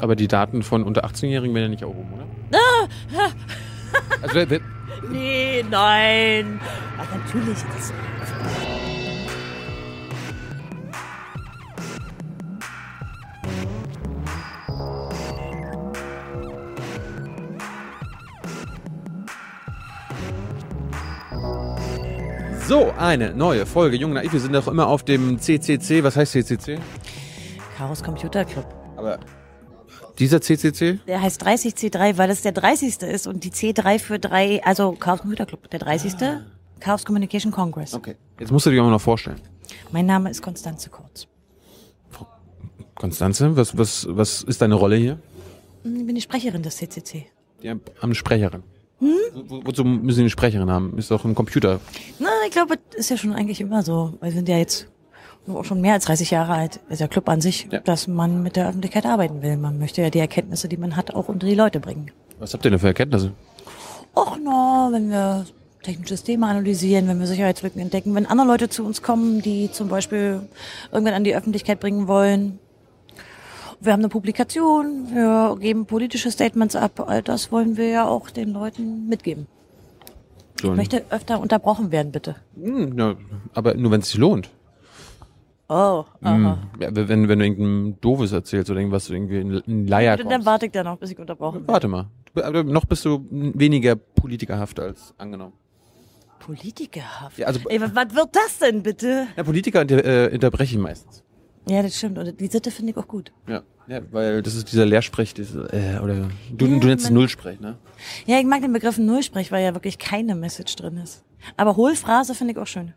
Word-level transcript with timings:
Aber 0.00 0.16
die 0.16 0.28
Daten 0.28 0.62
von 0.62 0.84
unter 0.84 1.04
18-Jährigen 1.04 1.54
werden 1.54 1.64
ja 1.64 1.70
nicht 1.70 1.82
erhoben, 1.82 2.12
oder? 2.14 2.26
also, 4.22 4.34
wer, 4.34 4.50
wer, 4.50 4.60
Nee, 5.10 5.64
nein. 5.70 6.60
Ach, 6.98 7.06
natürlich. 7.14 7.58
Das 7.74 7.92
so, 22.66 22.92
eine 22.98 23.32
neue 23.32 23.64
Folge. 23.64 23.96
Jung 23.96 24.12
Naiv, 24.12 24.32
wir 24.32 24.40
sind 24.40 24.54
doch 24.54 24.68
immer 24.68 24.88
auf 24.88 25.02
dem 25.02 25.38
CCC. 25.38 26.04
Was 26.04 26.16
heißt 26.16 26.32
CCC? 26.32 26.78
Chaos 27.78 28.02
Computer 28.02 28.44
Club. 28.44 28.66
Aber 28.96 29.18
dieser 30.18 30.40
CCC? 30.40 30.98
Der 31.06 31.22
heißt 31.22 31.44
30C3, 31.44 32.16
weil 32.16 32.30
es 32.30 32.42
der 32.42 32.52
30. 32.52 33.02
ist 33.02 33.26
und 33.26 33.44
die 33.44 33.50
C3 33.50 33.98
für 33.98 34.18
drei, 34.18 34.62
also 34.64 34.92
Chaos 34.92 35.20
Computer 35.20 35.46
Club, 35.46 35.70
der 35.70 35.78
30. 35.80 36.14
Chaos 36.80 37.04
Communication 37.04 37.52
Congress. 37.52 37.94
Okay. 37.94 38.16
Jetzt 38.38 38.52
musst 38.52 38.66
du 38.66 38.70
dich 38.70 38.80
auch 38.80 38.84
mal 38.84 38.90
noch 38.90 39.00
vorstellen. 39.00 39.40
Mein 39.90 40.06
Name 40.06 40.30
ist 40.30 40.42
Konstanze 40.42 40.90
Kurz. 40.90 41.26
Konstanze, 42.94 43.56
was, 43.56 43.76
was, 43.78 44.06
was 44.10 44.42
ist 44.42 44.60
deine 44.60 44.74
Rolle 44.74 44.96
hier? 44.96 45.18
Ich 45.84 46.06
bin 46.06 46.14
die 46.14 46.20
Sprecherin 46.20 46.62
des 46.62 46.76
CCC. 46.76 47.26
Die 47.62 47.70
haben 47.70 47.80
eine 48.00 48.14
Sprecherin. 48.14 48.62
Hm? 48.98 49.14
Wo, 49.46 49.60
wozu 49.64 49.84
müssen 49.84 50.18
die 50.18 50.22
eine 50.22 50.30
Sprecherin 50.30 50.70
haben? 50.70 50.98
Ist 50.98 51.10
doch 51.10 51.24
ein 51.24 51.34
Computer. 51.34 51.80
Na, 52.18 52.28
ich 52.44 52.52
glaube, 52.52 52.76
das 52.90 53.00
ist 53.00 53.10
ja 53.10 53.16
schon 53.16 53.32
eigentlich 53.32 53.60
immer 53.60 53.82
so. 53.82 54.14
Wir 54.20 54.32
sind 54.32 54.48
ja 54.48 54.58
jetzt 54.58 54.88
auch 55.56 55.64
schon 55.64 55.80
mehr 55.80 55.94
als 55.94 56.04
30 56.06 56.30
Jahre 56.30 56.52
alt. 56.52 56.80
Ist 56.88 57.00
der 57.00 57.08
Club 57.08 57.28
an 57.28 57.40
sich, 57.40 57.68
Ja. 57.70 57.80
dass 57.80 58.06
man 58.08 58.42
mit 58.42 58.56
der 58.56 58.68
Öffentlichkeit 58.68 59.06
arbeiten 59.06 59.42
will. 59.42 59.56
Man 59.56 59.78
möchte 59.78 60.02
ja 60.02 60.10
die 60.10 60.18
Erkenntnisse, 60.18 60.68
die 60.68 60.76
man 60.76 60.96
hat, 60.96 61.14
auch 61.14 61.28
unter 61.28 61.46
die 61.46 61.54
Leute 61.54 61.80
bringen. 61.80 62.10
Was 62.38 62.54
habt 62.54 62.64
ihr 62.64 62.70
denn 62.70 62.80
für 62.80 62.88
Erkenntnisse? 62.88 63.32
Och 64.14 64.36
no, 64.42 64.88
wenn 64.92 65.10
wir 65.10 65.46
technische 65.82 66.14
Systeme 66.16 66.46
analysieren, 66.46 67.06
wenn 67.08 67.20
wir 67.20 67.26
Sicherheitslücken 67.26 67.80
entdecken, 67.80 68.14
wenn 68.14 68.26
andere 68.26 68.46
Leute 68.48 68.68
zu 68.68 68.84
uns 68.84 69.02
kommen, 69.02 69.42
die 69.42 69.70
zum 69.70 69.88
Beispiel 69.88 70.40
irgendwann 70.92 71.14
an 71.14 71.24
die 71.24 71.34
Öffentlichkeit 71.36 71.80
bringen 71.80 72.08
wollen. 72.08 72.58
Wir 73.80 73.92
haben 73.92 74.00
eine 74.00 74.08
Publikation, 74.08 75.08
wir 75.14 75.56
geben 75.60 75.86
politische 75.86 76.32
Statements 76.32 76.74
ab, 76.74 77.04
all 77.06 77.22
das 77.22 77.52
wollen 77.52 77.76
wir 77.76 77.88
ja 77.88 78.08
auch 78.08 78.28
den 78.30 78.52
Leuten 78.52 79.08
mitgeben. 79.08 79.46
Ich 80.60 80.64
möchte 80.68 81.04
öfter 81.10 81.38
unterbrochen 81.40 81.92
werden, 81.92 82.10
bitte. 82.10 82.34
Hm, 82.60 82.98
ja, 82.98 83.14
aber 83.54 83.74
nur 83.74 83.92
wenn 83.92 84.00
es 84.00 84.08
sich 84.08 84.18
lohnt. 84.18 84.50
Oh, 85.70 86.04
aha. 86.22 86.34
Hm, 86.34 86.80
Ja, 86.80 86.88
wenn, 86.92 87.28
wenn 87.28 87.38
du 87.38 87.44
irgendein 87.44 88.00
Doofes 88.00 88.32
erzählst 88.32 88.70
oder 88.70 88.80
irgendwas, 88.80 89.10
irgendwie 89.10 89.38
ein, 89.38 89.86
Leier 89.86 90.16
Dann 90.16 90.28
kommst. 90.28 90.46
warte 90.46 90.66
ich 90.66 90.72
da 90.72 90.82
noch, 90.82 90.96
bis 90.96 91.10
ich 91.10 91.18
unterbrochen 91.18 91.60
werde. 91.60 91.68
Warte 91.72 91.88
mal. 91.88 92.06
Aber 92.34 92.62
Noch 92.64 92.84
bist 92.86 93.04
du 93.04 93.26
weniger 93.30 93.96
politikerhaft 93.96 94.80
als 94.80 95.14
angenommen. 95.18 95.52
Politikerhaft. 96.38 97.38
Ja, 97.38 97.46
also- 97.48 97.60
Ey, 97.68 97.80
was, 97.80 97.94
was 97.94 98.14
wird 98.14 98.28
das 98.34 98.58
denn 98.58 98.82
bitte? 98.82 99.26
Ja, 99.36 99.42
Politiker 99.42 99.82
inter, 99.82 100.04
äh, 100.04 100.32
unterbrechen 100.32 100.80
meistens. 100.80 101.22
Ja, 101.68 101.82
das 101.82 101.96
stimmt. 101.96 102.16
Und 102.16 102.40
die 102.40 102.46
Sitte 102.46 102.70
finde 102.70 102.92
ich 102.92 102.96
auch 102.96 103.06
gut. 103.08 103.32
Ja. 103.46 103.62
ja, 103.88 104.00
weil 104.10 104.40
das 104.40 104.54
ist 104.54 104.72
dieser 104.72 104.86
Lehrsprech, 104.86 105.34
diese, 105.34 105.64
äh, 105.72 105.98
oder 106.02 106.14
du, 106.50 106.66
Ja, 106.66 106.78
du 106.78 106.86
nennst 106.86 107.04
es 107.06 107.10
Nullsprech, 107.10 107.60
ne? 107.60 107.76
Ja, 108.24 108.38
ich 108.38 108.46
mag 108.46 108.62
den 108.62 108.72
Begriff 108.72 108.96
Nullsprech, 108.96 109.52
weil 109.52 109.62
ja 109.64 109.74
wirklich 109.74 109.98
keine 109.98 110.34
Message 110.34 110.76
drin 110.76 110.96
ist. 110.96 111.24
Aber 111.58 111.76
Hohlphrase 111.76 112.34
finde 112.34 112.52
ich 112.54 112.58
auch 112.58 112.66
schön. 112.66 112.94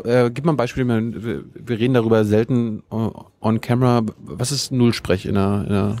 Äh, 0.00 0.30
gib 0.32 0.44
mal 0.44 0.52
ein 0.52 0.56
Beispiel, 0.56 0.84
wir, 0.86 1.44
wir- 1.66 1.78
reden 1.78 1.94
darüber 1.94 2.24
selten 2.24 2.82
äh, 2.90 3.08
on 3.40 3.60
camera. 3.60 4.02
Was 4.18 4.52
ist 4.52 4.72
Nullsprech 4.72 5.26
in 5.26 5.34
der, 5.34 5.64
in 5.66 5.72
der, 5.72 5.96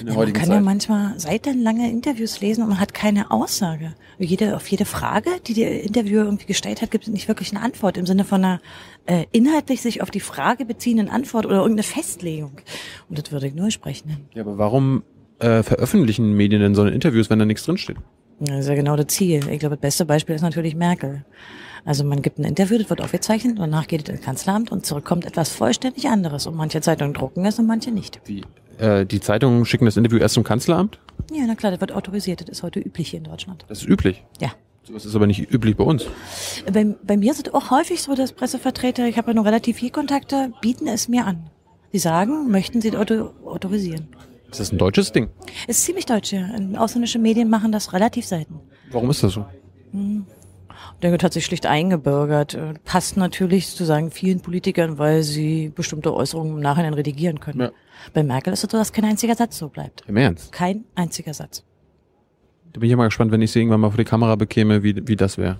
in 0.00 0.06
der 0.06 0.06
Ja, 0.06 0.06
man 0.06 0.16
heutigen 0.16 0.38
kann 0.38 0.46
Zeit? 0.48 0.54
ja 0.56 0.60
manchmal 0.60 1.18
seitenlange 1.20 1.90
Interviews 1.90 2.40
lesen 2.40 2.62
und 2.62 2.70
man 2.70 2.80
hat 2.80 2.94
keine 2.94 3.30
Aussage. 3.30 3.94
Jede, 4.18 4.56
auf 4.56 4.66
jede 4.68 4.84
Frage, 4.84 5.30
die 5.46 5.54
der 5.54 5.82
Interviewer 5.84 6.24
irgendwie 6.24 6.46
gestellt 6.46 6.82
hat, 6.82 6.90
gibt 6.90 7.04
es 7.06 7.10
nicht 7.12 7.28
wirklich 7.28 7.52
eine 7.54 7.62
Antwort 7.64 7.96
im 7.96 8.06
Sinne 8.06 8.24
von 8.24 8.44
einer 8.44 8.60
äh, 9.06 9.26
inhaltlich 9.32 9.80
sich 9.80 10.02
auf 10.02 10.10
die 10.10 10.20
Frage 10.20 10.64
beziehenden 10.64 11.08
Antwort 11.08 11.46
oder 11.46 11.56
irgendeine 11.58 11.84
Festlegung. 11.84 12.52
Und 13.08 13.18
das 13.18 13.30
würde 13.32 13.46
ich 13.46 13.54
Nullsprech 13.54 14.04
nennen. 14.04 14.26
ja, 14.34 14.42
aber 14.42 14.58
warum 14.58 15.02
äh, 15.38 15.62
veröffentlichen 15.62 16.32
Medien 16.36 16.60
denn 16.60 16.74
so 16.74 16.82
eine 16.82 16.90
Interviews, 16.90 17.30
wenn 17.30 17.38
da 17.38 17.44
nichts 17.44 17.64
drinsteht? 17.64 17.96
Das 18.40 18.58
ist 18.60 18.68
ja 18.68 18.74
genau 18.74 18.96
das 18.96 19.06
Ziel. 19.08 19.48
Ich 19.50 19.58
glaube, 19.60 19.76
das 19.76 19.80
beste 19.80 20.04
Beispiel 20.04 20.34
ist 20.34 20.42
natürlich 20.42 20.74
Merkel. 20.76 21.24
Also 21.84 22.04
man 22.04 22.22
gibt 22.22 22.38
ein 22.38 22.44
Interview, 22.44 22.78
das 22.78 22.90
wird 22.90 23.00
aufgezeichnet, 23.00 23.58
danach 23.58 23.86
geht 23.86 24.08
es 24.08 24.14
ins 24.14 24.24
Kanzleramt 24.24 24.72
und 24.72 24.86
zurückkommt 24.86 25.24
etwas 25.24 25.50
vollständig 25.50 26.08
anderes. 26.08 26.46
Und 26.46 26.56
manche 26.56 26.80
Zeitungen 26.80 27.14
drucken 27.14 27.44
es 27.44 27.58
und 27.58 27.66
manche 27.66 27.90
nicht. 27.90 28.20
Die, 28.28 28.42
äh, 28.78 29.06
die 29.06 29.20
Zeitungen 29.20 29.64
schicken 29.64 29.84
das 29.84 29.96
Interview 29.96 30.18
erst 30.18 30.34
zum 30.34 30.44
Kanzleramt? 30.44 30.98
Ja, 31.32 31.44
na 31.46 31.54
klar, 31.54 31.72
das 31.72 31.80
wird 31.80 31.92
autorisiert. 31.92 32.40
Das 32.42 32.48
ist 32.48 32.62
heute 32.62 32.80
üblich 32.80 33.10
hier 33.10 33.18
in 33.18 33.24
Deutschland. 33.24 33.64
Das 33.68 33.82
ist 33.82 33.88
üblich. 33.88 34.24
Ja. 34.40 34.52
Das 34.92 35.04
ist 35.04 35.14
aber 35.14 35.26
nicht 35.26 35.52
üblich 35.52 35.76
bei 35.76 35.84
uns. 35.84 36.06
Bei, 36.72 36.96
bei 37.02 37.16
mir 37.18 37.32
ist 37.32 37.46
es 37.46 37.52
auch 37.52 37.70
häufig 37.70 38.00
so, 38.00 38.14
dass 38.14 38.32
Pressevertreter, 38.32 39.06
ich 39.06 39.18
habe 39.18 39.30
ja 39.30 39.34
nur 39.34 39.44
relativ 39.44 39.76
viel 39.76 39.90
Kontakte, 39.90 40.52
bieten 40.62 40.86
es 40.86 41.08
mir 41.08 41.26
an. 41.26 41.50
Sie 41.92 41.98
sagen, 41.98 42.50
möchten 42.50 42.80
sie 42.80 42.96
auto 42.96 43.30
autorisieren. 43.44 44.08
Ist 44.50 44.60
das 44.60 44.72
ein 44.72 44.78
deutsches 44.78 45.12
Ding? 45.12 45.28
Ist 45.66 45.84
ziemlich 45.84 46.06
deutsch, 46.06 46.32
ja. 46.32 46.48
Ausländische 46.76 47.18
Medien 47.18 47.50
machen 47.50 47.70
das 47.70 47.92
relativ 47.92 48.24
selten. 48.24 48.60
Warum 48.90 49.10
ist 49.10 49.22
das 49.22 49.32
so? 49.32 49.44
Ich 49.92 49.98
das 51.00 51.22
hat 51.22 51.32
sich 51.32 51.44
schlicht 51.44 51.66
eingebürgert. 51.66 52.54
Äh, 52.54 52.74
Passt 52.84 53.16
natürlich 53.16 53.68
zu 53.68 53.84
sagen 53.84 54.10
vielen 54.10 54.40
Politikern, 54.40 54.98
weil 54.98 55.22
sie 55.22 55.70
bestimmte 55.74 56.14
Äußerungen 56.14 56.56
im 56.56 56.60
Nachhinein 56.60 56.94
redigieren 56.94 57.40
können. 57.40 57.60
Ja. 57.60 57.70
Bei 58.14 58.22
Merkel 58.22 58.52
ist 58.52 58.64
es 58.64 58.70
so, 58.70 58.78
dass 58.78 58.92
kein 58.92 59.04
einziger 59.04 59.34
Satz 59.34 59.58
so 59.58 59.68
bleibt. 59.68 60.04
Im 60.06 60.16
Ernst? 60.16 60.52
Kein 60.52 60.84
einziger 60.94 61.34
Satz. 61.34 61.64
Da 62.72 62.80
bin 62.80 62.86
ich 62.86 62.90
ja 62.90 62.96
mal 62.96 63.06
gespannt, 63.06 63.32
wenn 63.32 63.42
ich 63.42 63.50
sie 63.50 63.60
irgendwann 63.60 63.80
mal 63.80 63.90
vor 63.90 63.98
die 63.98 64.04
Kamera 64.04 64.36
bekäme, 64.36 64.82
wie, 64.82 65.06
wie 65.06 65.16
das 65.16 65.38
wäre. 65.38 65.58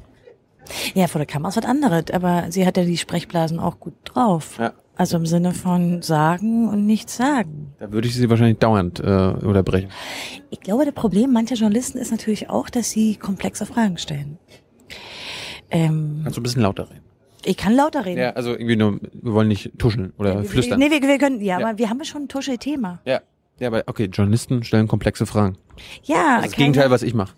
Ja, 0.94 1.06
vor 1.06 1.18
der 1.18 1.26
Kamera 1.26 1.48
ist 1.48 1.56
was 1.56 1.64
anderes, 1.64 2.04
aber 2.12 2.46
sie 2.50 2.66
hat 2.66 2.76
ja 2.76 2.84
die 2.84 2.98
Sprechblasen 2.98 3.58
auch 3.58 3.80
gut 3.80 3.94
drauf. 4.04 4.58
Ja. 4.58 4.72
Also 4.96 5.16
im 5.16 5.26
Sinne 5.26 5.52
von 5.52 6.02
sagen 6.02 6.68
und 6.68 6.84
nichts 6.84 7.16
sagen. 7.16 7.72
Da 7.78 7.92
würde 7.92 8.08
ich 8.08 8.16
sie 8.16 8.28
wahrscheinlich 8.28 8.58
dauernd 8.58 8.98
äh, 8.98 9.02
unterbrechen. 9.02 9.90
Ich 10.50 10.60
glaube, 10.60 10.84
das 10.84 10.94
Problem 10.94 11.32
mancher 11.32 11.54
Journalisten 11.54 11.98
ist 11.98 12.10
natürlich 12.10 12.50
auch, 12.50 12.68
dass 12.68 12.90
sie 12.90 13.14
komplexe 13.14 13.64
Fragen 13.64 13.96
stellen. 13.96 14.38
Ähm, 15.70 16.20
Kannst 16.22 16.36
du 16.36 16.40
ein 16.40 16.44
bisschen 16.44 16.62
lauter 16.62 16.88
reden? 16.90 17.02
ich 17.44 17.56
kann 17.56 17.74
lauter 17.74 18.04
reden. 18.04 18.20
Ja, 18.20 18.30
also 18.30 18.50
irgendwie 18.52 18.76
nur, 18.76 18.98
wir 19.12 19.32
wollen 19.32 19.48
nicht 19.48 19.70
tuscheln 19.78 20.12
oder 20.18 20.42
Wir- 20.42 20.48
flüstern. 20.50 20.78
Nee, 20.78 20.90
wir, 20.90 21.00
wir 21.00 21.18
können, 21.18 21.40
ja, 21.40 21.58
Ja. 21.60 21.68
aber 21.68 21.78
wir 21.78 21.88
haben 21.88 21.98
ja 21.98 22.04
schon 22.04 22.22
ein 22.22 22.28
Tusche-Thema. 22.28 23.00
Ja. 23.04 23.20
Ja, 23.60 23.68
aber 23.68 23.84
okay, 23.86 24.04
Journalisten 24.06 24.62
stellen 24.64 24.86
komplexe 24.88 25.24
Fragen. 25.26 25.56
Ja, 26.04 26.36
Das 26.36 26.46
ist 26.46 26.52
das 26.52 26.56
Gegenteil, 26.58 26.90
was 26.90 27.02
ich 27.02 27.14
mache. 27.14 27.34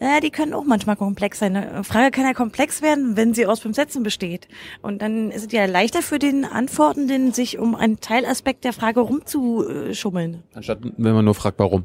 Ja, 0.00 0.20
die 0.20 0.30
können 0.30 0.54
auch 0.54 0.64
manchmal 0.64 0.96
komplex 0.96 1.38
sein. 1.40 1.56
Eine 1.56 1.84
Frage 1.84 2.10
kann 2.10 2.24
ja 2.24 2.34
komplex 2.34 2.82
werden, 2.82 3.16
wenn 3.16 3.34
sie 3.34 3.46
aus 3.46 3.60
fünf 3.60 3.74
Sätzen 3.76 4.02
besteht. 4.02 4.46
Und 4.82 5.02
dann 5.02 5.30
ist 5.30 5.46
es 5.46 5.52
ja 5.52 5.64
leichter 5.66 6.02
für 6.02 6.18
den 6.18 6.44
Antwortenden, 6.44 7.32
sich 7.32 7.58
um 7.58 7.74
einen 7.74 7.98
Teilaspekt 8.00 8.64
der 8.64 8.72
Frage 8.72 9.00
rumzuschummeln. 9.00 10.42
Anstatt, 10.54 10.78
wenn 10.82 11.14
man 11.14 11.24
nur 11.24 11.34
fragt, 11.34 11.58
warum. 11.58 11.84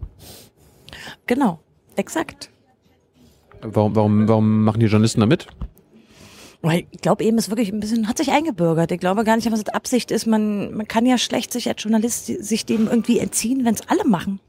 Genau, 1.28 1.59
exakt. 1.95 2.49
Warum, 3.61 3.95
warum, 3.95 4.27
warum 4.27 4.63
machen 4.63 4.79
die 4.79 4.88
Journalisten 4.88 5.22
da 5.22 5.25
mit? 5.25 5.47
Weil 6.61 6.85
ich 6.91 7.01
glaube 7.01 7.23
eben, 7.23 7.38
es 7.38 7.49
wirklich 7.49 7.72
ein 7.72 7.79
bisschen, 7.79 8.07
hat 8.07 8.17
sich 8.17 8.31
eingebürgert. 8.31 8.91
Ich 8.91 8.99
glaube 8.99 9.23
gar 9.23 9.35
nicht, 9.35 9.51
was 9.51 9.63
das 9.63 9.73
Absicht 9.73 10.11
ist. 10.11 10.27
Man, 10.27 10.73
man 10.73 10.88
kann 10.88 11.05
ja 11.05 11.17
schlecht 11.17 11.51
sich 11.51 11.67
als 11.67 11.81
Journalist 11.81 12.27
sich 12.27 12.66
dem 12.66 12.88
irgendwie 12.88 13.19
entziehen, 13.19 13.66
wenn 13.66 13.73
es 13.73 13.88
alle 13.89 14.05
machen. 14.05 14.39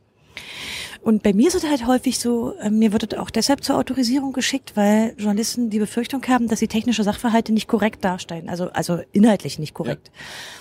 Und 1.02 1.24
bei 1.24 1.32
mir 1.32 1.48
ist 1.48 1.56
es 1.56 1.64
halt 1.64 1.86
häufig 1.86 2.20
so, 2.20 2.54
äh, 2.60 2.70
mir 2.70 2.92
wird 2.92 3.12
es 3.12 3.18
auch 3.18 3.30
deshalb 3.30 3.64
zur 3.64 3.76
Autorisierung 3.76 4.32
geschickt, 4.32 4.76
weil 4.76 5.14
Journalisten 5.18 5.68
die 5.68 5.80
Befürchtung 5.80 6.22
haben, 6.28 6.46
dass 6.46 6.60
sie 6.60 6.68
technische 6.68 7.02
Sachverhalte 7.02 7.52
nicht 7.52 7.66
korrekt 7.66 8.04
darstellen, 8.04 8.48
also, 8.48 8.70
also 8.70 9.00
inhaltlich 9.10 9.58
nicht 9.58 9.74
korrekt. 9.74 10.12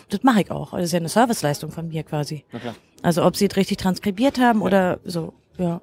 Und 0.06 0.14
das 0.14 0.24
mache 0.24 0.42
ich 0.42 0.50
auch. 0.50 0.72
Das 0.72 0.86
ist 0.86 0.94
ja 0.94 1.00
eine 1.00 1.10
Serviceleistung 1.10 1.72
von 1.72 1.90
mir 1.90 2.04
quasi. 2.04 2.44
Also 3.04 3.24
ob 3.24 3.36
sie 3.36 3.46
es 3.46 3.56
richtig 3.56 3.78
transkribiert 3.78 4.40
haben 4.40 4.64
oder 4.64 5.00
so, 5.06 5.34
ja. 5.60 5.80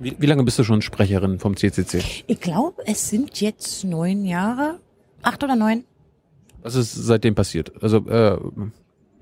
Wie, 0.00 0.16
wie 0.18 0.26
lange 0.26 0.42
bist 0.44 0.58
du 0.58 0.64
schon 0.64 0.80
Sprecherin 0.80 1.38
vom 1.38 1.56
CCC? 1.56 2.02
Ich 2.26 2.40
glaube, 2.40 2.82
es 2.86 3.10
sind 3.10 3.40
jetzt 3.40 3.84
neun 3.84 4.24
Jahre, 4.24 4.80
acht 5.22 5.44
oder 5.44 5.56
neun. 5.56 5.84
Was 6.62 6.74
ist 6.74 6.92
seitdem 6.94 7.34
passiert? 7.34 7.70
Also, 7.82 7.98
äh, 8.08 8.38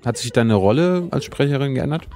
hat 0.05 0.17
sich 0.17 0.31
deine 0.31 0.55
Rolle 0.55 1.09
als 1.11 1.25
Sprecherin 1.25 1.75
geändert? 1.75 2.07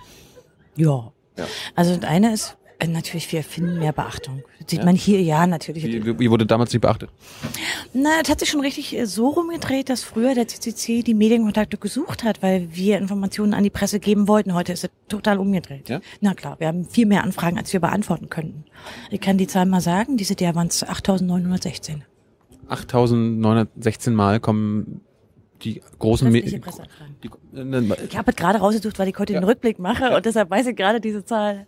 Ja. 0.75 1.11
Ja. 1.37 1.45
Also 1.75 1.97
das 1.97 2.09
eine 2.09 2.33
ist, 2.33 2.57
natürlich, 2.87 3.31
wir 3.31 3.43
finden 3.43 3.79
mehr 3.79 3.93
Beachtung. 3.93 4.43
Das 4.59 4.69
sieht 4.71 4.79
Ja? 4.79 4.85
man 4.85 4.95
hier, 4.95 5.21
ja, 5.21 5.47
natürlich. 5.47 5.83
Wie, 5.85 6.19
wie- 6.19 6.29
wurde 6.29 6.45
damals 6.45 6.73
nicht 6.73 6.81
beachtet? 6.81 7.09
Na, 7.93 8.09
es 8.21 8.29
hat 8.29 8.39
sich 8.39 8.49
schon 8.49 8.59
richtig 8.61 8.97
äh, 8.97 9.05
so 9.05 9.29
rumgedreht, 9.29 9.89
dass 9.89 10.03
früher 10.03 10.33
der 10.35 10.47
CCC 10.47 11.01
die 11.03 11.13
Medienkontakte 11.13 11.77
gesucht 11.77 12.23
hat, 12.23 12.41
weil 12.43 12.67
wir 12.75 12.97
Informationen 12.97 13.53
an 13.53 13.63
die 13.63 13.69
Presse 13.69 13.99
geben 13.99 14.27
wollten. 14.27 14.53
Heute 14.53 14.73
ist 14.73 14.83
es 14.83 14.89
total 15.07 15.37
umgedreht. 15.37 15.87
Ja? 15.89 16.01
Na 16.21 16.33
klar, 16.33 16.59
wir 16.59 16.67
haben 16.67 16.85
viel 16.85 17.05
mehr 17.05 17.23
Anfragen, 17.23 17.57
als 17.57 17.71
wir 17.71 17.79
beantworten 17.79 18.29
könnten. 18.29 18.65
Ich 19.11 19.21
kann 19.21 19.37
die 19.37 19.47
Zahl 19.47 19.65
mal 19.65 19.81
sagen, 19.81 20.17
dieses 20.17 20.37
Jahr 20.39 20.55
waren 20.55 20.67
es 20.67 20.85
8.916. 20.85 22.01
8916 22.69 24.13
Mal 24.15 24.39
kommen 24.39 25.01
die 25.63 25.81
großen 25.99 26.27
Restliche 26.29 26.57
Me- 26.57 26.61
Presseanfragen. 26.61 27.15
die, 27.23 27.29
äh, 27.57 28.05
Ich 28.09 28.17
habe 28.17 28.31
es 28.31 28.35
gerade 28.35 28.59
rausgesucht, 28.59 28.99
weil 28.99 29.07
ich 29.07 29.17
heute 29.17 29.33
den 29.33 29.43
Rückblick 29.43 29.79
mache 29.79 30.13
und 30.15 30.25
deshalb 30.25 30.49
weiß 30.49 30.67
ich 30.67 30.75
gerade 30.75 30.99
diese 30.99 31.23
Zahl. 31.23 31.67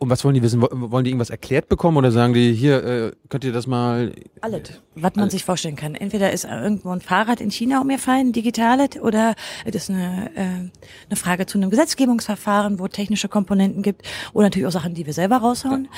Und 0.00 0.10
was 0.10 0.24
wollen 0.24 0.34
die 0.34 0.42
wissen? 0.42 0.62
Wo- 0.62 0.68
Wollen 0.70 1.04
die 1.04 1.10
irgendwas 1.10 1.30
erklärt 1.30 1.68
bekommen 1.68 1.96
oder 1.96 2.12
sagen 2.12 2.32
die, 2.32 2.52
hier, 2.52 2.84
äh, 2.84 3.12
könnt 3.28 3.42
ihr 3.42 3.52
das 3.52 3.66
mal 3.66 4.12
Alles, 4.40 4.62
was 4.94 5.14
man 5.16 5.22
Alles. 5.22 5.32
sich 5.32 5.44
vorstellen 5.44 5.74
kann. 5.74 5.96
Entweder 5.96 6.32
ist 6.32 6.44
irgendwo 6.44 6.90
ein 6.90 7.00
Fahrrad 7.00 7.40
in 7.40 7.50
China 7.50 7.80
umgefallen, 7.80 8.32
digitales, 8.32 8.90
oder 9.02 9.34
es 9.64 9.74
ist 9.74 9.90
eine, 9.90 10.30
äh, 10.36 10.40
eine 10.40 11.16
Frage 11.16 11.46
zu 11.46 11.58
einem 11.58 11.70
Gesetzgebungsverfahren, 11.70 12.78
wo 12.78 12.86
technische 12.86 13.28
Komponenten 13.28 13.82
gibt, 13.82 14.02
oder 14.34 14.44
natürlich 14.46 14.68
auch 14.68 14.72
Sachen, 14.72 14.94
die 14.94 15.04
wir 15.04 15.12
selber 15.14 15.38
raushauen. 15.38 15.88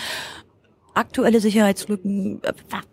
Aktuelle 0.94 1.40
Sicherheitslücken, 1.40 2.40
äh, 2.42 2.52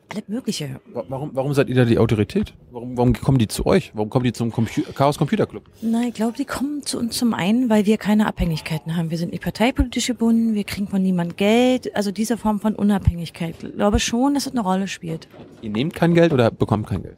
alles 0.09 0.27
Mögliche. 0.27 0.79
Wa- 0.93 1.03
Warum, 1.09 1.31
warum 1.33 1.53
seid 1.53 1.67
ihr 1.69 1.75
da 1.75 1.83
die 1.85 1.97
Autorität? 1.97 2.53
Warum, 2.71 2.95
warum 2.97 3.13
kommen 3.13 3.37
die 3.39 3.47
zu 3.47 3.65
euch? 3.65 3.91
Warum 3.95 4.09
kommen 4.09 4.23
die 4.23 4.33
zum 4.33 4.51
Compu 4.51 4.81
Chaos 4.93 5.17
Computer 5.17 5.45
Club? 5.47 5.63
Na, 5.81 6.03
ich 6.07 6.13
glaube, 6.13 6.37
die 6.37 6.45
kommen 6.45 6.83
zu 6.83 6.99
uns 6.99 7.17
zum 7.17 7.33
einen, 7.33 7.69
weil 7.69 7.85
wir 7.85 7.97
keine 7.97 8.27
Abhängigkeiten 8.27 8.95
haben. 8.95 9.09
Wir 9.09 9.17
sind 9.17 9.31
nicht 9.31 9.43
parteipolitisch 9.43 10.07
gebunden, 10.07 10.53
wir 10.53 10.63
kriegen 10.63 10.87
von 10.87 11.01
niemand 11.01 11.37
Geld. 11.37 11.95
Also 11.95 12.11
diese 12.11 12.37
Form 12.37 12.59
von 12.59 12.75
Unabhängigkeit. 12.75 13.55
Ich 13.63 13.73
glaube 13.75 13.99
schon, 13.99 14.35
dass 14.35 14.45
es 14.45 14.51
eine 14.53 14.61
Rolle 14.61 14.87
spielt. 14.87 15.27
Ihr 15.61 15.71
nehmt 15.71 15.93
kein 15.95 16.13
Geld 16.13 16.31
oder 16.33 16.51
bekommt 16.51 16.87
kein 16.87 17.01
Geld? 17.03 17.17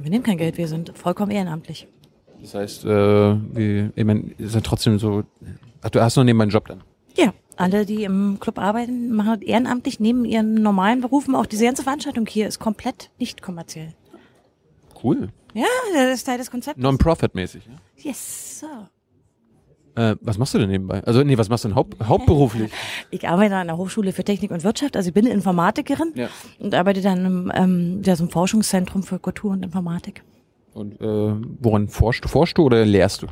Wir 0.00 0.10
nehmen 0.10 0.22
kein 0.24 0.38
Geld, 0.38 0.56
wir 0.56 0.68
sind 0.68 0.96
vollkommen 0.96 1.32
ehrenamtlich. 1.32 1.88
Das 2.40 2.54
heißt, 2.54 2.84
äh, 2.84 2.88
wie, 3.54 3.90
ich 3.94 4.04
meine, 4.04 4.30
ist 4.38 4.54
ja 4.54 4.60
trotzdem 4.62 4.98
so, 4.98 5.24
ach, 5.82 5.90
du 5.90 6.00
hast 6.00 6.16
noch 6.16 6.24
nebenbei 6.24 6.44
einen 6.44 6.52
Job 6.52 6.66
dann. 6.68 6.82
Ja, 7.16 7.34
alle, 7.60 7.86
die 7.86 8.04
im 8.04 8.38
Club 8.40 8.58
arbeiten, 8.58 9.14
machen 9.14 9.38
das 9.40 9.48
ehrenamtlich 9.48 10.00
neben 10.00 10.24
ihren 10.24 10.54
normalen 10.54 11.00
Berufen. 11.00 11.34
Auch 11.34 11.46
diese 11.46 11.64
ganze 11.64 11.82
Veranstaltung 11.82 12.26
hier 12.26 12.48
ist 12.48 12.58
komplett 12.58 13.10
nicht 13.18 13.42
kommerziell. 13.42 13.94
Cool. 15.02 15.28
Ja, 15.54 15.64
das 15.94 16.14
ist 16.18 16.24
Teil 16.24 16.38
des 16.38 16.50
Konzepts. 16.50 16.80
Non-Profit-mäßig. 16.80 17.66
Ne? 17.68 17.76
Yes, 17.96 18.60
sir. 18.60 18.88
Äh, 19.96 20.16
was 20.20 20.38
machst 20.38 20.54
du 20.54 20.58
denn 20.58 20.70
nebenbei? 20.70 21.02
Also, 21.04 21.22
nee, 21.24 21.36
was 21.36 21.48
machst 21.48 21.64
du 21.64 21.68
denn 21.68 21.74
haupt, 21.76 21.96
hauptberuflich? 22.06 22.70
Ich 23.10 23.28
arbeite 23.28 23.56
an 23.56 23.66
der 23.66 23.76
Hochschule 23.76 24.12
für 24.12 24.22
Technik 24.22 24.52
und 24.52 24.62
Wirtschaft, 24.62 24.96
also 24.96 25.08
ich 25.08 25.14
bin 25.14 25.26
Informatikerin 25.26 26.12
Ja. 26.14 26.28
und 26.60 26.74
arbeite 26.74 27.00
dann 27.00 27.24
im, 27.26 27.52
ähm, 27.54 28.02
ja, 28.04 28.14
so 28.14 28.22
einem 28.22 28.30
Forschungszentrum 28.30 29.02
für 29.02 29.18
Kultur 29.18 29.50
und 29.50 29.64
Informatik. 29.64 30.22
Und 30.74 31.00
äh, 31.00 31.34
woran 31.60 31.88
forschst 31.88 32.24
du? 32.24 32.28
Forschst 32.28 32.58
du 32.58 32.62
oder 32.62 32.84
lehrst 32.84 33.22
du? 33.22 33.26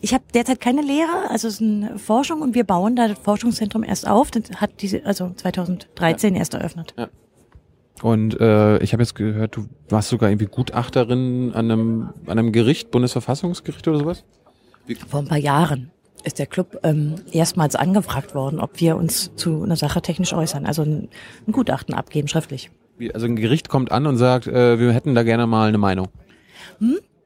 Ich 0.00 0.14
habe 0.14 0.24
derzeit 0.34 0.60
keine 0.60 0.82
Lehre, 0.82 1.30
also 1.30 1.48
es 1.48 1.54
ist 1.54 1.62
eine 1.62 1.98
Forschung 1.98 2.42
und 2.42 2.54
wir 2.54 2.64
bauen 2.64 2.96
da 2.96 3.08
das 3.08 3.18
Forschungszentrum 3.18 3.82
erst 3.82 4.06
auf. 4.06 4.30
Das 4.30 4.42
hat 4.56 4.80
diese, 4.80 5.04
also 5.04 5.30
2013 5.34 6.34
erst 6.34 6.54
eröffnet. 6.54 6.94
Und 8.02 8.38
äh, 8.40 8.78
ich 8.78 8.92
habe 8.92 9.02
jetzt 9.02 9.14
gehört, 9.14 9.56
du 9.56 9.66
warst 9.88 10.10
sogar 10.10 10.30
irgendwie 10.30 10.46
Gutachterin 10.46 11.52
an 11.54 11.70
einem, 11.70 12.10
an 12.26 12.38
einem 12.38 12.52
Gericht, 12.52 12.90
Bundesverfassungsgericht 12.90 13.86
oder 13.88 13.98
sowas? 13.98 14.24
Vor 15.08 15.20
ein 15.20 15.28
paar 15.28 15.38
Jahren 15.38 15.90
ist 16.24 16.38
der 16.38 16.46
Club 16.46 16.78
ähm, 16.82 17.16
erstmals 17.32 17.74
angefragt 17.74 18.34
worden, 18.34 18.60
ob 18.60 18.80
wir 18.80 18.96
uns 18.96 19.34
zu 19.36 19.62
einer 19.62 19.76
Sache 19.76 20.02
technisch 20.02 20.32
äußern, 20.32 20.66
also 20.66 20.82
ein, 20.82 21.08
ein 21.46 21.52
Gutachten 21.52 21.94
abgeben, 21.94 22.28
schriftlich. 22.28 22.70
Wie, 22.98 23.14
also 23.14 23.26
ein 23.26 23.36
Gericht 23.36 23.68
kommt 23.68 23.92
an 23.92 24.06
und 24.06 24.16
sagt, 24.16 24.46
äh, 24.46 24.78
wir 24.78 24.92
hätten 24.92 25.14
da 25.14 25.22
gerne 25.22 25.46
mal 25.46 25.68
eine 25.68 25.78
Meinung. 25.78 26.08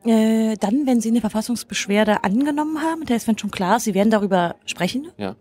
Äh, 0.05 0.57
dann, 0.59 0.87
wenn 0.87 1.01
Sie 1.03 1.11
eine 1.11 1.21
Verfassungsbeschwerde 1.21 2.25
angenommen 2.25 2.81
haben, 2.81 3.03
das 3.05 3.17
heißt, 3.17 3.29
wenn 3.29 3.39
schon 3.39 3.51
klar 3.51 3.77
ist, 3.77 3.85
Sie 3.85 3.93
werden 3.95 4.11
darüber 4.11 4.57
sprechen 4.65 5.09
Ja. 5.19 5.37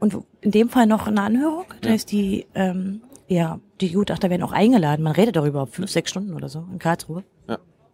und 0.00 0.18
in 0.42 0.50
dem 0.50 0.68
Fall 0.68 0.86
noch 0.86 1.06
eine 1.06 1.22
Anhörung, 1.22 1.64
das 1.80 1.86
Ja. 1.86 1.90
heißt, 1.92 2.12
die, 2.12 2.46
ähm, 2.54 3.00
ja, 3.26 3.58
die 3.80 3.92
Gutachter 3.92 4.28
werden 4.28 4.42
auch 4.42 4.52
eingeladen, 4.52 5.02
man 5.02 5.12
redet 5.14 5.36
darüber, 5.36 5.66
fünf, 5.66 5.90
sechs 5.90 6.10
Stunden 6.10 6.34
oder 6.34 6.48
so 6.50 6.64
in 6.70 6.78
Karlsruhe. 6.78 7.24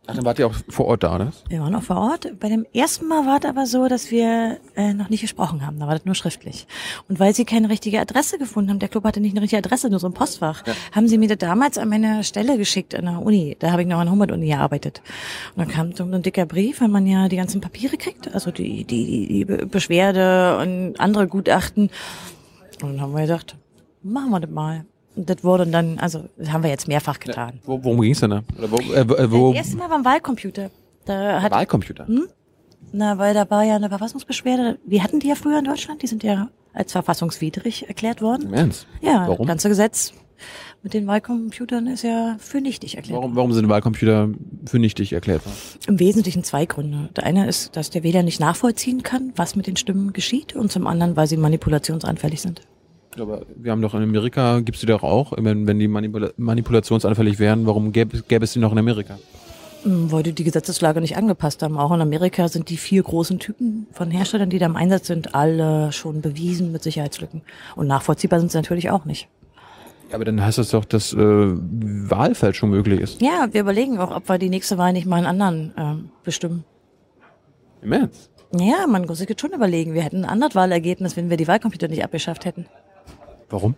Ja. 0.05 0.09
Ach, 0.13 0.17
dann 0.17 0.25
wart 0.25 0.39
ihr 0.41 0.47
auch 0.49 0.55
vor 0.69 0.87
Ort 0.87 1.05
da, 1.05 1.15
oder? 1.15 1.33
Wir 1.49 1.61
waren 1.61 1.75
auch 1.77 1.83
vor 1.83 1.97
Ort. 1.97 2.39
Bei 2.41 2.49
dem 2.49 2.67
ersten 2.75 3.07
Mal 3.07 3.25
war 3.25 3.39
es 3.39 3.45
aber 3.45 3.67
so, 3.67 3.87
dass 3.87 4.11
wir 4.11 4.59
äh, 4.75 4.93
noch 4.95 5.09
nicht 5.11 5.21
gesprochen 5.21 5.65
haben. 5.65 5.79
Da 5.79 5.87
war 5.87 5.95
das 5.95 6.05
nur 6.05 6.17
schriftlich. 6.17 6.67
Und 7.09 7.21
weil 7.21 7.35
sie 7.35 7.45
keine 7.45 7.69
richtige 7.69 8.01
Adresse 8.01 8.37
gefunden 8.39 8.71
haben, 8.71 8.79
der 8.81 8.89
Club 8.89 9.05
hatte 9.05 9.21
nicht 9.21 9.33
eine 9.33 9.43
richtige 9.43 9.59
Adresse, 9.59 9.89
nur 9.91 10.01
so 10.01 10.09
ein 10.09 10.13
Postfach, 10.13 10.65
haben 10.91 11.07
sie 11.07 11.19
mir 11.19 11.29
das 11.29 11.39
damals 11.39 11.79
an 11.79 11.89
meine 11.89 12.25
Stelle 12.25 12.59
geschickt 12.59 12.95
an 12.97 13.05
der 13.05 13.23
Uni. 13.23 13.57
Da 13.61 13.71
habe 13.71 13.83
ich 13.83 13.89
noch 13.89 13.99
an 13.99 14.07
der 14.07 14.13
Humboldt-Uni 14.13 14.47
gearbeitet. 14.49 15.03
Und 15.55 15.61
dann 15.61 15.69
kam 15.69 15.95
so 15.95 16.03
ein 16.05 16.23
dicker 16.23 16.47
Brief, 16.47 16.81
weil 16.81 16.89
man 16.89 17.07
ja 17.07 17.29
die 17.29 17.37
ganzen 17.37 17.61
Papiere 17.61 17.97
kriegt, 17.97 18.35
also 18.35 18.51
die, 18.51 18.85
die, 18.85 19.29
die 19.29 19.45
Be- 19.45 19.67
Beschwerde 19.67 20.59
und 20.61 20.99
andere 20.99 21.29
Gutachten. 21.29 21.91
Und 22.83 22.95
dann 22.95 23.01
haben 23.01 23.13
wir 23.15 23.23
gedacht, 23.23 23.57
machen 24.03 24.31
wir 24.31 24.41
das 24.41 24.51
mal. 24.51 24.85
Das 25.15 25.45
wurde 25.45 25.67
dann, 25.67 25.99
also 25.99 26.25
das 26.39 26.51
haben 26.53 26.63
wir 26.63 26.71
jetzt 26.71 26.89
mehrfach 26.89 27.21
getan. 27.21 27.61
Wo, 27.65 27.83
worum 27.85 28.01
ging's 28.01 28.21
denn 28.21 28.31
da? 28.31 28.43
Oder 28.59 28.71
wo, 28.71 28.77
äh, 28.79 29.31
wo- 29.31 29.51
äh, 29.51 29.55
Das 29.57 29.67
erste 29.67 29.77
Mal 29.77 29.89
beim 29.89 30.05
Wahlcomputer. 30.05 30.71
Da 31.05 31.43
hat 31.43 31.53
Wahlcomputer. 31.53 32.07
na, 32.93 33.19
weil 33.19 33.35
da 33.35 33.49
war 33.51 33.65
ja 33.65 33.77
eine 33.77 33.89
Verfassungsbeschwerde. 33.89 34.79
Wir 34.87 35.03
hatten 35.03 35.21
die 35.21 35.29
ja 35.29 35.35
früher 35.35 35.59
in 35.59 35.65
Deutschland, 35.65 36.03
die 36.03 36.07
sind 36.07 36.23
ja 36.23 36.49
als 36.75 36.93
verfassungswidrig 36.93 37.89
erklärt 37.89 38.23
worden. 38.23 38.45
Im 38.49 38.55
Ernst? 38.55 38.87
Ja, 39.03 39.23
Warum? 39.29 39.39
das 39.39 39.47
ganze 39.49 39.69
Gesetz 39.69 40.13
mit 40.83 40.95
den 40.95 41.07
Wahlcomputern 41.07 41.87
ist 41.87 42.03
ja 42.03 42.37
für 42.39 42.61
nichtig 42.61 42.97
erklärt. 42.97 43.19
Warum, 43.19 43.37
warum 43.37 43.53
sind 43.53 43.69
Wahlcomputer 43.69 44.31
für 44.67 44.79
nichtig 44.79 45.13
erklärt 45.13 45.45
worden? 45.45 45.57
Im 45.87 45.99
Wesentlichen 46.01 46.43
zwei 46.43 46.65
Gründe. 46.65 47.11
Der 47.17 47.25
eine 47.25 47.47
ist, 47.47 47.77
dass 47.77 47.91
der 47.91 48.03
Wähler 48.03 48.23
nicht 48.23 48.41
nachvollziehen 48.41 49.03
kann, 49.03 49.33
was 49.37 49.55
mit 49.57 49.67
den 49.67 49.77
Stimmen 49.77 50.13
geschieht, 50.13 50.57
und 50.57 50.73
zum 50.73 50.87
anderen, 50.87 51.15
weil 51.17 51.27
sie 51.27 51.37
manipulationsanfällig 51.37 52.41
sind. 52.41 52.63
Aber 53.19 53.43
wir 53.55 53.73
haben 53.73 53.83
doch 53.83 53.95
in 53.95 54.03
Amerika, 54.03 54.61
gibt's 54.61 54.81
die 54.81 54.87
doch 54.87 55.03
auch, 55.03 55.33
wenn, 55.37 55.67
wenn 55.67 55.79
die 55.79 55.89
Manipula 55.89 56.31
manipulationsanfällig 56.37 57.39
wären, 57.39 57.67
warum 57.67 57.93
gäbe, 57.93 58.23
gäbe 58.27 58.45
es 58.45 58.53
die 58.55 58.59
noch 58.59 58.73
in 58.73 58.79
Amerika? 58.79 59.19
Hm, 59.83 60.11
Weil 60.11 60.23
die 60.23 60.33
die 60.33 60.45
Gesetzeslage 60.45 61.01
nicht 61.01 61.17
angepasst 61.17 61.63
haben. 61.63 61.77
Auch 61.77 61.93
in 61.93 62.01
Amerika 62.01 62.49
sind 62.49 62.71
die 62.71 62.77
vier 62.77 63.03
großen 63.03 63.39
Typen 63.39 63.87
von 63.93 64.11
Herstellern, 64.11 64.49
die 64.49 64.59
da 64.59 64.67
im 64.67 64.77
Einsatz 64.77 65.09
sind, 65.09 65.35
alle 65.35 65.93
schon 65.93 66.21
bewiesen 66.23 66.73
mit 66.73 66.83
Sicherheitslücken. 66.83 67.43
Und 67.77 67.87
nachvollziehbar 67.87 68.41
sind 68.41 68.53
sie 68.53 68.59
natürlich 68.59 68.91
auch 68.91 69.05
nicht. 69.05 69.29
Aber 70.13 70.25
dann 70.25 70.45
heißt 70.45 70.59
das 70.59 70.71
doch, 70.71 70.85
dass 70.85 71.13
äh, 71.15 71.17
Wahlfälschung 71.19 72.71
möglich 72.71 73.01
ist. 73.01 73.23
Ja, 73.23 73.49
wir 73.51 73.63
überlegen 73.63 73.99
auch, 73.99 74.15
ob 74.15 74.29
wir 74.29 74.39
die 74.39 74.51
nächste 74.51 74.77
Wahl 74.79 74.93
nicht 74.93 75.07
mal 75.07 75.17
einen 75.17 75.27
anderen 75.27 75.73
ähm, 75.77 76.11
bestimmen. 76.23 76.65
Im 77.81 77.93
Ernst? 77.93 78.31
Ja, 78.55 78.87
man 78.87 79.07
muss 79.07 79.19
sich 79.19 79.29
jetzt 79.29 79.41
schon 79.41 79.53
überlegen. 79.53 79.95
Wir 79.95 80.03
hätten 80.03 80.25
ein 80.25 80.31
anderes 80.31 80.55
Wahlergebnis, 80.55 81.17
wenn 81.17 81.31
wir 81.31 81.39
die 81.39 81.49
Wahlcomputer 81.49 81.89
nicht 81.89 82.05
abgeschafft 82.05 82.45
hätten. 82.45 82.67
Warum? 83.53 83.75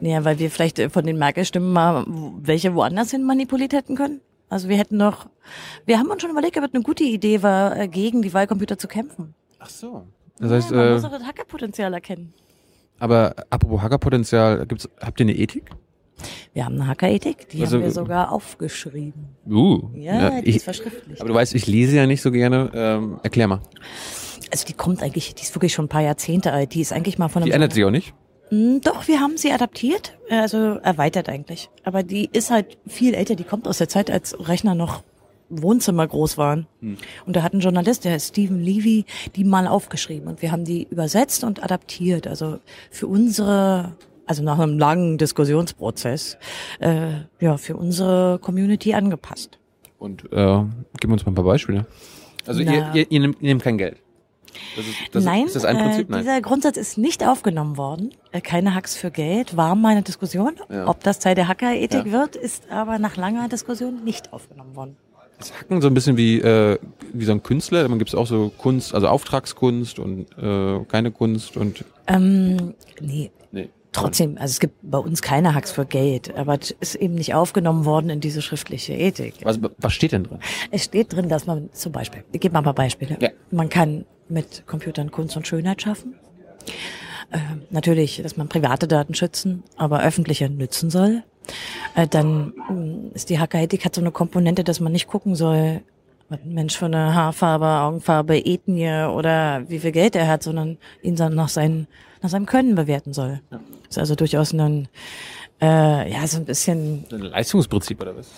Ja, 0.00 0.24
weil 0.24 0.38
wir 0.38 0.50
vielleicht 0.50 0.78
äh, 0.78 0.90
von 0.90 1.06
den 1.06 1.16
Merkel-Stimmen 1.16 1.72
mal 1.72 2.04
welche 2.42 2.74
woanders 2.74 3.12
hin 3.12 3.22
manipuliert 3.22 3.72
hätten 3.72 3.94
können. 3.94 4.20
Also 4.48 4.68
wir 4.68 4.76
hätten 4.76 4.96
noch, 4.96 5.26
wir 5.86 5.98
haben 5.98 6.10
uns 6.10 6.20
schon 6.20 6.30
überlegt, 6.30 6.58
ob 6.58 6.64
es 6.64 6.74
eine 6.74 6.82
gute 6.82 7.04
Idee 7.04 7.42
war, 7.42 7.78
äh, 7.78 7.88
gegen 7.88 8.20
die 8.20 8.34
Wahlcomputer 8.34 8.76
zu 8.78 8.88
kämpfen. 8.88 9.34
Ach 9.60 9.70
so. 9.70 10.06
Das 10.38 10.50
heißt, 10.50 10.70
ja, 10.72 10.76
man 10.76 10.86
äh, 10.88 10.92
muss 10.94 11.04
auch 11.04 11.10
das 11.10 11.22
Hackerpotenzial 11.22 11.94
erkennen. 11.94 12.34
aber 12.98 13.34
apropos 13.48 13.80
Hackerpotenzial, 13.80 14.66
gibt's, 14.66 14.88
habt 15.00 15.20
ihr 15.20 15.24
eine 15.24 15.36
Ethik? 15.36 15.70
Wir 16.52 16.64
haben 16.66 16.74
eine 16.74 16.88
Hackerethik, 16.88 17.48
die 17.48 17.62
Also, 17.62 17.76
haben 17.76 17.82
wir 17.82 17.88
äh, 17.88 17.92
sogar 17.92 18.32
aufgeschrieben. 18.32 19.36
Uh. 19.48 19.88
Ja, 19.94 20.40
die 20.40 20.50
ich, 20.50 20.56
ist 20.56 20.64
verschriftlicht. 20.64 21.20
aber 21.20 21.28
du 21.28 21.34
weißt, 21.34 21.54
ich 21.54 21.66
lese 21.66 21.96
ja 21.96 22.06
nicht 22.06 22.22
so 22.22 22.30
gerne. 22.32 22.70
Ähm, 22.74 23.20
erklär 23.22 23.46
mal. 23.48 23.60
Also 24.50 24.66
die 24.66 24.74
kommt 24.74 25.02
eigentlich, 25.02 25.34
die 25.34 25.42
ist 25.42 25.54
wirklich 25.54 25.72
schon 25.72 25.86
ein 25.86 25.88
paar 25.88 26.02
Jahrzehnte 26.02 26.52
alt. 26.52 26.74
Die 26.74 26.80
ist 26.80 26.92
eigentlich 26.92 27.18
mal 27.18 27.28
von 27.28 27.42
einem 27.42 27.50
Die 27.50 27.54
ändert 27.54 27.72
sich 27.72 27.84
auch 27.84 27.90
nicht. 27.90 28.14
Mm, 28.52 28.80
Doch, 28.82 29.08
wir 29.08 29.18
haben 29.20 29.38
sie 29.38 29.50
adaptiert, 29.50 30.12
äh, 30.28 30.36
also 30.36 30.58
erweitert 30.82 31.28
eigentlich. 31.30 31.70
Aber 31.84 32.02
die 32.02 32.28
ist 32.32 32.50
halt 32.50 32.76
viel 32.86 33.14
älter, 33.14 33.34
die 33.34 33.44
kommt 33.44 33.66
aus 33.66 33.78
der 33.78 33.88
Zeit, 33.88 34.10
als 34.10 34.36
Rechner 34.46 34.74
noch 34.74 35.02
Wohnzimmer 35.48 36.06
groß 36.06 36.38
waren. 36.38 36.66
Und 37.26 37.36
da 37.36 37.42
hat 37.42 37.52
ein 37.54 37.60
Journalist, 37.60 38.04
der 38.04 38.18
Stephen 38.18 38.60
Levy, 38.60 39.04
die 39.36 39.44
mal 39.44 39.66
aufgeschrieben 39.66 40.28
und 40.28 40.40
wir 40.40 40.50
haben 40.50 40.64
die 40.64 40.86
übersetzt 40.90 41.44
und 41.44 41.62
adaptiert. 41.62 42.26
Also 42.26 42.58
für 42.90 43.06
unsere, 43.06 43.92
also 44.26 44.42
nach 44.42 44.58
einem 44.58 44.78
langen 44.78 45.18
Diskussionsprozess, 45.18 46.38
äh, 46.80 47.10
ja, 47.40 47.58
für 47.58 47.76
unsere 47.76 48.38
Community 48.38 48.94
angepasst. 48.94 49.58
Und 49.98 50.24
äh, 50.32 50.64
gib 51.00 51.10
uns 51.10 51.26
mal 51.26 51.32
ein 51.32 51.34
paar 51.34 51.44
Beispiele. 51.44 51.86
Also 52.46 52.62
ihr, 52.62 52.90
ihr, 52.94 53.10
ihr, 53.10 53.20
nehmt, 53.20 53.40
ihr 53.40 53.48
nehmt 53.48 53.62
kein 53.62 53.76
Geld. 53.78 53.98
Das 54.76 54.86
ist, 54.86 54.94
das 55.12 55.24
Nein, 55.24 55.46
ist 55.46 55.56
das 55.56 55.64
ein 55.64 55.76
Prinzip? 55.78 56.08
Äh, 56.08 56.12
Nein. 56.12 56.20
dieser 56.22 56.40
Grundsatz 56.40 56.76
ist 56.76 56.98
nicht 56.98 57.26
aufgenommen 57.26 57.76
worden. 57.76 58.10
Äh, 58.32 58.40
keine 58.40 58.74
Hacks 58.74 58.96
für 58.96 59.10
Geld 59.10 59.56
war 59.56 59.74
mal 59.74 59.90
eine 59.90 60.02
Diskussion. 60.02 60.52
Ja. 60.70 60.86
Ob 60.88 61.02
das 61.02 61.18
Teil 61.18 61.34
der 61.34 61.48
Hackerethik 61.48 62.06
Ja. 62.06 62.12
wird, 62.12 62.36
ist 62.36 62.70
aber 62.70 62.98
nach 62.98 63.16
langer 63.16 63.48
Diskussion 63.48 64.04
nicht 64.04 64.32
aufgenommen 64.32 64.74
worden. 64.76 64.96
Ist 65.40 65.58
Hacken 65.58 65.80
so 65.80 65.88
ein 65.88 65.94
bisschen 65.94 66.16
wie, 66.16 66.38
äh, 66.40 66.78
wie 67.12 67.24
so 67.24 67.32
ein 67.32 67.42
Künstler. 67.42 67.88
Man 67.88 67.98
gibt 67.98 68.14
auch 68.14 68.26
so 68.26 68.52
Kunst, 68.58 68.94
also 68.94 69.08
Auftragskunst 69.08 69.98
und 69.98 70.26
äh, 70.38 70.84
keine 70.86 71.10
Kunst 71.10 71.56
und 71.56 71.84
Ähm, 72.06 72.74
nee, 73.00 73.30
nee. 73.50 73.68
trotzdem, 73.90 74.36
also 74.38 74.52
es 74.52 74.60
gibt 74.60 74.76
bei 74.82 74.98
uns 74.98 75.20
keine 75.22 75.54
Hacks 75.54 75.72
für 75.72 75.84
Geld, 75.84 76.34
aber 76.36 76.58
es 76.60 76.70
ist 76.72 76.94
eben 76.94 77.14
nicht 77.14 77.34
aufgenommen 77.34 77.84
worden 77.84 78.08
in 78.10 78.20
diese 78.20 78.40
schriftliche 78.42 78.92
Ethik. 78.92 79.34
Was, 79.42 79.58
was 79.78 79.92
steht 79.92 80.12
denn 80.12 80.24
drin? 80.24 80.38
Es 80.70 80.84
steht 80.84 81.12
drin, 81.12 81.28
dass 81.28 81.46
man 81.46 81.70
zum 81.72 81.90
Beispiel, 81.92 82.22
ich 82.30 82.40
gebe 82.40 82.52
mal 82.52 82.60
ein 82.60 82.64
paar 82.64 82.74
Beispiele. 82.74 83.16
Ja. 83.20 83.30
Man 83.50 83.68
kann 83.68 84.04
mit 84.32 84.66
Computern 84.66 85.10
Kunst 85.10 85.36
und 85.36 85.46
Schönheit 85.46 85.82
schaffen. 85.82 86.14
Ähm, 87.32 87.62
natürlich, 87.70 88.20
dass 88.22 88.36
man 88.36 88.48
private 88.48 88.88
Daten 88.88 89.14
schützen, 89.14 89.62
aber 89.76 90.02
öffentliche 90.02 90.50
nützen 90.50 90.90
soll. 90.90 91.22
Äh, 91.94 92.06
dann 92.06 92.52
mh, 92.68 93.14
ist 93.14 93.30
die 93.30 93.38
Hackerethik 93.38 93.84
hat 93.84 93.94
so 93.94 94.00
eine 94.00 94.10
Komponente, 94.10 94.64
dass 94.64 94.80
man 94.80 94.92
nicht 94.92 95.06
gucken 95.06 95.34
soll, 95.34 95.82
was 96.28 96.40
ein 96.40 96.54
Mensch 96.54 96.76
für 96.76 96.86
eine 96.86 97.14
Haarfarbe, 97.14 97.66
Augenfarbe, 97.66 98.38
Ethnie 98.38 99.06
oder 99.06 99.68
wie 99.68 99.78
viel 99.78 99.92
Geld 99.92 100.16
er 100.16 100.28
hat, 100.28 100.42
sondern 100.42 100.78
ihn 101.02 101.16
dann 101.16 101.34
nach, 101.34 101.48
seinen, 101.48 101.86
nach 102.22 102.30
seinem 102.30 102.46
Können 102.46 102.74
bewerten 102.74 103.12
soll. 103.12 103.40
Ja. 103.50 103.60
Das 103.84 103.90
ist 103.90 103.98
also 103.98 104.14
durchaus 104.14 104.52
ein, 104.52 104.88
äh, 105.60 106.10
ja, 106.10 106.26
so 106.26 106.38
ein 106.38 106.44
bisschen... 106.44 107.04
Ein 107.10 107.20
Leistungsprinzip 107.20 108.00
oder 108.00 108.16
was? 108.16 108.30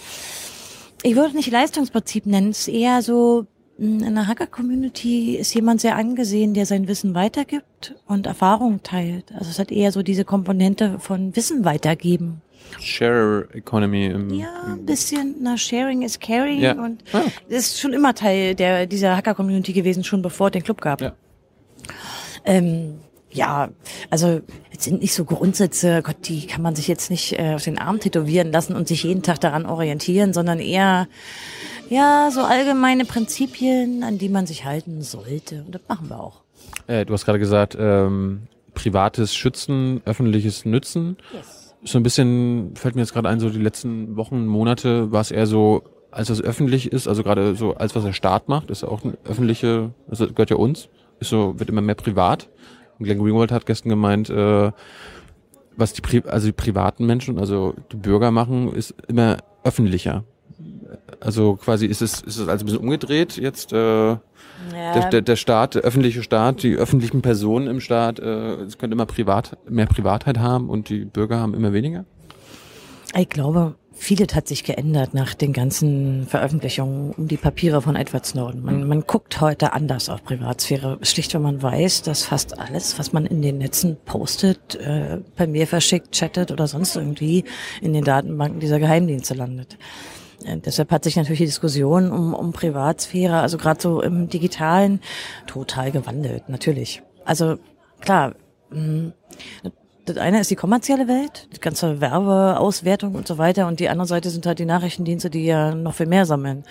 Ich 1.03 1.17
würde 1.17 1.37
nicht 1.37 1.51
Leistungsprinzip 1.51 2.27
nennen, 2.27 2.51
es 2.51 2.61
ist 2.61 2.69
eher 2.69 3.03
so, 3.03 3.47
in 3.79 4.15
der 4.15 4.29
Hacker-Community 4.29 5.37
ist 5.37 5.55
jemand 5.55 5.81
sehr 5.81 5.97
angesehen, 5.97 6.55
der 6.55 6.65
sein 6.67 6.87
Wissen 6.87 7.15
weitergibt 7.15 7.95
und 8.07 8.27
Erfahrungen 8.27 8.83
teilt. 8.83 9.33
Also 9.37 9.51
es 9.51 9.59
hat 9.59 9.73
eher 9.73 9.91
so 9.91 10.03
diese 10.03 10.25
Komponente 10.25 10.99
von 11.01 11.35
Wissen 11.35 11.65
weitergeben. 11.65 12.41
Share 12.81 13.49
Economy. 13.53 14.07
Im, 14.07 14.31
ja, 14.31 14.49
ein 14.67 14.87
bisschen. 14.87 15.37
Na, 15.41 15.57
Sharing 15.57 16.03
is 16.03 16.19
Caring 16.19 16.61
ja. 16.61 16.73
und 16.73 17.03
ah. 17.13 17.23
das 17.49 17.67
ist 17.67 17.81
schon 17.81 17.93
immer 17.93 18.15
Teil 18.15 18.55
der 18.55 18.87
dieser 18.87 19.17
Hacker 19.17 19.35
Community 19.35 19.73
gewesen, 19.73 20.05
schon 20.05 20.23
bevor 20.23 20.49
es 20.49 20.53
den 20.53 20.63
Club 20.63 20.81
gab. 20.81 21.01
Ja. 21.01 21.13
Ähm, 22.45 23.01
ja, 23.31 23.71
also 24.11 24.41
es 24.77 24.85
sind 24.85 25.03
nicht 25.03 25.13
so 25.13 25.25
Grundsätze, 25.25 26.03
Gott, 26.03 26.17
die 26.29 26.47
kann 26.47 26.63
man 26.63 26.77
sich 26.77 26.87
jetzt 26.87 27.11
nicht 27.11 27.37
äh, 27.39 27.55
auf 27.55 27.65
den 27.65 27.79
Arm 27.79 27.99
tätowieren 27.99 28.53
lassen 28.53 28.77
und 28.77 28.87
sich 28.87 29.03
jeden 29.03 29.23
Tag 29.23 29.41
daran 29.41 29.67
orientieren, 29.67 30.33
sondern 30.33 30.61
eher 30.61 31.09
ja 31.91 32.31
so 32.31 32.43
allgemeine 32.43 33.05
Prinzipien, 33.05 34.03
an 34.03 34.19
die 34.19 34.29
man 34.29 34.47
sich 34.47 34.65
halten 34.65 35.03
sollte. 35.03 35.65
Und 35.67 35.75
das 35.75 35.83
machen 35.89 36.09
wir 36.09 36.21
auch. 36.21 36.43
Äh, 36.87 37.05
du 37.05 37.13
hast 37.13 37.25
gerade 37.25 37.39
gesagt, 37.39 37.77
ähm, 37.79 38.49
privates 38.75 39.35
Schützen, 39.35 40.03
öffentliches 40.05 40.65
Nützen. 40.65 41.17
Yes 41.33 41.65
so 41.85 41.99
ein 41.99 42.03
bisschen, 42.03 42.73
fällt 42.75 42.95
mir 42.95 43.03
jetzt 43.03 43.13
gerade 43.13 43.29
ein, 43.29 43.41
so 43.41 43.51
die 43.51 43.59
letzten 43.59 44.17
Wochen, 44.17 44.47
Monate 44.47 45.13
war 45.13 45.21
es 45.21 45.31
eher 45.31 45.47
so, 45.47 45.83
als 46.11 46.31
es 46.31 46.43
öffentlich 46.43 46.93
ist, 46.93 47.07
also 47.07 47.23
gerade 47.23 47.55
so, 47.55 47.75
als 47.75 47.95
was 47.95 48.05
der 48.05 48.13
Staat 48.13 48.49
macht, 48.49 48.71
ist 48.71 48.83
ja 48.83 48.89
auch 48.89 49.05
eine 49.05 49.19
öffentliche, 49.25 49.91
das 50.09 50.21
gehört 50.21 50.51
ja 50.51 50.57
uns, 50.57 50.89
ist 51.21 51.29
so, 51.29 51.59
wird 51.59 51.69
immer 51.69 51.83
mehr 51.83 51.95
privat. 51.95 52.49
Und 52.99 53.05
Glenn 53.05 53.19
Greenwald 53.19 53.53
hat 53.53 53.67
gestern 53.67 53.91
gemeint, 53.91 54.31
äh, 54.31 54.71
was 55.77 55.93
die, 55.93 56.01
Pri 56.01 56.23
also 56.27 56.47
die 56.47 56.53
privaten 56.53 57.05
Menschen, 57.05 57.39
also 57.39 57.75
die 57.93 57.97
Bürger 57.97 58.31
machen, 58.31 58.73
ist 58.73 58.95
immer 59.09 59.39
öffentlicher. 59.65 60.25
Also 61.21 61.57
quasi 61.57 61.87
ist 61.87 62.03
es, 62.03 62.21
ist 62.21 62.39
es 62.39 62.49
also 62.49 62.65
ein 62.65 62.67
bisschen 62.67 62.81
umgedreht 62.81 63.37
jetzt, 63.37 63.73
äh, 63.73 64.17
ja. 64.73 64.93
Der, 64.93 65.11
der, 65.11 65.23
der 65.23 65.37
Staat, 65.37 65.75
der 65.75 65.83
öffentliche 65.83 66.23
Staat, 66.23 66.63
die 66.63 66.75
öffentlichen 66.75 67.23
Personen 67.23 67.67
im 67.67 67.81
Staat, 67.81 68.19
äh, 68.19 68.55
es 68.63 68.79
könnte 68.79 68.95
immer 68.95 69.07
privat, 69.07 69.57
mehr 69.69 69.87
Privatheit 69.87 70.39
haben 70.39 70.71
und 70.71 70.89
die 70.89 71.05
Bürger 71.05 71.39
haben 71.39 71.55
immer 71.55 71.73
weniger? 71.73 72.05
Ich 73.17 73.29
glaube, 73.29 73.75
vieles 73.93 74.35
hat 74.35 74.49
sich 74.49 74.65
geändert 74.65 75.15
nach 75.15 75.35
den 75.35 75.53
ganzen 75.53 76.27
Veröffentlichungen 76.27 77.13
um 77.13 77.29
die 77.29 77.37
Papiere 77.37 77.81
von 77.83 77.97
Edward 77.97 78.27
Snowden. 78.27 78.63
Man, 78.65 78.83
hm. 78.83 78.89
man 78.89 79.01
guckt 79.03 79.41
heute 79.41 79.73
anders 79.73 80.09
auf 80.09 80.25
Privatsphäre, 80.25 80.99
schlicht 81.03 81.35
wenn 81.35 81.43
man 81.43 81.63
weiß, 81.63 82.03
dass 82.03 82.25
fast 82.25 82.59
alles, 82.59 82.99
was 82.99 83.13
man 83.13 83.27
in 83.27 83.43
den 83.43 83.59
Netzen 83.59 83.97
postet, 84.05 84.77
äh, 84.77 85.19
per 85.37 85.47
Mail 85.47 85.67
verschickt, 85.67 86.13
chattet 86.13 86.51
oder 86.51 86.67
sonst 86.67 86.97
irgendwie 86.97 87.45
in 87.81 87.93
den 87.93 88.05
Datenbanken 88.05 88.61
dieser 88.61 88.79
Geheimdienste 88.79 89.35
landet. 89.35 89.79
Äh, 90.45 90.59
deshalb 90.59 90.91
hat 90.91 91.05
sich 91.05 91.17
natürlich 91.17 91.39
die 91.39 91.47
Diskussion 91.47 92.11
um, 92.11 92.35
um 92.35 92.53
Privatsphäre, 92.53 93.41
also 93.41 93.59
gerade 93.59 93.81
so 93.81 94.03
im 94.03 94.29
digitalen, 94.29 95.01
total 95.47 95.91
gewandelt, 95.91 96.49
natürlich. 96.49 97.03
Also 97.25 97.57
klar, 98.01 98.35
mh, 98.71 99.13
das 100.05 100.19
eine 100.19 100.41
ist 100.41 100.51
die 100.51 100.57
kommerzielle 100.57 101.09
Welt, 101.09 101.49
die 101.55 101.61
ganze 101.61 102.01
Werbeauswertung 102.01 103.15
und 103.15 103.27
so 103.27 103.39
weiter, 103.39 103.67
und 103.67 103.81
die 103.81 103.89
andere 103.89 104.07
Seite 104.07 104.31
sind 104.31 104.47
halt 104.47 104.59
die 104.59 104.67
Nachrichtendienste, 104.67 105.31
die 105.31 105.47
ja 105.47 105.75
noch 105.75 105.95
viel 105.95 106.07
mehr 106.07 106.27
sammeln. 106.27 106.65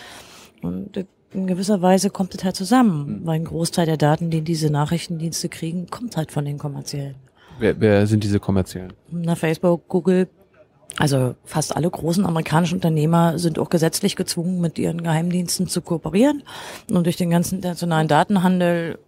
Und 0.61 1.05
in 1.33 1.47
gewisser 1.47 1.81
Weise 1.81 2.11
kommt 2.11 2.35
es 2.35 2.43
halt 2.43 2.55
zusammen, 2.55 3.21
weil 3.23 3.39
ein 3.39 3.45
Großteil 3.45 3.87
der 3.87 3.97
Daten, 3.97 4.29
die 4.29 4.41
diese 4.41 4.69
Nachrichtendienste 4.69 5.49
kriegen, 5.49 5.87
kommt 5.89 6.15
halt 6.15 6.31
von 6.31 6.45
den 6.45 6.59
kommerziellen. 6.59 7.15
Wer, 7.59 7.79
wer 7.79 8.07
sind 8.07 8.23
diese 8.23 8.39
kommerziellen? 8.39 8.93
Na, 9.09 9.35
Facebook, 9.35 9.87
Google, 9.87 10.27
also 10.97 11.35
fast 11.43 11.75
alle 11.75 11.89
großen 11.89 12.25
amerikanischen 12.25 12.75
Unternehmer 12.75 13.39
sind 13.39 13.57
auch 13.59 13.69
gesetzlich 13.69 14.15
gezwungen, 14.15 14.61
mit 14.61 14.77
ihren 14.77 15.03
Geheimdiensten 15.03 15.67
zu 15.67 15.81
kooperieren. 15.81 16.43
Und 16.91 17.05
durch 17.05 17.15
den 17.15 17.29
ganzen 17.29 17.55
internationalen 17.55 18.07
Datenhandel 18.07 18.99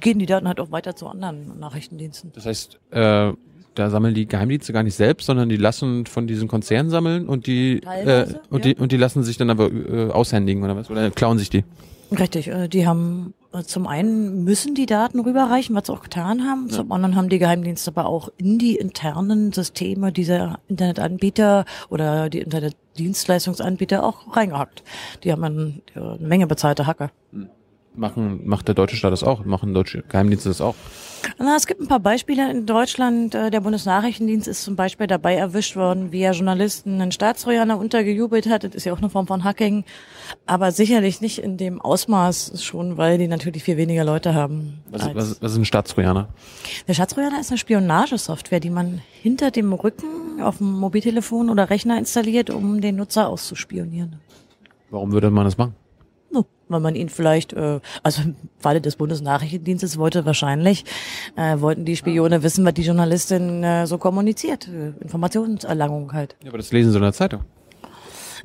gehen 0.00 0.18
die 0.18 0.26
Daten 0.26 0.46
halt 0.46 0.60
auch 0.60 0.70
weiter 0.70 0.96
zu 0.96 1.08
anderen 1.08 1.58
Nachrichtendiensten. 1.58 2.32
Das 2.34 2.46
heißt, 2.46 2.78
äh, 2.90 3.32
da 3.74 3.90
sammeln 3.90 4.14
die 4.14 4.26
Geheimdienste 4.26 4.72
gar 4.72 4.82
nicht 4.82 4.96
selbst, 4.96 5.26
sondern 5.26 5.48
die 5.48 5.56
lassen 5.56 6.06
von 6.06 6.26
diesen 6.26 6.48
Konzernen 6.48 6.90
sammeln 6.90 7.26
und 7.26 7.46
die 7.46 7.80
äh, 7.82 8.26
und 8.50 8.64
ja. 8.64 8.72
die 8.72 8.80
und 8.80 8.92
die 8.92 8.96
lassen 8.96 9.22
sich 9.22 9.36
dann 9.38 9.48
aber 9.48 9.70
äh, 9.72 10.10
aushändigen 10.10 10.62
oder 10.62 10.76
was 10.76 10.90
oder 10.90 11.10
klauen 11.10 11.38
sich 11.38 11.50
die. 11.50 11.64
Richtig, 12.18 12.48
äh, 12.48 12.68
die 12.68 12.86
haben 12.86 13.34
äh, 13.52 13.62
zum 13.62 13.86
einen 13.86 14.44
müssen 14.44 14.74
die 14.74 14.86
Daten 14.86 15.20
rüberreichen, 15.20 15.74
was 15.74 15.86
sie 15.86 15.92
auch 15.92 16.02
getan 16.02 16.44
haben. 16.44 16.68
Ja. 16.68 16.76
Zum 16.76 16.92
anderen 16.92 17.16
haben 17.16 17.28
die 17.28 17.38
Geheimdienste 17.38 17.90
aber 17.90 18.06
auch 18.06 18.30
in 18.36 18.58
die 18.58 18.76
internen 18.76 19.52
Systeme 19.52 20.12
dieser 20.12 20.58
Internetanbieter 20.68 21.64
oder 21.88 22.28
die 22.28 22.40
Internetdienstleistungsanbieter 22.40 24.04
auch 24.04 24.36
reingehackt. 24.36 24.82
Die 25.24 25.32
haben 25.32 25.44
eine, 25.44 25.80
eine 25.94 26.18
Menge 26.20 26.46
bezahlte 26.46 26.86
Hacker. 26.86 27.10
Hm. 27.32 27.48
Machen, 27.94 28.46
macht 28.46 28.68
der 28.68 28.74
deutsche 28.76 28.96
Staat 28.96 29.12
das 29.12 29.24
auch? 29.24 29.44
Machen 29.44 29.74
deutsche 29.74 30.02
Geheimdienste 30.02 30.48
das 30.48 30.60
auch? 30.60 30.76
Na, 31.38 31.56
es 31.56 31.66
gibt 31.66 31.80
ein 31.80 31.88
paar 31.88 32.00
Beispiele 32.00 32.48
in 32.50 32.64
Deutschland. 32.64 33.34
Äh, 33.34 33.50
der 33.50 33.60
Bundesnachrichtendienst 33.60 34.46
ist 34.46 34.62
zum 34.62 34.76
Beispiel 34.76 35.08
dabei 35.08 35.34
erwischt 35.34 35.74
worden, 35.74 36.12
wie 36.12 36.20
er 36.20 36.32
Journalisten 36.32 37.00
einen 37.00 37.12
Staatstrojaner 37.12 37.78
untergejubelt 37.78 38.48
hat. 38.48 38.62
Das 38.62 38.74
ist 38.74 38.84
ja 38.84 38.92
auch 38.92 38.98
eine 38.98 39.10
Form 39.10 39.26
von 39.26 39.42
Hacking. 39.42 39.84
Aber 40.46 40.70
sicherlich 40.70 41.20
nicht 41.20 41.38
in 41.38 41.56
dem 41.56 41.80
Ausmaß 41.80 42.62
schon, 42.62 42.96
weil 42.96 43.18
die 43.18 43.28
natürlich 43.28 43.64
viel 43.64 43.76
weniger 43.76 44.04
Leute 44.04 44.34
haben. 44.34 44.78
Was, 44.90 45.12
was, 45.14 45.42
was 45.42 45.52
ist 45.52 45.58
ein 45.58 45.64
Staatstrojaner? 45.64 46.28
Der 46.86 46.94
Staatstrojaner 46.94 47.40
ist 47.40 47.50
eine 47.50 47.58
Spionagesoftware, 47.58 48.60
die 48.60 48.70
man 48.70 49.02
hinter 49.20 49.50
dem 49.50 49.72
Rücken 49.72 50.40
auf 50.40 50.58
dem 50.58 50.72
Mobiltelefon 50.72 51.50
oder 51.50 51.70
Rechner 51.70 51.98
installiert, 51.98 52.50
um 52.50 52.80
den 52.80 52.96
Nutzer 52.96 53.28
auszuspionieren. 53.28 54.20
Warum 54.90 55.12
würde 55.12 55.30
man 55.30 55.44
das 55.44 55.58
machen? 55.58 55.74
Weil 56.70 56.80
man 56.80 56.94
ihn 56.94 57.08
vielleicht, 57.08 57.52
äh, 57.52 57.80
also 58.02 58.22
im 58.22 58.36
Falle 58.58 58.80
des 58.80 58.96
Bundesnachrichtendienstes 58.96 59.98
wollte 59.98 60.24
wahrscheinlich, 60.24 60.84
äh, 61.36 61.60
wollten 61.60 61.84
die 61.84 61.96
Spione 61.96 62.42
wissen, 62.42 62.64
was 62.64 62.74
die 62.74 62.82
Journalistin 62.82 63.62
äh, 63.62 63.86
so 63.86 63.98
kommuniziert. 63.98 64.68
Äh, 64.68 64.92
Informationserlangung 65.02 66.12
halt. 66.12 66.36
Ja, 66.42 66.48
aber 66.50 66.58
das 66.58 66.72
lesen 66.72 66.92
sie 66.92 66.96
in 66.96 67.02
der 67.02 67.12
Zeitung. 67.12 67.42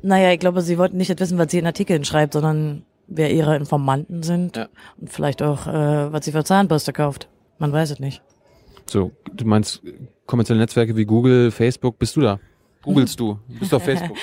Naja, 0.02 0.32
ich 0.32 0.40
glaube, 0.40 0.62
sie 0.62 0.78
wollten 0.78 0.98
nicht 0.98 1.18
wissen, 1.20 1.38
was 1.38 1.52
sie 1.52 1.60
in 1.60 1.66
Artikeln 1.66 2.04
schreibt, 2.04 2.34
sondern 2.34 2.84
wer 3.08 3.32
ihre 3.32 3.56
Informanten 3.56 4.24
sind 4.24 4.58
ja. 4.58 4.68
und 5.00 5.10
vielleicht 5.10 5.42
auch, 5.42 5.68
äh, 5.68 6.12
was 6.12 6.26
sie 6.26 6.32
für 6.32 6.44
Zahnbürste 6.44 6.94
kauft. 6.94 7.30
Man 7.60 7.72
weiß 7.72 7.92
es 7.92 8.00
nicht. 8.00 8.22
So, 8.88 9.12
du 9.34 9.46
meinst 9.46 9.82
kommerzielle 10.26 10.60
Netzwerke 10.60 10.96
wie 10.96 11.06
Google, 11.06 11.52
Facebook, 11.52 11.98
bist 11.98 12.16
du 12.16 12.22
da? 12.22 12.40
Googlest 12.82 13.20
du? 13.20 13.40
Bist 13.48 13.72
du 13.72 13.78
auf 13.78 13.84
Facebook? 13.86 14.18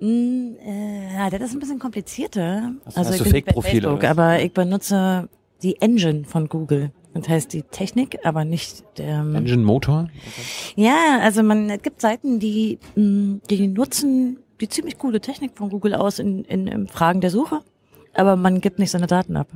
Mm, 0.00 0.56
äh, 0.64 1.14
ja, 1.14 1.30
das 1.30 1.42
ist 1.42 1.52
ein 1.54 1.60
bisschen 1.60 1.78
komplizierter. 1.78 2.72
Also, 2.84 2.98
also 2.98 3.10
hast 3.10 3.20
du 3.20 3.30
Fake-Profile? 3.30 3.88
Aber 4.08 4.40
ich 4.40 4.52
benutze 4.52 5.28
die 5.62 5.80
Engine 5.80 6.24
von 6.24 6.48
Google. 6.48 6.90
Das 7.14 7.28
heißt 7.28 7.52
die 7.52 7.62
Technik, 7.62 8.18
aber 8.24 8.44
nicht 8.44 8.82
der 8.98 9.20
ähm, 9.20 9.36
Engine 9.36 9.62
Motor. 9.62 10.08
Okay. 10.10 10.82
Ja, 10.82 11.20
also 11.20 11.44
man 11.44 11.70
es 11.70 11.80
gibt 11.80 12.00
Seiten, 12.00 12.40
die 12.40 12.80
mm, 12.96 13.36
die 13.48 13.68
nutzen 13.68 14.38
die 14.60 14.68
ziemlich 14.68 14.98
coole 14.98 15.20
Technik 15.20 15.52
von 15.56 15.70
Google 15.70 15.94
aus 15.94 16.18
in, 16.18 16.44
in, 16.44 16.66
in 16.66 16.86
Fragen 16.88 17.20
der 17.20 17.30
Suche, 17.30 17.60
aber 18.14 18.36
man 18.36 18.60
gibt 18.60 18.78
nicht 18.78 18.90
seine 18.90 19.06
Daten 19.06 19.36
ab. 19.36 19.48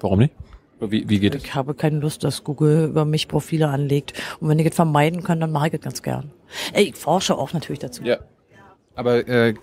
Warum 0.00 0.20
nicht? 0.20 0.34
Wie, 0.80 1.08
wie 1.08 1.18
geht 1.18 1.34
ich 1.34 1.42
es? 1.42 1.48
Ich 1.48 1.54
habe 1.54 1.74
keine 1.74 1.98
Lust, 1.98 2.22
dass 2.22 2.44
Google 2.44 2.86
über 2.90 3.04
mich 3.04 3.26
Profile 3.26 3.68
anlegt. 3.68 4.12
Und 4.40 4.48
wenn 4.48 4.58
ich 4.60 4.66
es 4.66 4.74
vermeiden 4.74 5.24
kann, 5.24 5.40
dann 5.40 5.50
mache 5.50 5.68
ich 5.68 5.74
es 5.74 5.80
ganz 5.80 6.02
gern. 6.02 6.30
Ich 6.74 6.94
forsche 6.94 7.36
auch 7.36 7.52
natürlich 7.52 7.80
dazu. 7.80 8.04
Ja. 8.04 8.18
Aber 8.98 9.28
äh, 9.28 9.54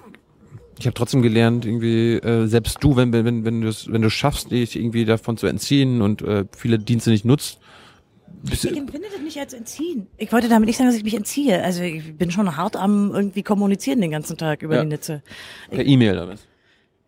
ich 0.80 0.86
habe 0.86 0.94
trotzdem 0.94 1.22
gelernt, 1.22 1.66
irgendwie, 1.66 2.14
äh, 2.14 2.48
selbst 2.48 2.78
du, 2.80 2.96
wenn, 2.96 3.12
wenn, 3.12 3.44
wenn 3.44 3.60
du 3.60 3.68
es 3.68 3.92
wenn 3.92 4.02
du 4.02 4.10
schaffst, 4.10 4.52
dich 4.52 4.78
irgendwie 4.78 5.04
davon 5.04 5.36
zu 5.36 5.48
entziehen 5.48 6.02
und 6.02 6.22
äh, 6.22 6.46
viele 6.56 6.80
Dienste 6.80 7.10
nicht 7.10 7.26
nutzt, 7.26 7.60
ich 8.50 8.78
empfinde 8.78 9.08
das 9.12 9.22
nicht 9.22 9.40
als 9.40 9.54
entziehen. 9.54 10.08
Ich 10.18 10.32
wollte 10.32 10.48
damit 10.48 10.68
nicht 10.68 10.78
sagen, 10.78 10.88
dass 10.88 10.96
ich 10.96 11.04
mich 11.04 11.16
entziehe. 11.16 11.64
Also 11.64 11.82
ich 11.82 12.16
bin 12.16 12.32
schon 12.32 12.56
hart 12.56 12.78
am 12.78 13.12
irgendwie 13.12 13.44
kommunizieren 13.44 14.00
den 14.00 14.12
ganzen 14.12 14.38
Tag 14.38 14.62
über 14.62 14.76
ja. 14.76 14.84
die 14.84 14.88
Netze. 14.88 15.22
Per 15.70 15.86
E-Mail 15.86 16.14
oder 16.14 16.30
was? 16.30 16.46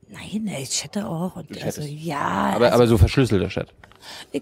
Nein, 0.10 0.52
ich 0.62 0.70
chatte 0.70 1.08
auch. 1.08 1.36
Und 1.36 1.64
also, 1.64 1.82
ja. 1.82 2.52
Aber, 2.56 2.66
also, 2.66 2.76
aber 2.76 2.88
so 2.88 2.98
verschlüsselter 2.98 3.50
Chat. 3.50 3.74
Ich, 4.32 4.42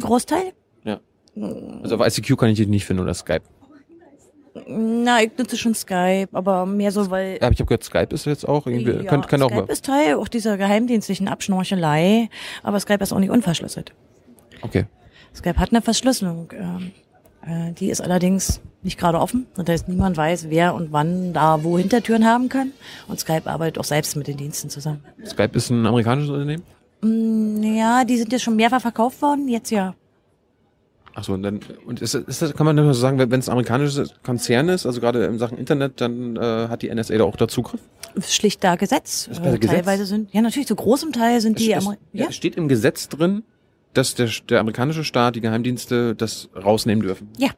Großteil. 0.00 0.52
Ja. 0.84 1.00
Also 1.82 1.96
auf 1.96 2.06
ICQ 2.06 2.38
kann 2.38 2.50
ich 2.50 2.58
dich 2.58 2.68
nicht 2.68 2.86
finden 2.86 3.02
oder 3.02 3.12
Skype. 3.14 3.42
Na, 4.66 5.22
ich 5.22 5.30
nutze 5.36 5.56
schon 5.56 5.74
Skype, 5.74 6.28
aber 6.32 6.66
mehr 6.66 6.92
so, 6.92 7.10
weil. 7.10 7.38
Ja, 7.40 7.50
ich 7.50 7.58
habe 7.58 7.66
gehört, 7.66 7.84
Skype 7.84 8.08
ist 8.10 8.26
jetzt 8.26 8.48
auch 8.48 8.66
irgendwie. 8.66 8.92
Ja, 8.92 9.02
kann, 9.04 9.22
kann 9.22 9.40
Skype 9.40 9.64
auch 9.64 9.68
ist 9.68 9.84
Teil 9.84 10.14
auch 10.14 10.28
dieser 10.28 10.56
geheimdienstlichen 10.56 11.28
Abschnorchelei, 11.28 12.28
aber 12.62 12.80
Skype 12.80 13.02
ist 13.02 13.12
auch 13.12 13.18
nicht 13.18 13.30
unverschlüsselt. 13.30 13.92
Okay. 14.62 14.86
Skype 15.34 15.58
hat 15.58 15.70
eine 15.70 15.82
Verschlüsselung. 15.82 16.52
Ähm, 16.52 16.92
Äh, 17.46 17.72
die 17.72 17.90
ist 17.90 18.00
allerdings 18.00 18.60
nicht 18.82 18.98
gerade 18.98 19.20
offen. 19.20 19.46
Das 19.54 19.66
heißt, 19.68 19.88
niemand 19.88 20.16
weiß, 20.16 20.50
wer 20.50 20.74
und 20.74 20.92
wann 20.92 21.32
da 21.32 21.62
wo 21.62 21.78
Hintertüren 21.78 22.26
haben 22.26 22.48
kann. 22.48 22.72
Und 23.08 23.20
Skype 23.20 23.48
arbeitet 23.48 23.78
auch 23.78 23.84
selbst 23.84 24.16
mit 24.16 24.26
den 24.26 24.36
Diensten 24.36 24.68
zusammen. 24.68 25.04
Skype 25.24 25.56
ist 25.56 25.70
ein 25.70 25.86
amerikanisches 25.86 26.30
Unternehmen? 26.30 26.64
Mm, 27.02 27.62
ja, 27.62 28.04
die 28.04 28.16
sind 28.16 28.32
jetzt 28.32 28.42
schon 28.42 28.56
mehrfach 28.56 28.80
verkauft 28.80 29.22
worden, 29.22 29.48
jetzt 29.48 29.70
ja. 29.70 29.94
Ach 31.18 31.24
so, 31.24 31.32
und 31.32 31.42
dann 31.42 31.60
und 31.86 32.02
ist, 32.02 32.14
ist 32.14 32.42
das, 32.42 32.52
kann 32.52 32.66
man 32.66 32.76
nur 32.76 32.92
so 32.92 33.00
sagen, 33.00 33.18
wenn 33.18 33.40
es 33.40 33.48
ein 33.48 33.52
amerikanisches 33.52 34.12
Konzern 34.22 34.68
ist, 34.68 34.84
also 34.84 35.00
gerade 35.00 35.24
in 35.24 35.38
Sachen 35.38 35.56
Internet, 35.56 35.98
dann 36.02 36.36
äh, 36.36 36.68
hat 36.68 36.82
die 36.82 36.94
NSA 36.94 37.16
da 37.16 37.24
auch 37.24 37.36
da 37.36 37.48
Zugriff? 37.48 37.80
Schlicht 38.20 38.62
da 38.62 38.76
Gesetz. 38.76 39.26
Ist 39.26 39.38
Äh, 39.40 39.58
Gesetz? 39.58 39.76
Teilweise 39.76 40.04
sind, 40.04 40.34
ja 40.34 40.42
natürlich, 40.42 40.68
zu 40.68 40.76
großem 40.76 41.12
Teil 41.12 41.40
sind 41.40 41.58
die, 41.58 41.72
es, 41.72 41.82
Ameri 41.86 41.96
ja. 42.12 42.24
ja, 42.24 42.28
es 42.28 42.36
steht 42.36 42.56
im 42.56 42.68
Gesetz 42.68 43.08
drin, 43.08 43.44
dass 43.94 44.14
der, 44.14 44.28
der 44.50 44.60
amerikanische 44.60 45.04
Staat, 45.04 45.36
die 45.36 45.40
Geheimdienste 45.40 46.14
das 46.14 46.50
rausnehmen 46.54 47.02
dürfen. 47.02 47.30
ja. 47.38 47.48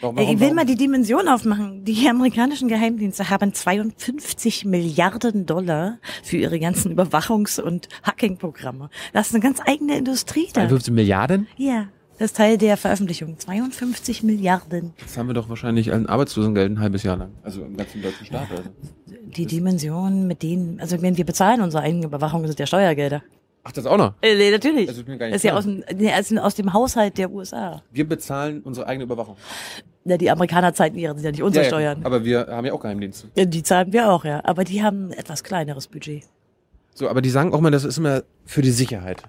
Warum, 0.00 0.18
Äh, 0.18 0.32
Ich 0.32 0.40
will 0.40 0.52
mal 0.54 0.64
die 0.64 0.74
Dimension 0.76 1.26
aufmachen. 1.28 1.84
Die 1.84 2.08
amerikanischen 2.08 2.68
Geheimdienste 2.68 3.28
haben 3.30 3.54
52 3.54 4.64
Milliarden 4.64 5.46
Dollar 5.46 5.98
für 6.22 6.36
ihre 6.36 6.58
ganzen 6.60 6.92
Überwachungs- 6.96 7.60
und 7.60 7.88
Hacking-Programme. 8.02 8.88
Das 9.12 9.28
ist 9.28 9.34
eine 9.34 9.42
ganz 9.42 9.60
eigene 9.64 9.96
Industrie 9.96 10.48
da. 10.52 10.62
51 10.62 10.92
Milliarden? 10.92 11.46
Ja, 11.56 11.86
das 12.22 12.30
ist 12.30 12.36
Teil 12.36 12.56
der 12.56 12.76
Veröffentlichung. 12.76 13.36
52 13.36 14.22
Milliarden. 14.22 14.94
Das 15.00 15.18
haben 15.18 15.26
wir 15.26 15.34
doch 15.34 15.48
wahrscheinlich 15.48 15.92
an 15.92 16.06
Arbeitslosengeld 16.06 16.70
ein 16.70 16.78
halbes 16.78 17.02
Jahr 17.02 17.16
lang. 17.16 17.32
Also 17.42 17.62
im 17.62 17.76
ganzen 17.76 18.00
deutschen 18.00 18.26
Staat. 18.26 18.48
Also. 18.48 18.62
Die 19.06 19.44
Dimension 19.44 20.28
mit 20.28 20.44
denen, 20.44 20.78
also 20.78 21.02
wenn 21.02 21.16
wir 21.16 21.26
bezahlen 21.26 21.60
unsere 21.62 21.82
eigene 21.82 22.06
Überwachung, 22.06 22.42
das 22.42 22.50
sind 22.50 22.60
ja 22.60 22.66
Steuergelder. 22.66 23.24
Ach, 23.64 23.72
das 23.72 23.86
auch 23.86 23.96
noch? 23.96 24.14
Äh, 24.22 24.36
nee, 24.36 24.52
natürlich. 24.52 24.86
Das 24.86 24.94
Das 24.94 25.02
ist 25.02 25.08
mir 25.08 25.18
gar 25.18 25.26
ist, 25.30 25.32
nicht 25.32 25.42
ja 25.42 25.50
klar. 25.50 25.58
aus 25.58 25.64
dem, 25.64 25.84
nee, 25.98 26.12
also 26.12 26.36
aus 26.38 26.54
dem 26.54 26.72
Haushalt 26.72 27.18
der 27.18 27.28
USA. 27.28 27.82
Wir 27.90 28.08
bezahlen 28.08 28.60
unsere 28.62 28.86
eigene 28.86 29.02
Überwachung. 29.02 29.36
Ja, 30.04 30.16
die 30.16 30.30
Amerikaner 30.30 30.72
zahlen 30.74 30.94
ihre, 30.94 31.14
sind 31.14 31.24
ja 31.24 31.30
nicht 31.32 31.42
unsere 31.42 31.64
Ja, 31.64 31.70
ja, 31.72 31.76
Steuern. 31.76 32.06
Aber 32.06 32.24
wir 32.24 32.46
haben 32.46 32.66
ja 32.66 32.72
auch 32.72 32.80
Geheimdienste. 32.80 33.30
Ja, 33.34 33.46
die 33.46 33.64
zahlen 33.64 33.92
wir 33.92 34.08
auch, 34.12 34.24
ja. 34.24 34.44
Aber 34.44 34.62
die 34.62 34.80
haben 34.80 35.08
ein 35.08 35.12
etwas 35.12 35.42
kleineres 35.42 35.88
Budget. 35.88 36.22
So, 36.94 37.08
aber 37.08 37.20
die 37.20 37.30
sagen 37.30 37.52
auch 37.52 37.60
mal, 37.60 37.72
das 37.72 37.82
ist 37.82 37.98
immer 37.98 38.22
für 38.44 38.62
die 38.62 38.70
Sicherheit. 38.70 39.24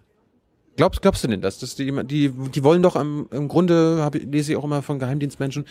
Glaubst, 0.76 1.02
glaubst 1.02 1.24
du 1.24 1.28
denn 1.28 1.42
das? 1.42 1.60
Dass 1.60 1.76
die, 1.76 1.92
die, 2.06 2.30
die 2.30 2.64
wollen 2.64 2.82
doch 2.82 2.96
am, 2.96 3.28
im 3.32 3.48
Grunde, 3.48 4.00
hab, 4.02 4.16
lese 4.16 4.52
ich 4.52 4.58
auch 4.58 4.64
immer 4.64 4.82
von 4.82 5.00
Geheimdienstmenschen, 5.00 5.66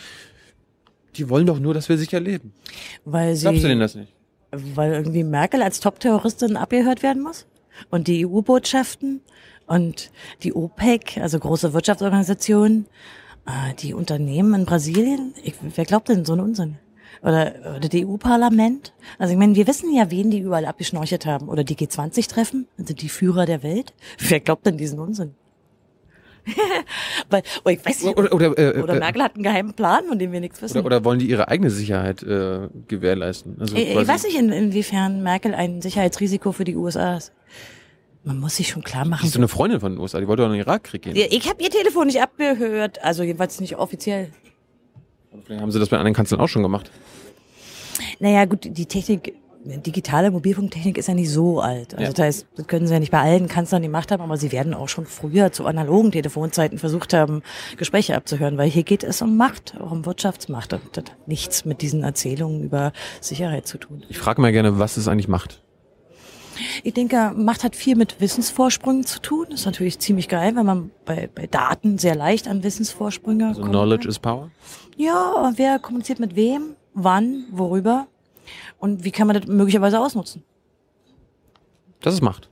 die 1.15 1.29
wollen 1.29 1.45
doch 1.45 1.59
nur, 1.59 1.73
dass 1.73 1.89
wir 1.89 1.97
sicher 1.97 2.19
leben. 2.19 2.53
Weil 3.05 3.35
sie, 3.35 3.43
Glaubst 3.43 3.63
du 3.63 3.67
denn 3.67 3.79
das 3.79 3.95
nicht? 3.95 4.13
weil 4.75 4.93
irgendwie 4.93 5.23
Merkel 5.23 5.61
als 5.61 5.79
Top-Terroristin 5.79 6.57
abgehört 6.57 7.03
werden 7.03 7.23
muss? 7.23 7.45
Und 7.89 8.07
die 8.07 8.25
EU-Botschaften 8.25 9.21
und 9.65 10.11
die 10.43 10.53
OPEC, 10.53 11.17
also 11.17 11.39
große 11.39 11.73
Wirtschaftsorganisationen, 11.73 12.85
äh, 13.45 13.73
die 13.79 13.93
Unternehmen 13.93 14.53
in 14.53 14.65
Brasilien, 14.65 15.33
ich, 15.43 15.55
wer 15.61 15.85
glaubt 15.85 16.09
denn 16.09 16.23
so 16.25 16.33
einen 16.33 16.41
Unsinn? 16.41 16.77
Oder, 17.21 17.53
oder 17.77 17.89
die 17.89 18.05
EU-Parlament? 18.05 18.93
Also 19.19 19.33
ich 19.33 19.39
meine, 19.39 19.55
wir 19.55 19.67
wissen 19.67 19.93
ja, 19.93 20.09
wen 20.11 20.31
die 20.31 20.39
überall 20.39 20.65
abgeschnorchelt 20.65 21.25
haben. 21.25 21.47
Oder 21.49 21.63
die 21.63 21.75
G20-Treffen, 21.75 22.67
also 22.77 22.93
die 22.93 23.09
Führer 23.09 23.45
der 23.45 23.63
Welt. 23.63 23.93
Wer 24.19 24.39
glaubt 24.39 24.65
denn 24.65 24.77
diesen 24.77 24.99
Unsinn? 24.99 25.35
Weil, 27.29 27.41
oh, 27.63 27.69
ich 27.69 27.85
weiß 27.85 28.03
nicht, 28.03 28.17
Oder, 28.17 28.33
oder, 28.33 28.45
äh, 28.57 28.81
oder 28.81 28.95
äh, 28.95 28.99
Merkel 28.99 29.23
hat 29.23 29.35
einen 29.35 29.43
geheimen 29.43 29.73
Plan, 29.73 30.03
von 30.09 30.19
dem 30.19 30.33
wir 30.33 30.41
nichts 30.41 30.61
wissen. 30.61 30.77
oder, 30.77 30.85
oder 30.87 31.05
wollen 31.05 31.19
die 31.19 31.29
ihre 31.29 31.47
eigene 31.47 31.69
Sicherheit 31.69 32.21
äh, 32.23 32.67
gewährleisten? 32.89 33.55
Also 33.61 33.75
Ich, 33.77 33.95
ich 33.95 34.07
weiß 34.07 34.23
nicht, 34.23 34.37
in, 34.37 34.51
inwiefern 34.51 35.23
Merkel 35.23 35.53
ein 35.55 35.81
Sicherheitsrisiko 35.81 36.51
für 36.51 36.65
die 36.65 36.75
USA 36.75 37.15
ist. 37.17 37.31
Man 38.25 38.39
muss 38.39 38.57
sich 38.57 38.69
schon 38.69 38.83
klar 38.83 39.03
Die 39.03 39.09
machen. 39.09 39.25
ist 39.25 39.33
so 39.33 39.39
eine 39.39 39.47
Freundin 39.47 39.79
von 39.79 39.93
den 39.93 39.99
USA, 40.01 40.19
die 40.19 40.27
wollte 40.27 40.41
doch 40.43 40.47
in 40.49 40.53
den 40.53 40.61
Irakkrieg 40.61 41.01
gehen. 41.01 41.15
Ja, 41.15 41.25
ich 41.29 41.49
habe 41.49 41.61
ihr 41.63 41.69
Telefon 41.69 42.07
nicht 42.07 42.21
abgehört, 42.21 43.01
also 43.03 43.23
jedenfalls 43.23 43.59
nicht 43.61 43.77
offiziell. 43.77 44.29
Vielleicht 45.45 45.61
haben 45.61 45.71
sie 45.71 45.79
das 45.79 45.89
bei 45.89 45.97
anderen 45.97 46.13
Kanzlern 46.15 46.39
auch 46.41 46.47
schon 46.47 46.63
gemacht. 46.63 46.91
Naja, 48.19 48.45
gut, 48.45 48.61
die 48.63 48.85
Technik, 48.85 49.33
digitale 49.65 50.29
Mobilfunktechnik 50.31 50.97
ist 50.97 51.07
ja 51.07 51.13
nicht 51.13 51.29
so 51.29 51.61
alt. 51.61 51.93
Also 51.93 52.03
Ja. 52.03 52.09
das 52.11 52.25
heißt, 52.25 52.47
das 52.55 52.67
können 52.67 52.85
sie 52.87 52.93
ja 52.93 52.99
nicht 52.99 53.11
bei 53.11 53.19
allen 53.19 53.47
Kanzlern 53.47 53.81
gemacht 53.81 54.11
haben, 54.11 54.21
aber 54.21 54.37
sie 54.37 54.51
werden 54.51 54.73
auch 54.73 54.89
schon 54.89 55.05
früher 55.05 55.51
zu 55.51 55.65
analogen 55.65 56.11
Telefonzeiten 56.11 56.77
versucht 56.79 57.13
haben, 57.13 57.43
Gespräche 57.77 58.15
abzuhören, 58.15 58.57
weil 58.57 58.69
hier 58.69 58.83
geht 58.83 59.03
es 59.03 59.21
um 59.21 59.37
Macht, 59.37 59.75
auch 59.79 59.91
um 59.91 60.05
Wirtschaftsmacht 60.05 60.73
und 60.73 60.81
das 60.91 61.03
hat 61.05 61.15
nichts 61.27 61.65
mit 61.65 61.81
diesen 61.81 62.03
Erzählungen 62.03 62.63
über 62.63 62.91
Sicherheit 63.21 63.67
zu 63.67 63.77
tun. 63.77 64.03
Ich 64.09 64.17
frage 64.17 64.41
mal 64.41 64.51
gerne, 64.51 64.79
was 64.79 64.97
es 64.97 65.07
eigentlich 65.07 65.27
macht. 65.29 65.61
Ich 66.83 66.93
denke, 66.93 67.31
Macht 67.35 67.63
hat 67.63 67.75
viel 67.75 67.95
mit 67.95 68.21
Wissensvorsprüngen 68.21 69.05
zu 69.05 69.19
tun. 69.21 69.47
ist 69.51 69.65
natürlich 69.65 69.97
ziemlich 69.99 70.27
geil, 70.27 70.55
wenn 70.55 70.65
man 70.65 70.91
bei, 71.05 71.27
bei 71.33 71.47
Daten 71.47 71.97
sehr 71.97 72.15
leicht 72.15 72.47
an 72.47 72.63
Wissensvorsprünge 72.63 73.47
Also 73.47 73.61
kommt. 73.61 73.71
Knowledge 73.71 74.07
is 74.07 74.19
Power. 74.19 74.51
Ja, 74.97 75.33
aber 75.35 75.53
wer 75.57 75.79
kommuniziert 75.79 76.19
mit 76.19 76.35
wem, 76.35 76.75
wann, 76.93 77.45
worüber 77.51 78.07
und 78.79 79.03
wie 79.03 79.11
kann 79.11 79.27
man 79.27 79.39
das 79.39 79.47
möglicherweise 79.47 79.99
ausnutzen? 79.99 80.43
Das 82.01 82.13
ist 82.13 82.21
Macht. 82.21 82.49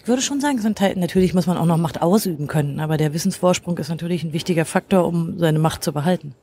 Ich 0.00 0.08
würde 0.08 0.20
schon 0.20 0.40
sagen, 0.40 0.58
Teil, 0.74 0.96
natürlich 0.96 1.32
muss 1.32 1.46
man 1.46 1.56
auch 1.56 1.66
noch 1.66 1.76
Macht 1.76 2.02
ausüben 2.02 2.46
können, 2.46 2.80
aber 2.80 2.96
der 2.96 3.14
Wissensvorsprung 3.14 3.78
ist 3.78 3.88
natürlich 3.88 4.24
ein 4.24 4.32
wichtiger 4.32 4.64
Faktor, 4.64 5.06
um 5.06 5.38
seine 5.38 5.58
Macht 5.58 5.84
zu 5.84 5.92
behalten. 5.92 6.34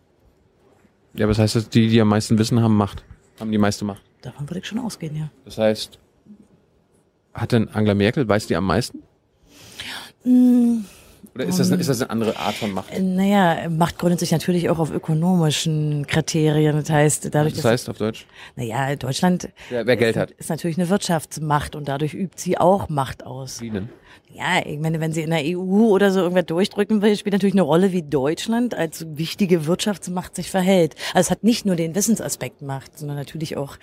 Ja, 1.13 1.25
aber 1.25 1.31
das 1.31 1.39
heißt, 1.39 1.55
dass 1.55 1.69
die, 1.69 1.89
die 1.89 1.99
am 1.99 2.07
meisten 2.07 2.37
Wissen 2.37 2.61
haben, 2.61 2.75
Macht. 2.75 3.03
Haben 3.39 3.51
die 3.51 3.57
meiste 3.57 3.85
Macht. 3.85 4.01
Davon 4.21 4.49
würde 4.49 4.59
ich 4.59 4.65
schon 4.65 4.79
ausgehen, 4.79 5.15
ja. 5.15 5.29
Das 5.45 5.57
heißt, 5.57 5.99
hat 7.33 7.51
denn 7.51 7.69
Angela 7.69 7.93
Merkel, 7.93 8.27
weiß 8.27 8.47
die 8.47 8.55
am 8.55 8.65
meisten? 8.65 9.03
Oder 11.35 11.45
ist 11.45 11.59
das, 11.59 11.69
ist 11.69 11.89
das 11.89 12.01
eine 12.01 12.09
andere 12.09 12.37
Art 12.37 12.55
von 12.55 12.71
Macht? 12.71 12.97
Naja, 12.99 13.69
Macht 13.69 13.97
gründet 13.99 14.19
sich 14.19 14.31
natürlich 14.31 14.69
auch 14.69 14.79
auf 14.79 14.91
ökonomischen 14.91 16.07
Kriterien. 16.07 16.75
Das 16.77 16.89
heißt, 16.89 17.33
dadurch, 17.33 17.53
Das 17.53 17.63
dass, 17.63 17.71
heißt 17.71 17.89
auf 17.89 17.97
Deutsch? 17.97 18.25
naja, 18.55 18.95
Deutschland 18.95 19.49
Wer, 19.69 19.85
wer 19.85 19.97
Geld 19.97 20.17
hat. 20.17 20.31
ist 20.31 20.49
natürlich 20.49 20.77
eine 20.77 20.89
Wirtschaftsmacht 20.89 21.75
und 21.75 21.87
dadurch 21.87 22.13
übt 22.13 22.35
sie 22.37 22.57
auch 22.57 22.89
Macht 22.89 23.25
aus. 23.25 23.61
Wie 23.61 23.69
denn? 23.69 23.89
Ja, 24.33 24.61
ich 24.65 24.79
meine, 24.79 24.99
wenn 24.99 25.13
sie 25.13 25.21
in 25.21 25.29
der 25.29 25.41
EU 25.43 25.87
oder 25.87 26.11
so 26.11 26.19
irgendwas 26.19 26.45
durchdrücken 26.45 27.01
will, 27.01 27.15
spielt 27.15 27.33
natürlich 27.33 27.53
eine 27.55 27.61
Rolle, 27.61 27.91
wie 27.93 28.03
Deutschland 28.03 28.75
als 28.75 29.05
wichtige 29.17 29.65
Wirtschaftsmacht 29.67 30.35
sich 30.35 30.51
verhält. 30.51 30.95
Also 31.13 31.27
es 31.27 31.31
hat 31.31 31.43
nicht 31.43 31.65
nur 31.65 31.75
den 31.75 31.95
Wissensaspekt 31.95 32.61
Macht, 32.61 32.97
sondern 32.97 33.15
natürlich 33.17 33.57
auch, 33.57 33.77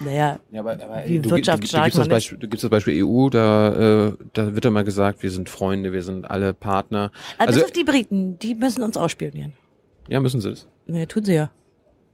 naja, 0.00 0.38
Ja, 0.50 0.60
aber, 0.60 0.72
aber 0.72 1.02
Wie 1.06 1.16
du, 1.16 1.22
du, 1.22 1.28
du, 1.28 1.36
wirtschaftsstark 1.36 1.84
gibst 1.84 1.98
das. 1.98 2.08
Beispiel, 2.08 2.38
du 2.38 2.48
gibst 2.48 2.64
das 2.64 2.70
Beispiel 2.70 3.04
EU, 3.04 3.28
da, 3.28 4.08
äh, 4.08 4.12
da 4.32 4.54
wird 4.54 4.64
immer 4.64 4.84
gesagt, 4.84 5.22
wir 5.22 5.30
sind 5.30 5.48
Freunde, 5.48 5.92
wir 5.92 6.02
sind 6.02 6.30
alle 6.30 6.54
Partner. 6.54 7.10
also, 7.38 7.48
Also, 7.48 7.60
bis 7.60 7.64
auf 7.64 7.72
die 7.72 7.84
Briten, 7.84 8.38
die 8.38 8.54
müssen 8.54 8.82
uns 8.82 8.96
ausspionieren. 8.96 9.52
ja, 10.08 10.20
müssen 10.20 10.40
sie 10.40 10.50
das. 10.50 10.66
Ja, 10.86 11.06
tun 11.06 11.24
sie 11.24 11.34
ja. 11.34 11.50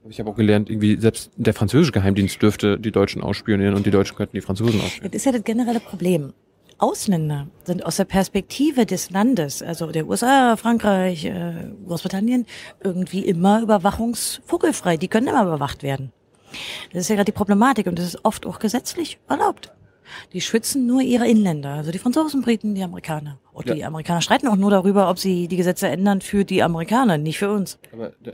Ich 0.09 0.19
habe 0.19 0.31
auch 0.31 0.35
gelernt, 0.35 0.69
irgendwie 0.69 0.99
selbst 0.99 1.31
der 1.35 1.53
französische 1.53 1.91
Geheimdienst 1.91 2.41
dürfte 2.41 2.79
die 2.79 2.91
Deutschen 2.91 3.21
ausspionieren 3.21 3.75
und 3.75 3.85
die 3.85 3.91
Deutschen 3.91 4.15
könnten 4.15 4.35
die 4.35 4.41
Franzosen 4.41 4.81
ausspionieren. 4.81 5.11
Das 5.11 5.21
ist 5.21 5.25
ja 5.25 5.31
das 5.31 5.43
generelle 5.43 5.79
Problem. 5.79 6.33
Ausländer 6.79 7.47
sind 7.63 7.85
aus 7.85 7.97
der 7.97 8.05
Perspektive 8.05 8.87
des 8.87 9.11
Landes, 9.11 9.61
also 9.61 9.91
der 9.91 10.07
USA, 10.07 10.57
Frankreich, 10.57 11.25
äh, 11.25 11.53
Großbritannien, 11.85 12.47
irgendwie 12.83 13.23
immer 13.23 13.61
überwachungsvogelfrei. 13.61 14.97
Die 14.97 15.07
können 15.07 15.27
immer 15.27 15.43
überwacht 15.43 15.83
werden. 15.83 16.11
Das 16.93 17.01
ist 17.01 17.09
ja 17.09 17.15
gerade 17.15 17.25
die 17.31 17.31
Problematik 17.35 17.87
und 17.87 17.97
das 17.97 18.05
ist 18.05 18.25
oft 18.25 18.45
auch 18.45 18.59
gesetzlich 18.59 19.19
erlaubt. 19.29 19.71
Die 20.33 20.41
schützen 20.41 20.85
nur 20.87 21.01
ihre 21.01 21.27
Inländer, 21.27 21.69
also 21.75 21.91
die 21.91 21.97
Franzosen, 21.99 22.41
Briten, 22.41 22.75
die 22.75 22.83
Amerikaner. 22.83 23.39
Und 23.53 23.69
die 23.69 23.79
Ja. 23.79 23.87
Amerikaner 23.87 24.21
streiten 24.21 24.47
auch 24.47 24.57
nur 24.57 24.69
darüber, 24.71 25.09
ob 25.09 25.17
sie 25.19 25.47
die 25.47 25.55
Gesetze 25.55 25.87
ändern 25.87 26.19
für 26.21 26.43
die 26.43 26.61
Amerikaner, 26.63 27.17
nicht 27.17 27.39
für 27.39 27.49
uns. 27.51 27.79
Aber 27.93 28.11
da 28.21 28.31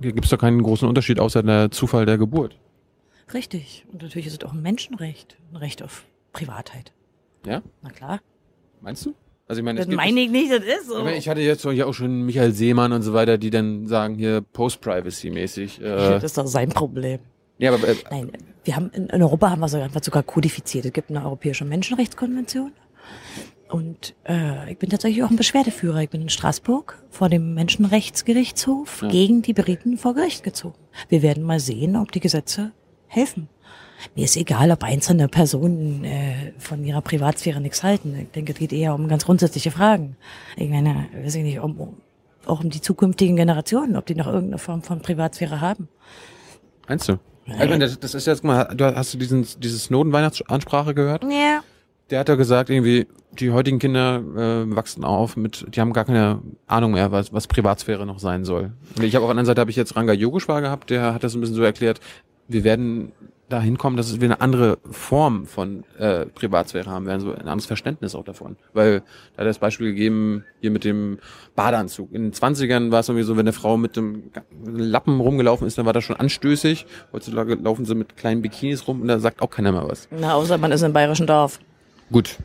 gibt 0.00 0.24
es 0.24 0.30
doch 0.30 0.38
keinen 0.38 0.62
großen 0.62 0.88
Unterschied 0.88 1.20
außer 1.20 1.42
der 1.42 1.70
Zufall 1.70 2.04
der 2.06 2.18
Geburt. 2.18 2.56
Richtig. 3.32 3.84
Und 3.92 4.02
natürlich 4.02 4.26
ist 4.26 4.42
es 4.42 4.48
auch 4.48 4.52
ein 4.54 4.62
Menschenrecht, 4.62 5.36
ein 5.52 5.56
Recht 5.56 5.82
auf 5.82 6.04
Privatheit. 6.32 6.92
Ja? 7.46 7.62
Na 7.82 7.90
klar. 7.90 8.20
Meinst 8.80 9.06
du? 9.06 9.14
Also 9.48 9.60
ich 9.60 9.64
meine, 9.64 9.78
Das 9.80 9.88
meine 9.88 10.20
ich 10.20 10.30
nicht, 10.30 10.52
das 10.52 10.62
ist 10.62 10.88
so. 10.88 11.06
Ich 11.06 11.26
hatte 11.28 11.40
jetzt 11.40 11.66
auch 11.66 11.92
schon 11.94 12.26
Michael 12.26 12.52
Seemann 12.52 12.92
und 12.92 13.00
so 13.02 13.14
weiter, 13.14 13.38
die 13.38 13.48
dann 13.48 13.86
sagen 13.86 14.16
hier 14.16 14.42
Post-Privacy-mäßig. 14.42 15.80
Äh, 15.80 15.84
das 15.84 16.22
ist 16.24 16.38
doch 16.38 16.46
sein 16.46 16.68
Problem. 16.68 17.18
ja, 17.56 17.72
aber 17.72 17.88
äh, 17.88 17.96
Nein, 18.10 18.30
wir 18.64 18.76
haben 18.76 18.90
in, 18.92 19.06
in 19.06 19.22
Europa 19.22 19.50
haben 19.50 19.60
wir 19.60 19.68
so 19.68 19.80
einfach 19.80 20.02
sogar 20.04 20.22
kodifiziert. 20.22 20.84
Es 20.84 20.92
gibt 20.92 21.08
eine 21.10 21.24
europäische 21.24 21.64
Menschenrechtskonvention. 21.64 22.72
Und 23.70 24.14
äh, 24.28 24.70
ich 24.70 24.78
bin 24.78 24.90
tatsächlich 24.90 25.22
auch 25.24 25.30
ein 25.30 25.36
Beschwerdeführer. 25.36 26.02
Ich 26.02 26.10
bin 26.10 26.22
in 26.22 26.28
Straßburg 26.28 27.02
vor 27.10 27.28
dem 27.30 27.54
Menschenrechtsgerichtshof 27.54 29.02
Ja. 29.02 29.08
gegen 29.08 29.42
die 29.42 29.52
Briten 29.54 29.98
vor 29.98 30.14
Gericht 30.14 30.42
gezogen. 30.42 30.76
Wir 31.08 31.22
werden 31.22 31.42
mal 31.42 31.60
sehen, 31.60 31.96
ob 31.96 32.12
die 32.12 32.20
Gesetze 32.20 32.72
helfen. 33.06 33.48
Mir 34.14 34.24
ist 34.24 34.36
egal, 34.36 34.70
ob 34.70 34.84
einzelne 34.84 35.28
Personen 35.28 36.04
äh, 36.04 36.52
von 36.58 36.84
ihrer 36.84 37.00
Privatsphäre 37.00 37.60
nichts 37.60 37.82
halten. 37.82 38.16
Ich 38.20 38.30
denke, 38.30 38.52
es 38.52 38.58
geht 38.58 38.72
eher 38.72 38.94
um 38.94 39.08
ganz 39.08 39.24
grundsätzliche 39.24 39.70
Fragen. 39.70 40.16
Ich 40.56 40.68
meine, 40.68 41.06
weiß 41.22 41.34
ich 41.36 41.42
nicht, 41.42 41.58
um, 41.58 41.78
um, 41.78 41.96
auch 42.46 42.62
um 42.62 42.70
die 42.70 42.80
zukünftigen 42.80 43.36
Generationen, 43.36 43.96
ob 43.96 44.06
die 44.06 44.14
noch 44.14 44.26
irgendeine 44.26 44.58
Form 44.58 44.82
von 44.82 45.00
Privatsphäre 45.00 45.60
haben. 45.60 45.88
meinst 46.86 47.08
du? 47.08 47.18
Ich 47.46 47.58
meine, 47.58 47.78
das, 47.78 47.98
das 47.98 48.14
ist 48.14 48.26
jetzt 48.26 48.44
mal, 48.44 48.64
du 48.74 48.94
hast 48.94 49.14
du 49.14 49.18
diesen, 49.18 49.46
diese 49.58 49.78
Snowden-Weihnachtsansprache 49.78 50.94
gehört? 50.94 51.24
Ja. 51.24 51.60
Der 52.10 52.20
hat 52.20 52.28
ja 52.28 52.34
gesagt, 52.34 52.70
irgendwie, 52.70 53.06
die 53.32 53.50
heutigen 53.50 53.78
Kinder 53.78 54.16
äh, 54.16 54.76
wachsen 54.76 55.04
auf 55.04 55.36
mit, 55.36 55.66
die 55.74 55.80
haben 55.80 55.92
gar 55.92 56.04
keine 56.04 56.40
Ahnung 56.66 56.92
mehr, 56.92 57.10
was, 57.10 57.32
was 57.32 57.46
Privatsphäre 57.46 58.06
noch 58.06 58.18
sein 58.18 58.44
soll. 58.44 58.72
Und 58.96 59.02
ich 59.02 59.14
habe 59.14 59.24
auf 59.24 59.28
der 59.28 59.32
anderen 59.32 59.46
Seite 59.46 59.60
habe 59.60 59.70
ich 59.70 59.76
jetzt 59.76 59.96
Ranga 59.96 60.12
Yogeshwar 60.12 60.60
gehabt, 60.60 60.90
der 60.90 61.14
hat 61.14 61.24
das 61.24 61.34
ein 61.34 61.40
bisschen 61.40 61.56
so 61.56 61.62
erklärt, 61.62 62.00
wir 62.48 62.64
werden 62.64 63.12
da 63.48 63.60
hinkommen, 63.60 63.96
dass 63.96 64.20
wir 64.20 64.26
eine 64.26 64.40
andere 64.40 64.78
Form 64.90 65.46
von 65.46 65.84
äh, 65.98 66.26
Privatsphäre 66.26 66.90
haben 66.90 67.06
werden, 67.06 67.20
so 67.20 67.32
ein 67.32 67.48
anderes 67.48 67.66
Verständnis 67.66 68.14
auch 68.14 68.24
davon. 68.24 68.56
Weil 68.74 69.00
da 69.00 69.04
hat 69.04 69.38
er 69.38 69.44
das 69.44 69.58
Beispiel 69.58 69.88
gegeben, 69.88 70.44
hier 70.60 70.70
mit 70.70 70.84
dem 70.84 71.18
Badeanzug. 71.56 72.12
In 72.12 72.24
den 72.24 72.32
20ern 72.32 72.90
war 72.90 73.00
es 73.00 73.08
irgendwie 73.08 73.24
so, 73.24 73.36
wenn 73.36 73.40
eine 73.40 73.52
Frau 73.52 73.76
mit 73.76 73.96
einem 73.96 74.30
Lappen 74.64 75.20
rumgelaufen 75.20 75.66
ist, 75.66 75.78
dann 75.78 75.86
war 75.86 75.92
das 75.92 76.04
schon 76.04 76.16
anstößig. 76.16 76.86
Heutzutage 77.12 77.54
laufen 77.54 77.84
sie 77.84 77.94
mit 77.94 78.16
kleinen 78.16 78.42
Bikinis 78.42 78.86
rum 78.86 79.00
und 79.00 79.08
da 79.08 79.18
sagt 79.18 79.40
auch 79.40 79.50
keiner 79.50 79.72
mehr 79.72 79.88
was. 79.88 80.08
Na, 80.10 80.34
außer 80.34 80.58
man 80.58 80.72
ist 80.72 80.82
im 80.82 80.92
bayerischen 80.92 81.26
Dorf. 81.26 81.58
Gut. 82.12 82.38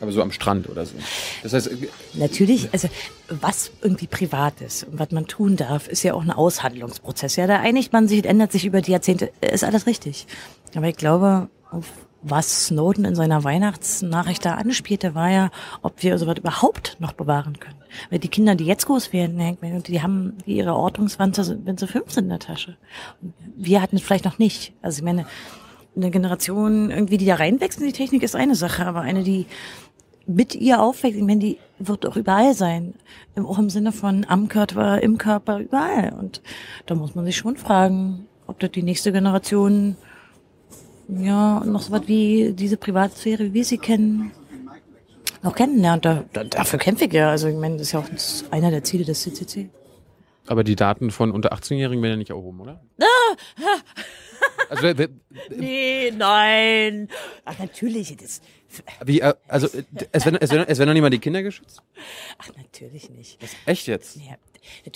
Aber 0.00 0.12
so 0.12 0.22
am 0.22 0.32
Strand 0.32 0.68
oder 0.68 0.84
so. 0.84 0.94
Das 1.42 1.52
heißt, 1.52 1.68
äh, 1.68 1.88
Natürlich, 2.14 2.68
also 2.72 2.88
was 3.28 3.70
irgendwie 3.82 4.06
privat 4.06 4.60
ist 4.60 4.84
und 4.84 4.98
was 4.98 5.10
man 5.10 5.26
tun 5.26 5.56
darf, 5.56 5.88
ist 5.88 6.02
ja 6.02 6.14
auch 6.14 6.22
ein 6.22 6.30
Aushandlungsprozess. 6.30 7.36
Ja, 7.36 7.46
da 7.46 7.60
einigt 7.60 7.92
man 7.92 8.08
sich, 8.08 8.24
ändert 8.24 8.52
sich 8.52 8.64
über 8.64 8.80
die 8.80 8.92
Jahrzehnte, 8.92 9.30
ist 9.40 9.64
alles 9.64 9.86
richtig. 9.86 10.26
Aber 10.74 10.88
ich 10.88 10.96
glaube, 10.96 11.48
auf 11.70 11.86
was 12.28 12.66
Snowden 12.66 13.04
in 13.04 13.14
seiner 13.14 13.44
Weihnachtsnachricht 13.44 14.44
da 14.44 14.54
anspielte, 14.54 15.14
war 15.14 15.30
ja, 15.30 15.50
ob 15.82 16.02
wir 16.02 16.18
sowas 16.18 16.38
überhaupt 16.38 16.96
noch 16.98 17.12
bewahren 17.12 17.58
können. 17.60 17.76
Weil 18.10 18.18
die 18.18 18.28
Kinder, 18.28 18.54
die 18.56 18.64
jetzt 18.64 18.86
groß 18.86 19.12
werden, 19.12 19.56
die 19.86 20.02
haben 20.02 20.34
ihre 20.44 20.74
Ortungswand, 20.74 21.38
wenn 21.64 21.78
sie 21.78 21.86
fünf 21.86 22.10
sind 22.10 22.24
in 22.24 22.30
der 22.30 22.38
Tasche. 22.40 22.76
Wir 23.56 23.80
hatten 23.80 23.96
es 23.96 24.02
vielleicht 24.02 24.24
noch 24.24 24.38
nicht. 24.38 24.72
Also 24.82 24.98
ich 24.98 25.04
meine, 25.04 25.26
eine 25.94 26.10
Generation 26.10 26.90
irgendwie, 26.90 27.16
die 27.16 27.26
da 27.26 27.36
reinwächst 27.36 27.80
in 27.80 27.86
die 27.86 27.92
Technik, 27.92 28.22
ist 28.22 28.36
eine 28.36 28.54
Sache, 28.54 28.86
aber 28.86 29.00
eine, 29.00 29.22
die 29.22 29.46
mit 30.26 30.54
ihr 30.54 30.82
aufwächst, 30.82 31.16
ich 31.18 31.24
meine, 31.24 31.40
die 31.40 31.58
wird 31.78 32.06
auch 32.06 32.16
überall 32.16 32.54
sein. 32.54 32.94
Auch 33.36 33.58
im 33.58 33.70
Sinne 33.70 33.92
von 33.92 34.24
am 34.28 34.48
Körper, 34.48 35.00
im 35.02 35.18
Körper, 35.18 35.58
überall. 35.58 36.14
Und 36.18 36.42
da 36.86 36.94
muss 36.94 37.14
man 37.14 37.24
sich 37.24 37.36
schon 37.36 37.56
fragen, 37.56 38.26
ob 38.46 38.58
das 38.60 38.70
die 38.72 38.82
nächste 38.82 39.12
Generation 39.12 39.96
ja 41.08 41.62
noch 41.64 41.82
so 41.82 41.92
was 41.92 42.08
wie 42.08 42.52
diese 42.52 42.76
Privatsphäre, 42.76 43.44
wie 43.44 43.54
wir 43.54 43.64
sie 43.64 43.78
kennen, 43.78 44.32
noch 45.42 45.54
kennenlernt. 45.54 46.04
Da, 46.04 46.24
da, 46.32 46.44
dafür 46.44 46.78
kämpfe 46.78 47.04
ich 47.04 47.12
ja. 47.12 47.30
Also 47.30 47.48
ich 47.48 47.56
meine, 47.56 47.74
das 47.76 47.88
ist 47.88 47.92
ja 47.92 48.00
auch 48.00 48.50
einer 48.50 48.70
der 48.70 48.82
Ziele 48.82 49.04
des 49.04 49.20
CCC. 49.22 49.68
aber 50.48 50.64
die 50.64 50.74
Daten 50.76 51.10
von 51.10 51.30
unter 51.30 51.52
18-Jährigen 51.52 52.02
werden 52.02 52.12
ja 52.14 52.16
nicht 52.18 52.30
erhoben, 52.30 52.60
oder? 52.60 52.80
Also, 54.68 54.82
wer- 54.82 54.98
wer- 54.98 55.08
Nee, 55.56 56.12
nein. 56.16 57.08
Ach, 57.44 57.58
natürlich. 57.58 58.16
Das, 58.16 58.40
wie, 59.04 59.20
äh, 59.20 59.34
also 59.48 59.66
äh, 59.68 59.82
es 60.12 60.24
werden, 60.24 60.38
es, 60.40 60.50
werden, 60.50 60.66
es 60.68 60.78
werden 60.78 60.88
noch 60.88 60.94
nicht 60.94 61.02
mal 61.02 61.10
die 61.10 61.18
Kinder 61.18 61.42
geschützt? 61.42 61.82
ach, 62.38 62.48
natürlich 62.56 63.10
nicht. 63.10 63.38
Echt 63.66 63.86
jetzt? 63.86 64.16
Ja, 64.16 64.36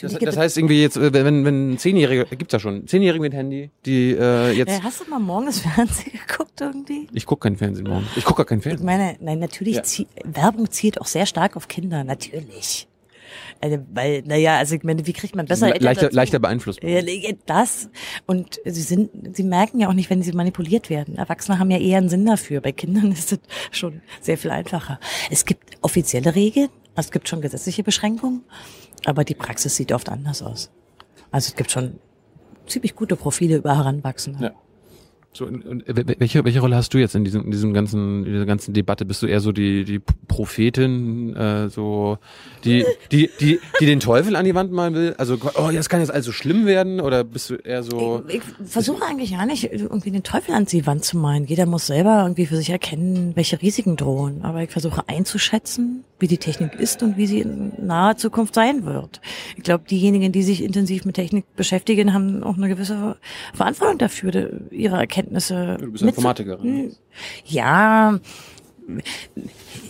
Das, 0.00 0.18
das 0.18 0.36
heißt 0.36 0.58
irgendwie 0.58 0.82
jetzt, 0.82 0.96
äh, 0.96 1.12
wenn, 1.12 1.44
wenn 1.44 1.72
ein 1.72 1.78
Zehnjähriger, 1.78 2.24
gibt's 2.24 2.52
ja 2.52 2.58
schon, 2.60 2.86
Zehnjährige 2.86 3.22
mit 3.22 3.32
Handy, 3.34 3.70
die 3.86 4.12
äh, 4.12 4.50
jetzt, 4.52 4.82
hast 4.82 5.00
du 5.00 5.10
mal 5.10 5.18
morgens 5.20 5.60
Fernsehen 5.60 6.12
geguckt 6.26 6.60
irgendwie? 6.60 7.08
ich 7.12 7.24
guck 7.26 7.40
kein 7.40 7.56
Fernsehen 7.56 7.88
morgen. 7.88 8.06
Ich 8.16 8.24
guck 8.24 8.36
gar 8.36 8.46
kein 8.46 8.58
Ich 8.58 8.64
Fernsehen. 8.64 8.84
meine, 8.86 9.16
nein, 9.20 9.38
natürlich 9.38 9.76
Ja. 9.76 9.82
zie 9.82 10.06
Werbung 10.24 10.70
zielt 10.70 11.00
auch 11.00 11.06
sehr 11.06 11.26
stark 11.26 11.56
auf 11.56 11.68
Kinder, 11.68 12.04
natürlich. 12.04 12.86
Also, 13.62 13.78
weil, 13.92 14.22
naja, 14.24 14.56
also 14.56 14.74
ich 14.74 14.82
meine, 14.84 15.06
wie 15.06 15.12
kriegt 15.12 15.36
man 15.36 15.44
besser 15.44 15.66
Le 15.66 15.74
Eltern 15.74 15.84
leichter, 15.84 16.02
dazu? 16.06 16.16
leichter 16.16 16.38
beeinflussbar. 16.38 16.88
Ja, 16.88 17.02
das. 17.44 17.90
Und 18.26 18.58
sie 18.64 18.80
sind, 18.80 19.36
sie 19.36 19.42
merken 19.42 19.80
ja 19.80 19.88
auch 19.88 19.92
nicht, 19.92 20.08
wenn 20.08 20.22
sie 20.22 20.32
manipuliert 20.32 20.88
werden. 20.88 21.16
Erwachsene 21.16 21.58
haben 21.58 21.70
ja 21.70 21.78
eher 21.78 21.98
einen 21.98 22.08
Sinn 22.08 22.24
dafür. 22.24 22.62
Bei 22.62 22.72
Kindern 22.72 23.12
ist 23.12 23.32
es 23.32 23.38
schon 23.70 24.00
sehr 24.20 24.38
viel 24.38 24.50
einfacher. 24.50 24.98
Es 25.30 25.44
gibt 25.44 25.76
offizielle 25.82 26.34
Regeln, 26.34 26.70
es 26.96 27.10
gibt 27.10 27.28
schon 27.28 27.42
gesetzliche 27.42 27.82
Beschränkungen, 27.82 28.44
aber 29.04 29.24
die 29.24 29.34
Praxis 29.34 29.76
sieht 29.76 29.92
oft 29.92 30.08
anders 30.08 30.42
aus. 30.42 30.70
Also 31.30 31.48
es 31.48 31.56
gibt 31.56 31.70
schon 31.70 31.98
ziemlich 32.66 32.94
gute 32.94 33.16
Profile 33.16 33.56
über 33.56 33.76
Heranwachsende. 33.76 34.44
Ja. 34.44 34.52
So, 35.32 35.46
und, 35.46 35.86
wel- 35.86 36.16
welche, 36.18 36.44
welche 36.44 36.58
Rolle 36.58 36.74
hast 36.74 36.92
du 36.92 36.98
jetzt 36.98 37.14
in 37.14 37.22
diesem, 37.24 37.44
in 37.44 37.50
diesem 37.52 37.72
ganzen, 37.72 38.26
in 38.26 38.32
dieser 38.32 38.46
ganzen 38.46 38.74
Debatte? 38.74 39.04
Bist 39.04 39.22
du 39.22 39.26
eher 39.26 39.38
so 39.40 39.52
die, 39.52 39.84
die 39.84 40.00
Prophetin, 40.26 41.36
äh, 41.36 41.68
so, 41.68 42.18
die, 42.64 42.84
die, 43.12 43.30
die, 43.40 43.60
die 43.80 43.86
den 43.86 44.00
Teufel 44.00 44.34
an 44.34 44.44
die 44.44 44.54
Wand 44.56 44.72
malen 44.72 44.94
will? 44.94 45.14
Also, 45.18 45.38
oh, 45.54 45.70
jetzt 45.70 45.88
kann 45.88 46.00
jetzt 46.00 46.10
alles 46.10 46.26
so 46.26 46.32
schlimm 46.32 46.66
werden? 46.66 47.00
Oder 47.00 47.22
bist 47.22 47.48
du 47.50 47.54
eher 47.54 47.84
so, 47.84 48.24
Ich 48.26 48.42
versuche 48.64 49.04
eigentlich 49.04 49.30
gar 49.30 49.46
nicht, 49.46 49.72
irgendwie 49.72 50.10
den 50.10 50.24
Teufel 50.24 50.52
an 50.52 50.64
die 50.64 50.84
Wand 50.86 51.04
zu 51.04 51.16
malen. 51.16 51.44
Jeder 51.44 51.66
muss 51.66 51.86
selber 51.86 52.22
irgendwie 52.22 52.46
für 52.46 52.56
sich 52.56 52.70
erkennen, 52.70 53.32
welche 53.36 53.62
Risiken 53.62 53.96
drohen. 53.96 54.42
Aber 54.42 54.64
ich 54.64 54.70
versuche 54.70 55.08
einzuschätzen, 55.08 56.02
wie 56.18 56.26
die 56.26 56.38
Technik 56.38 56.74
ist 56.74 57.02
und 57.02 57.16
wie 57.16 57.26
sie 57.26 57.40
in 57.40 57.72
naher 57.78 58.16
Zukunft 58.16 58.54
sein 58.54 58.84
wird. 58.84 59.20
Ich 59.56 59.62
glaube, 59.62 59.84
diejenigen, 59.88 60.32
die 60.32 60.42
sich 60.42 60.62
intensiv 60.62 61.04
mit 61.04 61.14
Technik 61.14 61.44
beschäftigen, 61.56 62.12
haben 62.12 62.42
auch 62.42 62.56
eine 62.56 62.68
gewisse 62.68 63.16
Verantwortung 63.54 63.96
dafür, 63.98 64.50
ihre 64.70 64.98
Erkenntnisse 65.20 65.76
du 65.78 65.92
bist 65.92 66.02
ja 66.02 66.08
Informatikerin. 66.08 66.96
Ja, 67.44 68.18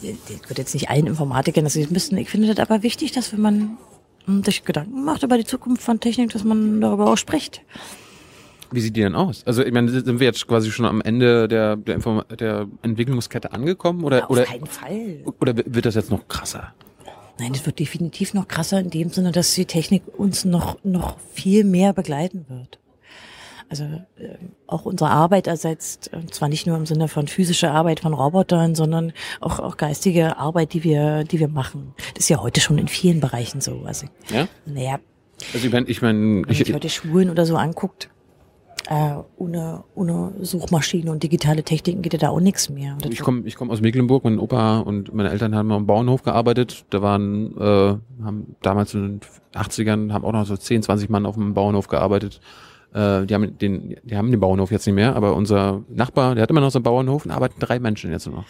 ich 0.02 0.48
würde 0.48 0.62
jetzt 0.62 0.74
nicht 0.74 0.90
allen 0.90 1.06
Informatikern 1.06 1.64
das 1.64 1.76
nicht 1.76 1.90
müssen. 1.90 2.16
Ich 2.18 2.28
finde 2.28 2.52
das 2.52 2.58
aber 2.58 2.82
wichtig, 2.82 3.12
dass 3.12 3.32
wenn 3.32 3.40
man 3.40 3.78
hm, 4.26 4.44
sich 4.44 4.64
Gedanken 4.64 5.04
macht 5.04 5.22
über 5.22 5.38
die 5.38 5.44
Zukunft 5.44 5.82
von 5.82 6.00
Technik, 6.00 6.30
dass 6.32 6.44
man 6.44 6.80
darüber 6.80 7.10
auch 7.10 7.16
spricht. 7.16 7.62
wie 8.70 8.80
sieht 8.80 8.96
die 8.96 9.00
denn 9.00 9.14
aus? 9.14 9.42
Also, 9.46 9.64
ich 9.64 9.72
meine, 9.72 9.90
sind 9.90 10.20
wir 10.20 10.26
jetzt 10.26 10.46
quasi 10.46 10.70
schon 10.70 10.86
am 10.86 11.00
Ende 11.00 11.48
der, 11.48 11.76
der, 11.76 11.94
Inform 11.94 12.22
der 12.38 12.66
Entwicklungskette 12.82 13.52
angekommen? 13.52 14.04
Oder, 14.04 14.24
Auf 14.24 14.30
oder, 14.30 14.44
keinen 14.44 14.66
Fall. 14.66 15.22
oder 15.40 15.56
wird 15.56 15.86
das 15.86 15.94
jetzt 15.94 16.10
noch 16.10 16.28
krasser? 16.28 16.74
Nein, 17.38 17.52
es 17.54 17.64
wird 17.64 17.78
definitiv 17.78 18.34
noch 18.34 18.48
krasser 18.48 18.80
in 18.80 18.90
dem 18.90 19.08
Sinne, 19.08 19.32
dass 19.32 19.54
die 19.54 19.64
Technik 19.64 20.02
uns 20.18 20.44
noch, 20.44 20.76
noch 20.84 21.18
viel 21.32 21.64
mehr 21.64 21.94
begleiten 21.94 22.44
wird. 22.48 22.79
Also 23.70 23.84
ähm, 23.84 24.50
auch 24.66 24.84
unsere 24.84 25.10
Arbeit 25.10 25.46
ersetzt, 25.46 26.12
äh, 26.12 26.26
zwar 26.26 26.48
nicht 26.48 26.66
nur 26.66 26.76
im 26.76 26.86
Sinne 26.86 27.06
von 27.06 27.28
physischer 27.28 27.72
Arbeit 27.72 28.00
von 28.00 28.12
Robotern, 28.12 28.74
sondern 28.74 29.12
auch, 29.40 29.60
auch 29.60 29.76
geistige 29.76 30.36
Arbeit, 30.38 30.72
die 30.72 30.82
wir, 30.82 31.22
die 31.22 31.38
wir 31.38 31.48
machen. 31.48 31.94
Das 32.14 32.24
ist 32.24 32.28
ja 32.28 32.42
heute 32.42 32.60
schon 32.60 32.78
in 32.78 32.88
vielen 32.88 33.20
Bereichen 33.20 33.60
so. 33.60 33.82
Also, 33.84 34.06
Ja? 34.28 34.48
naja, 34.66 34.98
Also, 35.54 35.66
ich 35.66 35.72
meine, 35.72 35.86
ich, 35.86 36.02
mein, 36.02 36.16
wenn 36.16 36.52
ich, 36.52 36.58
man 36.58 36.66
sich 36.66 36.74
heute 36.74 36.88
Schulen 36.90 37.30
oder 37.30 37.46
so 37.46 37.56
anguckt, 37.56 38.10
äh, 38.88 39.14
ohne, 39.36 39.84
ohne 39.94 40.32
Suchmaschinen 40.40 41.08
und 41.08 41.22
digitale 41.22 41.62
Techniken 41.62 42.02
geht 42.02 42.12
ja 42.14 42.18
da 42.18 42.30
auch 42.30 42.40
nichts 42.40 42.70
mehr. 42.70 42.94
Und 42.94 43.04
das 43.04 43.12
Ich 43.12 43.20
komme 43.20 43.42
ich 43.44 43.54
komm 43.54 43.70
aus 43.70 43.80
Mecklenburg, 43.80 44.24
mein 44.24 44.40
Opa 44.40 44.80
und 44.80 45.14
meine 45.14 45.30
Eltern 45.30 45.54
haben 45.54 45.70
am 45.70 45.86
Bauernhof 45.86 46.24
gearbeitet. 46.24 46.86
Da 46.90 47.00
waren, 47.02 47.56
äh, 47.56 47.96
haben 48.24 48.56
damals 48.62 48.94
in 48.94 49.02
den 49.02 49.20
80ern, 49.54 50.12
haben 50.12 50.24
auch 50.24 50.32
noch 50.32 50.44
so 50.44 50.56
10, 50.56 50.82
20 50.82 51.08
Mann 51.08 51.24
auf 51.24 51.36
dem 51.36 51.54
Bauernhof 51.54 51.86
gearbeitet. 51.86 52.40
Äh, 52.92 53.24
die 53.26 53.34
haben 53.34 53.56
den, 53.58 53.96
die 54.02 54.16
haben 54.16 54.30
den 54.30 54.40
Bauernhof 54.40 54.70
jetzt 54.72 54.84
nicht 54.86 54.96
mehr, 54.96 55.14
aber 55.14 55.34
unser 55.36 55.82
Nachbar, 55.88 56.34
der 56.34 56.42
hat 56.42 56.50
immer 56.50 56.60
noch 56.60 56.70
so 56.70 56.78
einen 56.78 56.82
Bauernhof 56.84 57.24
und 57.24 57.30
arbeiten 57.30 57.60
drei 57.60 57.78
Menschen 57.78 58.10
jetzt 58.10 58.26
noch. 58.26 58.44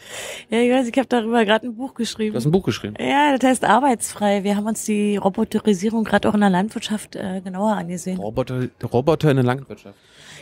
ja, 0.49 0.61
ich 0.61 0.71
weiß, 0.71 0.89
ich 0.89 0.97
habe 0.97 1.09
darüber 1.09 1.45
gerade 1.45 1.67
ein 1.67 1.77
Buch 1.77 1.91
Du 1.91 1.95
geschrieben. 1.97 2.35
hast 2.35 2.47
ein 2.47 2.51
Buch 2.53 2.65
geschrieben. 2.65 2.95
Ja, 2.99 3.37
das 3.37 3.49
heißt 3.49 3.65
arbeitsfrei. 3.65 4.43
Wir 4.45 4.57
haben 4.57 4.67
uns 4.67 4.85
die 4.85 5.17
Roboterisierung 5.19 6.05
gerade 6.05 6.29
auch 6.29 6.35
in 6.35 6.41
der 6.41 6.51
Landwirtschaft 6.51 7.17
äh, 7.17 7.41
genauer 7.43 7.73
angesehen. 7.77 8.19
Roboter, 8.19 8.69
Roboter 8.91 9.31
in 9.31 9.37
der 9.37 9.45
Landwirtschaft. 9.45 9.95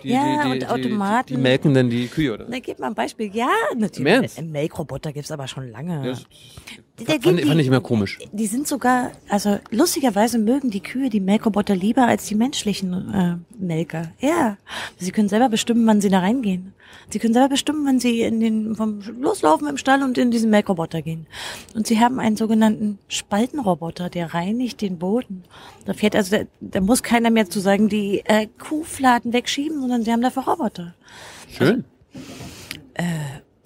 Die, 0.03 0.09
Ja, 0.11 0.45
die, 0.45 0.59
die, 0.59 0.65
und 0.65 0.71
Automaten. 0.71 1.27
Die, 1.29 1.35
die 1.37 1.41
melken 1.41 1.75
dann 1.75 1.91
die 1.91 2.07
Kühe, 2.09 2.35
oder? 2.35 2.47
Na, 2.49 2.59
gib 2.61 2.79
mal 2.79 2.89
ein 2.89 2.95
Beispiel. 2.95 3.31
Ja, 3.35 3.49
Im 3.73 3.79
natürlich. 3.79 4.39
Ein 4.39 4.51
Make-Roboter 4.53 5.13
gibt's 5.13 5.31
aber 5.31 5.49
schon 5.49 5.71
lange. 5.71 6.03
Das 6.03 6.25
Der 6.99 7.07
fand, 7.21 7.25
fand 7.25 7.39
die- 7.57 7.61
ich 7.61 7.67
immer 7.69 7.81
komisch. 7.81 8.19
Die 8.33 8.47
sind 8.47 8.67
sogar, 8.67 9.13
also 9.29 9.59
lustigerweise 9.71 10.39
mögen 10.39 10.71
die 10.71 10.81
Kühe 10.81 11.11
die 11.11 11.21
Melkroboter 11.21 11.75
lieber 11.77 12.07
als 12.07 12.27
die 12.27 12.35
menschlichen 12.35 13.15
äh, 13.15 13.37
Melker. 13.59 14.13
Ja, 14.21 14.57
sie 14.99 15.11
können 15.13 15.29
selber 15.29 15.49
bestimmen, 15.49 15.87
wann 15.87 16.01
sie 16.01 16.09
da 16.09 16.19
reingehen. 16.21 16.73
Sie 17.11 17.19
können 17.19 17.33
selber 17.35 17.51
bestimmen, 17.51 17.87
wann 17.87 18.01
sie 18.01 18.23
in 18.23 18.41
den 18.41 18.75
vom 18.77 19.01
loslaufen 19.19 19.67
im 19.69 19.79
Stall 19.79 20.03
und 20.03 20.19
in 20.19 20.31
diesen 20.31 20.51
Melkroboter 20.51 21.01
gehen. 21.03 21.27
Und 21.75 21.87
sie 21.87 22.01
haben 22.01 22.21
einen 22.21 22.37
sogenannten 22.37 22.99
Spaltenroboter, 23.09 24.11
der 24.11 24.35
reinigt 24.35 24.83
den 24.83 24.99
Boden. 24.99 25.45
Da 25.87 25.95
fährt 25.95 26.15
also, 26.15 26.37
da, 26.37 26.43
da 26.61 26.81
muss 26.81 27.03
keiner 27.03 27.31
mehr 27.31 27.49
zu 27.49 27.61
sagen, 27.61 27.89
die 27.89 28.23
äh, 28.27 28.47
Kuhfladen 28.59 29.33
wegschieben, 29.33 29.81
sondern 29.81 30.05
sie 30.05 30.13
haben 30.13 30.23
dafür 30.23 30.45
Roboter. 30.45 30.95
Schön. 31.51 31.85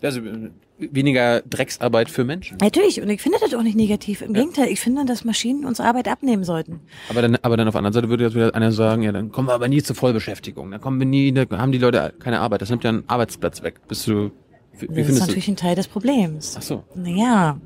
also, 0.03 0.21
äh, 0.21 0.51
weniger 0.91 1.43
Drecksarbeit 1.43 2.11
für 2.11 2.25
Menschen. 2.25 2.59
Natürlich, 2.61 3.01
und 3.01 3.09
ich 3.11 3.23
finde 3.23 3.39
das 3.41 3.55
auch 3.55 3.63
nicht 3.63 3.77
negativ. 3.77 4.23
Im 4.23 4.33
Gegenteil, 4.35 4.69
ich 4.69 4.81
finde, 4.81 5.05
dass 5.05 5.25
Maschinen 5.25 5.65
uns 5.65 5.81
Arbeit 5.81 6.09
abnehmen 6.09 6.45
sollten. 6.45 6.81
Aber 7.09 7.23
dann, 7.23 7.37
aber 7.43 7.57
dann 7.57 7.69
auf 7.69 7.73
der 7.73 7.79
anderen 7.79 7.93
Seite 7.95 8.09
würde 8.09 8.25
jetzt 8.25 8.35
wieder 8.35 8.55
einer 8.55 8.73
sagen, 8.73 9.03
ja, 9.03 9.13
dann 9.13 9.31
kommen 9.31 9.49
wir 9.49 9.55
aber 9.55 9.69
nie 9.69 9.83
zur 9.83 9.97
Vollbeschäftigung. 9.97 10.71
Dann 10.71 10.81
kommen 10.81 10.99
wir 10.99 11.07
nie, 11.07 11.33
dann 11.33 11.49
haben 11.53 11.73
die 11.73 11.79
Leute 11.79 12.15
keine 12.19 12.41
Arbeit. 12.41 12.63
Das 12.63 12.71
nimmt 12.71 12.85
ja 12.85 12.91
einen 12.91 13.05
Arbeitsplatz 13.09 13.63
weg. 13.63 13.81
Bist 13.89 14.07
du, 14.07 14.31
wie, 14.79 14.87
Das 14.87 15.09
ist 15.09 15.21
natürlich 15.21 15.47
du? 15.47 15.53
ein 15.53 15.57
Teil 15.57 15.75
des 15.75 15.89
Problems. 15.89 16.57
Ach 16.59 16.63
so. 16.63 16.85
Naja, 16.95 17.59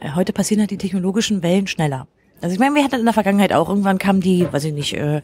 äh, 0.00 0.10
heute 0.14 0.32
passieren 0.32 0.60
halt 0.60 0.70
die 0.70 0.78
technologischen 0.78 1.42
Wellen 1.42 1.66
schneller. 1.66 2.06
Also 2.40 2.54
ich 2.54 2.60
meine, 2.60 2.74
wir 2.74 2.84
hatten 2.84 3.00
in 3.00 3.04
der 3.04 3.14
Vergangenheit 3.14 3.52
auch, 3.52 3.68
irgendwann 3.68 3.98
kam 3.98 4.20
die, 4.20 4.46
weiß 4.50 4.64
ich 4.64 4.72
nicht, 4.72 4.94
äh, 4.94 5.16
äh, 5.16 5.20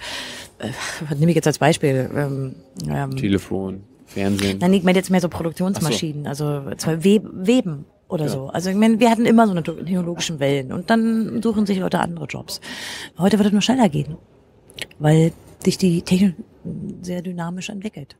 was 1.09 1.19
nehme 1.19 1.31
ich 1.31 1.37
jetzt 1.37 1.47
als 1.47 1.59
Beispiel? 1.59 2.11
Ähm, 2.15 2.57
ähm, 2.89 3.17
Telefon. 3.17 3.85
Fernsehen. 4.07 4.59
Nein, 4.59 4.73
ich 4.75 4.83
meine 4.83 4.99
jetzt 4.99 5.11
mehr 5.11 5.21
so 5.21 5.29
Produktionsmaschinen, 5.29 6.27
also 6.27 6.63
zwar 6.77 7.05
Web 7.05 7.25
Weben 7.33 7.87
oder 8.09 8.29
so. 8.29 8.49
Also 8.49 8.71
ich 8.71 8.77
meine, 8.77 9.01
wir 9.01 9.11
hatten 9.11 9.27
immer 9.27 9.47
so 9.47 9.53
eine 9.53 9.63
technologischen 9.63 10.39
Wellen 10.41 10.73
und 10.73 10.91
dann 10.91 11.43
suchen 11.43 11.67
sich 11.67 11.79
Leute 11.79 12.01
andere 12.01 12.27
Jobs. 12.27 12.61
Heute 13.19 13.39
wird 13.39 13.47
es 13.47 13.53
nur 13.53 13.63
schneller 13.63 13.89
gehen, 13.89 14.17
weil 14.99 15.33
sich 15.65 15.79
die 15.79 16.03
Technik 16.03 16.35
sehr 17.03 17.23
dynamisch 17.23 17.71
entwickelt. 17.71 18.17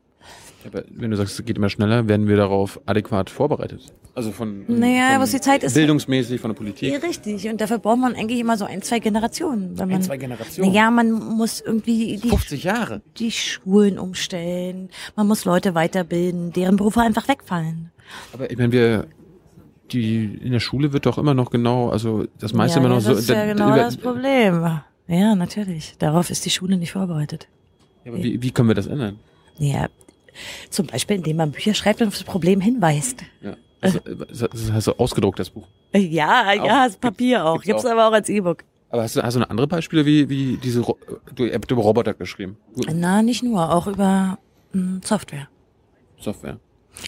Aber 0.67 0.83
wenn 0.89 1.11
du 1.11 1.17
sagst, 1.17 1.39
es 1.39 1.45
geht 1.45 1.57
immer 1.57 1.69
schneller, 1.69 2.07
werden 2.07 2.27
wir 2.27 2.37
darauf 2.37 2.79
adäquat 2.87 3.29
vorbereitet? 3.29 3.81
Also 4.15 4.31
von, 4.31 4.65
Naja, 4.67 5.11
von 5.13 5.21
was 5.21 5.31
die 5.31 5.39
Zeit 5.41 5.63
ist- 5.63 5.75
bildungsmäßig, 5.75 6.41
von 6.41 6.49
der 6.51 6.55
Politik. 6.55 6.91
Ja, 6.91 6.97
richtig. 6.99 7.47
Und 7.47 7.61
dafür 7.61 7.77
braucht 7.77 7.99
man 7.99 8.15
eigentlich 8.15 8.39
immer 8.39 8.57
so 8.57 8.65
ein, 8.65 8.81
zwei 8.81 8.97
Generationen. 8.99 9.77
Wenn 9.77 9.89
man, 9.89 9.97
Ein, 9.97 10.01
zwei 10.03 10.17
Generationen? 10.17 10.71
Naja, 10.71 10.89
man 10.89 11.11
muss 11.11 11.61
irgendwie 11.61 12.17
die, 12.17 12.29
50 12.29 12.63
Jahre. 12.63 13.01
die 13.17 13.29
Schulen 13.29 13.99
umstellen. 13.99 14.89
Man 15.15 15.27
muss 15.27 15.45
Leute 15.45 15.75
weiterbilden, 15.75 16.51
deren 16.53 16.77
Berufe 16.77 17.01
einfach 17.01 17.27
wegfallen. 17.27 17.91
Aber 18.33 18.49
ich 18.49 18.57
meine, 18.57 18.71
wir, 18.71 19.05
die, 19.91 20.39
in 20.41 20.51
der 20.51 20.59
Schule 20.59 20.93
wird 20.93 21.05
doch 21.05 21.19
immer 21.19 21.35
noch 21.35 21.51
genau, 21.51 21.89
also 21.89 22.25
das 22.39 22.53
meiste 22.53 22.79
ja, 22.79 22.85
immer 22.85 22.95
noch 22.95 23.03
das 23.03 23.05
so. 23.05 23.19
ist 23.19 23.29
ja 23.29 23.35
da- 23.35 23.53
genau 23.53 23.67
über- 23.67 23.77
das 23.77 23.97
Problem. 23.97 24.79
Ja, 25.07 25.35
natürlich. 25.35 25.93
Darauf 25.99 26.31
ist 26.31 26.43
die 26.45 26.49
Schule 26.49 26.77
nicht 26.77 26.93
vorbereitet. 26.93 27.47
Ja, 28.03 28.11
aber 28.11 28.23
wie, 28.23 28.41
wie 28.41 28.49
können 28.51 28.67
wir 28.69 28.75
das 28.75 28.87
ändern? 28.87 29.19
Ja, 29.59 29.87
zum 30.69 30.87
Beispiel, 30.87 31.17
indem 31.17 31.37
man 31.37 31.51
Bücher 31.51 31.73
schreibt 31.73 32.01
und 32.01 32.07
auf 32.09 32.13
das 32.15 32.23
Problem 32.23 32.61
hinweist. 32.61 33.21
Ja. 33.41 33.55
Also, 33.81 33.99
das 33.99 34.71
hast 34.71 34.87
du 34.87 34.93
ausgedruckt, 34.93 35.37
das 35.39 35.49
Buch. 35.49 35.67
Ja, 35.93 36.53
ja, 36.53 36.87
das 36.87 36.97
Papier 36.97 37.45
auch. 37.45 37.55
Gibt's 37.55 37.67
Gibt's 37.67 37.85
auch. 37.85 37.91
aber 37.91 38.07
auch 38.07 38.13
als 38.13 38.29
E-Book. 38.29 38.63
Aber 38.89 39.03
hast 39.03 39.15
du, 39.15 39.21
hast 39.21 39.35
du 39.35 39.39
noch 39.39 39.49
andere 39.49 39.67
Beispiele, 39.67 40.05
wie, 40.05 40.29
wie 40.29 40.57
diese, 40.57 40.81
du, 41.35 41.45
ihr 41.45 41.53
habt 41.53 41.69
über 41.69 41.81
Roboter 41.81 42.13
geschrieben? 42.13 42.57
Na, 42.91 43.21
nicht 43.21 43.43
nur, 43.43 43.73
auch 43.73 43.87
über 43.87 44.39
mh, 44.73 45.01
Software. 45.03 45.47
Software. 46.19 46.57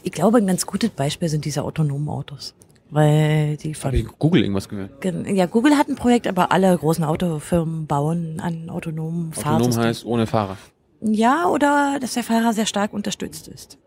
Ich 0.04 0.12
glaube, 0.12 0.38
ein 0.38 0.48
ganz 0.48 0.66
gutes 0.66 0.90
Beispiel 0.90 1.30
sind 1.30 1.46
diese 1.46 1.64
autonomen 1.64 2.10
Autos. 2.10 2.54
Weil 2.90 3.58
die 3.58 3.74
von 3.74 3.90
Habe 3.90 3.98
ich 3.98 4.08
Google 4.20 4.42
irgendwas 4.44 4.70
gehört? 4.70 5.04
Ja, 5.04 5.46
Google 5.46 5.78
hat 5.78 5.90
ein 5.90 5.96
Projekt, 5.96 6.26
aber 6.28 6.52
alle 6.52 6.78
großen 6.78 7.04
Autofirmen 7.04 7.86
bauen 7.86 8.40
an 8.40 8.70
autonomen 8.70 9.32
Autonom 9.32 9.34
Fahrsystemen. 9.34 9.88
heißt 9.88 10.06
ohne 10.06 10.28
Fahrer. 10.28 10.58
Ja, 11.02 11.48
oder 11.48 11.98
dass 12.02 12.14
der 12.14 12.24
Fahrer 12.24 12.54
sehr 12.54 12.66
stark 12.66 12.94
unterstützt 12.94 13.48
ist. 13.48 13.78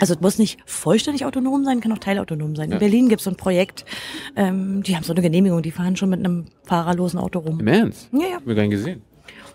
Also 0.00 0.14
es 0.14 0.20
muss 0.20 0.38
nicht 0.38 0.58
vollständig 0.66 1.24
autonom 1.24 1.64
sein, 1.64 1.80
kann 1.80 1.92
auch 1.92 1.98
teilautonom 1.98 2.54
sein. 2.56 2.68
Ja. 2.70 2.74
In 2.74 2.80
Berlin 2.80 3.08
gibt 3.08 3.20
es 3.20 3.24
so 3.24 3.30
ein 3.30 3.36
Projekt, 3.36 3.84
ähm, 4.36 4.82
die 4.82 4.94
haben 4.94 5.02
so 5.02 5.12
eine 5.12 5.22
Genehmigung, 5.22 5.62
die 5.62 5.70
fahren 5.70 5.96
schon 5.96 6.10
mit 6.10 6.18
einem 6.20 6.46
fahrerlosen 6.64 7.18
Auto 7.18 7.38
rum. 7.38 7.58
Im 7.60 7.66
Ernst? 7.66 8.08
Ja, 8.12 8.18
ja. 8.20 8.34
Hab 8.36 8.46
ich 8.46 8.54
gar 8.56 8.62
nicht 8.62 8.70
gesehen. 8.70 9.02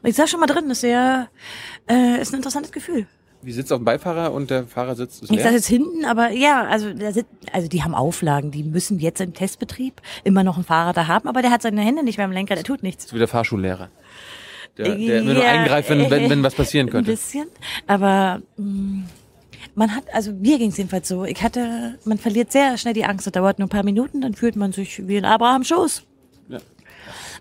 Ich 0.04 0.16
sag 0.16 0.28
schon 0.28 0.40
mal 0.40 0.48
drin, 0.48 0.70
ist 0.70 0.82
sehr, 0.82 1.30
äh, 1.90 2.20
ist 2.22 2.34
ein 2.34 2.38
interessantes 2.38 2.72
Gefühl. 2.72 3.06
Wie 3.42 3.52
sitzt 3.52 3.72
auf 3.72 3.80
dem 3.80 3.86
Beifahrer 3.86 4.34
und 4.34 4.50
der 4.50 4.66
Fahrer 4.66 4.96
sitzt 4.96 5.24
ist 5.24 5.30
Ich 5.30 5.36
leer? 5.36 5.44
sag 5.46 5.54
jetzt 5.54 5.68
hinten, 5.68 6.06
aber 6.06 6.30
ja, 6.32 6.64
also, 6.64 6.88
also 7.52 7.68
die 7.68 7.84
haben 7.84 7.94
Auflagen, 7.94 8.52
die 8.52 8.64
müssen 8.64 9.00
jetzt 9.00 9.22
im 9.22 9.34
Testbetrieb 9.34 10.02
immer 10.24 10.44
noch 10.44 10.56
einen 10.56 10.66
Fahrer 10.66 10.94
da 10.94 11.08
haben, 11.08 11.28
aber 11.28 11.42
der 11.42 11.52
hat 11.52 11.62
seine 11.62 11.82
Hände 11.82 12.04
nicht 12.04 12.18
beim 12.18 12.32
Lenker, 12.32 12.56
der 12.56 12.64
tut 12.64 12.84
nichts. 12.84 13.08
So 13.08 13.16
wie 13.16 13.20
der 13.20 13.28
Fahrschullehrer. 13.28 13.90
Der, 14.78 14.96
der 14.96 15.20
immer 15.22 15.34
nur 15.36 15.46
eingreift, 15.46 15.90
wenn, 15.90 16.10
wenn, 16.10 16.30
wenn 16.30 16.44
was 16.44 16.56
passieren 16.56 16.88
Ein 16.88 16.92
könnte. 16.92 17.12
bisschen, 17.12 17.48
aber 17.86 18.42
mh, 18.58 19.04
man 19.76 19.96
hat, 19.96 20.04
also 20.14 20.32
mir 20.32 20.58
ging 20.58 20.70
es 20.70 20.78
jedenfalls 20.78 21.08
so, 21.08 21.26
ich 21.26 21.42
hatte, 21.44 21.98
man 22.06 22.18
verliert 22.18 22.52
sehr 22.52 22.78
schnell 22.78 22.94
die 22.94 23.06
Angst, 23.06 23.26
das 23.28 23.32
dauert 23.34 23.60
nur 23.60 23.68
ein 23.68 23.70
paar 23.70 23.84
Minuten, 23.84 24.22
dann 24.22 24.34
fühlt 24.34 24.56
man 24.56 24.72
sich 24.72 25.08
wie 25.08 25.18
in 25.18 25.26
Abraham 25.26 25.64
Schoß. 25.64 26.04
Ja. 26.50 26.58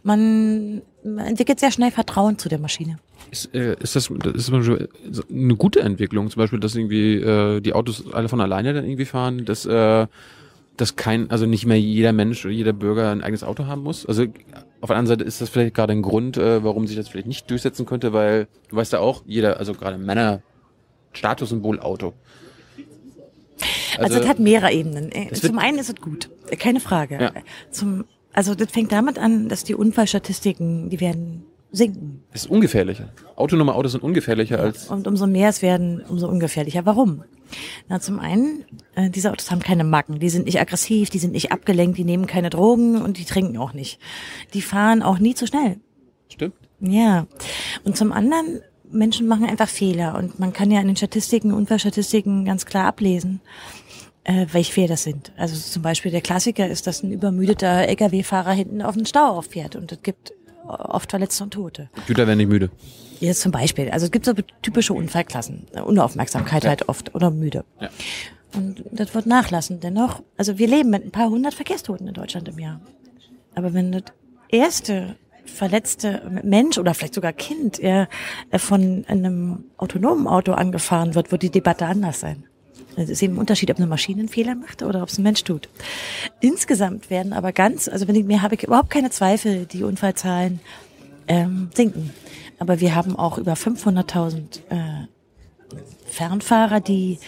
Man, 0.03 0.83
man 1.05 1.27
entwickelt 1.27 1.61
sehr 1.61 1.71
schnell 1.71 1.91
Vertrauen 1.91 2.39
zu 2.39 2.49
der 2.49 2.59
Maschine. 2.59 2.99
Ist, 3.31 3.55
äh, 3.55 3.77
ist 3.81 3.97
das, 3.97 4.11
das 4.19 4.49
ist 4.49 4.53
eine 4.53 5.57
gute 5.57 5.81
Entwicklung, 5.81 6.29
zum 6.31 6.41
Beispiel, 6.41 6.61
dass 6.61 6.75
irgendwie 6.75 7.15
äh, 7.17 7.61
die 7.61 7.73
Autos 7.73 8.13
alle 8.13 8.29
von 8.29 8.41
alleine 8.41 8.75
dann 8.75 8.85
irgendwie 8.85 9.07
fahren, 9.07 9.45
dass, 9.45 9.65
äh, 9.65 10.07
dass 10.77 10.97
kein, 10.97 11.31
also 11.31 11.47
nicht 11.47 11.65
mehr 11.67 11.81
jeder 11.81 12.13
Mensch 12.13 12.45
oder 12.45 12.53
jeder 12.53 12.73
Bürger 12.73 13.11
ein 13.11 13.23
eigenes 13.23 13.45
Auto 13.45 13.67
haben 13.67 13.83
muss. 13.83 14.05
Also 14.05 14.27
auf 14.83 14.89
der 14.89 14.97
anderen 14.97 15.19
Seite 15.19 15.25
ist 15.25 15.41
das 15.41 15.49
vielleicht 15.49 15.75
gerade 15.75 15.93
ein 15.93 16.03
Grund, 16.03 16.37
äh, 16.37 16.65
warum 16.65 16.89
sich 16.89 16.97
das 16.97 17.09
vielleicht 17.09 17.29
nicht 17.29 17.49
durchsetzen 17.49 17.87
könnte, 17.87 18.13
weil 18.13 18.49
du 18.69 18.77
weißt 18.77 18.93
ja 18.93 18.99
auch, 18.99 19.23
jeder, 19.25 19.59
also 19.59 19.75
gerade 19.75 19.97
Männer, 19.97 20.43
Statussymbol 21.13 21.79
Auto. 21.79 22.15
Also, 23.97 24.19
es 24.19 24.27
hat 24.27 24.41
mehrere 24.41 24.73
Ebenen. 24.73 25.13
Äh, 25.13 25.33
Zum 25.35 25.59
einen 25.59 25.79
ist 25.79 25.89
es 25.89 25.95
gut, 25.97 26.31
äh, 26.51 26.57
keine 26.57 26.81
Frage. 26.81 27.21
Ja. 27.21 27.33
Zum, 27.71 28.07
also 28.33 28.57
das 28.57 28.73
fängt 28.73 28.91
damit 28.91 29.21
an, 29.21 29.49
dass 29.49 29.63
die 29.63 29.77
Unfallstatistiken, 29.77 30.91
die 30.91 30.99
werden 31.01 31.45
sinken. 31.71 32.25
es 32.33 32.45
ist 32.45 32.51
ungefährlicher. 32.51 33.09
Autonome 33.37 33.75
Autos 33.75 33.93
sind 33.93 34.03
ungefährlicher 34.03 34.59
als 34.59 34.89
Und 34.89 35.07
umso 35.07 35.29
mehr 35.29 35.49
es 35.49 35.63
werden, 35.63 36.03
umso 36.09 36.29
ungefährlicher. 36.29 36.85
Warum? 36.87 37.23
Na, 37.89 38.01
zum 38.01 38.19
einen, 38.19 38.65
äh, 38.95 39.11
diese 39.11 39.31
Autos 39.31 39.51
haben 39.51 39.61
keine 39.61 39.85
Macken. 39.85 40.19
Die 40.19 40.31
sind 40.31 40.47
nicht 40.47 40.61
aggressiv, 40.61 41.11
die 41.11 41.19
sind 41.19 41.33
nicht 41.33 41.53
abgelenkt, 41.53 41.99
die 41.99 42.05
nehmen 42.05 42.27
keine 42.27 42.51
Drogen 42.51 43.01
und 43.01 43.19
die 43.19 43.25
trinken 43.25 43.59
auch 43.59 43.73
nicht. 43.73 43.99
Die 44.55 44.63
fahren 44.63 45.03
auch 45.03 45.19
nie 45.19 45.35
zu 45.35 45.47
schnell. 45.47 45.79
stimmt. 46.33 46.55
Ja. 46.81 47.27
Und 47.85 47.97
zum 47.97 48.13
anderen, 48.13 48.61
Menschen 48.91 49.27
machen 49.27 49.47
einfach 49.47 49.69
Fehler 49.69 50.17
und 50.17 50.39
man 50.39 50.53
kann 50.53 50.71
ja 50.71 50.81
in 50.81 50.87
den 50.87 50.97
Statistiken, 50.97 51.53
Unfallstatistiken 51.53 52.45
ganz 52.45 52.67
klar 52.67 52.87
ablesen, 52.87 53.41
äh, 54.25 54.47
welche 54.53 54.73
Fehler 54.73 54.89
das 54.89 55.03
sind. 55.03 55.33
Also 55.37 55.57
zum 55.57 55.83
Beispiel 55.83 56.11
der 56.11 56.21
Klassiker 56.21 56.69
ist, 56.69 56.87
dass 56.87 57.03
ein 57.03 57.13
übermüdeter 57.13 57.89
LKW-Fahrer 57.89 58.53
hinten 58.53 58.83
auf 58.83 58.95
den 58.95 59.07
Stau 59.07 59.29
auffährt 59.29 59.77
und 59.77 59.93
es 59.93 60.03
gibt 60.03 60.33
oft 60.67 61.11
Verletzte 61.11 61.45
und 61.45 61.53
Tote. 61.53 61.89
Computer 61.95 62.27
werden 62.27 62.39
nicht 62.39 62.49
müde. 62.49 62.71
Jetzt 63.23 63.41
zum 63.41 63.53
Beispiel. 63.53 63.89
Also 63.91 64.07
es 64.07 64.11
gibt 64.11 64.25
so 64.25 64.33
typische 64.63 64.95
Unfallklassen. 64.95 65.67
Unaufmerksamkeit 65.85 66.67
halt 66.67 66.89
oft 66.89 67.15
oder 67.15 67.31
müde. 67.31 67.65
Ja. 67.81 67.89
Und 68.55 68.83
das 68.91 69.15
wird 69.15 69.27
nachlassen. 69.27 69.79
Dennoch, 69.79 70.23
also 70.37 70.59
wir 70.59 70.67
leben 70.67 70.91
mit 70.91 71.05
ein 71.05 71.13
paar 71.13 71.31
hundert 71.31 71.55
Verkehrstoten 71.55 72.09
in 72.09 72.15
Deutschland 72.15 72.49
im 72.49 72.59
Jahr. 72.59 72.81
Aber 73.55 73.75
wenn 73.75 73.93
das 73.93 74.03
erste 74.49 75.15
verletzte 75.45 76.41
Mensch 76.43 76.79
oder 76.79 76.95
vielleicht 76.95 77.15
sogar 77.15 77.33
Kind 77.33 77.79
er 77.79 78.09
von 78.57 79.05
einem 79.07 79.67
autonomen 79.77 80.27
Auto 80.27 80.53
angefahren 80.53 81.15
wird, 81.15 81.31
wird 81.31 81.43
die 81.43 81.51
Debatte 81.51 81.87
anders 81.87 82.19
sein. 82.19 82.45
Es 82.97 83.09
ist 83.09 83.23
eben 83.23 83.35
ein 83.35 83.39
Unterschied, 83.39 83.71
ob 83.71 83.77
eine 83.77 83.87
Maschine 83.87 84.21
einen 84.21 84.29
Fehler 84.29 84.57
macht 84.57 84.83
oder 84.83 85.03
ob 85.03 85.11
es 85.11 85.19
ein 85.19 85.23
Mensch 85.23 85.45
tut. 85.45 85.69
Insgesamt 86.41 87.09
werden 87.09 87.33
aber 87.33 87.53
ganz, 87.53 87.89
also 87.89 88.09
wenn 88.09 88.17
ich 88.17 88.25
mir 88.25 88.43
habe 88.43 88.57
ich 88.57 88.65
überhaupt 88.65 88.91
keine 88.91 89.11
Zweifel, 89.11 89.65
die 89.67 89.85
Unfallzahlen 89.85 90.59
ähm, 91.29 91.71
sinken. 91.73 92.11
Aber 92.63 92.79
wir 92.79 92.95
haben 92.95 93.17
auch 93.17 93.39
über 93.39 93.55
500.000 93.55 94.61
äh, 94.71 95.09
Fernfahrer, 96.07 96.79
die 96.79 97.19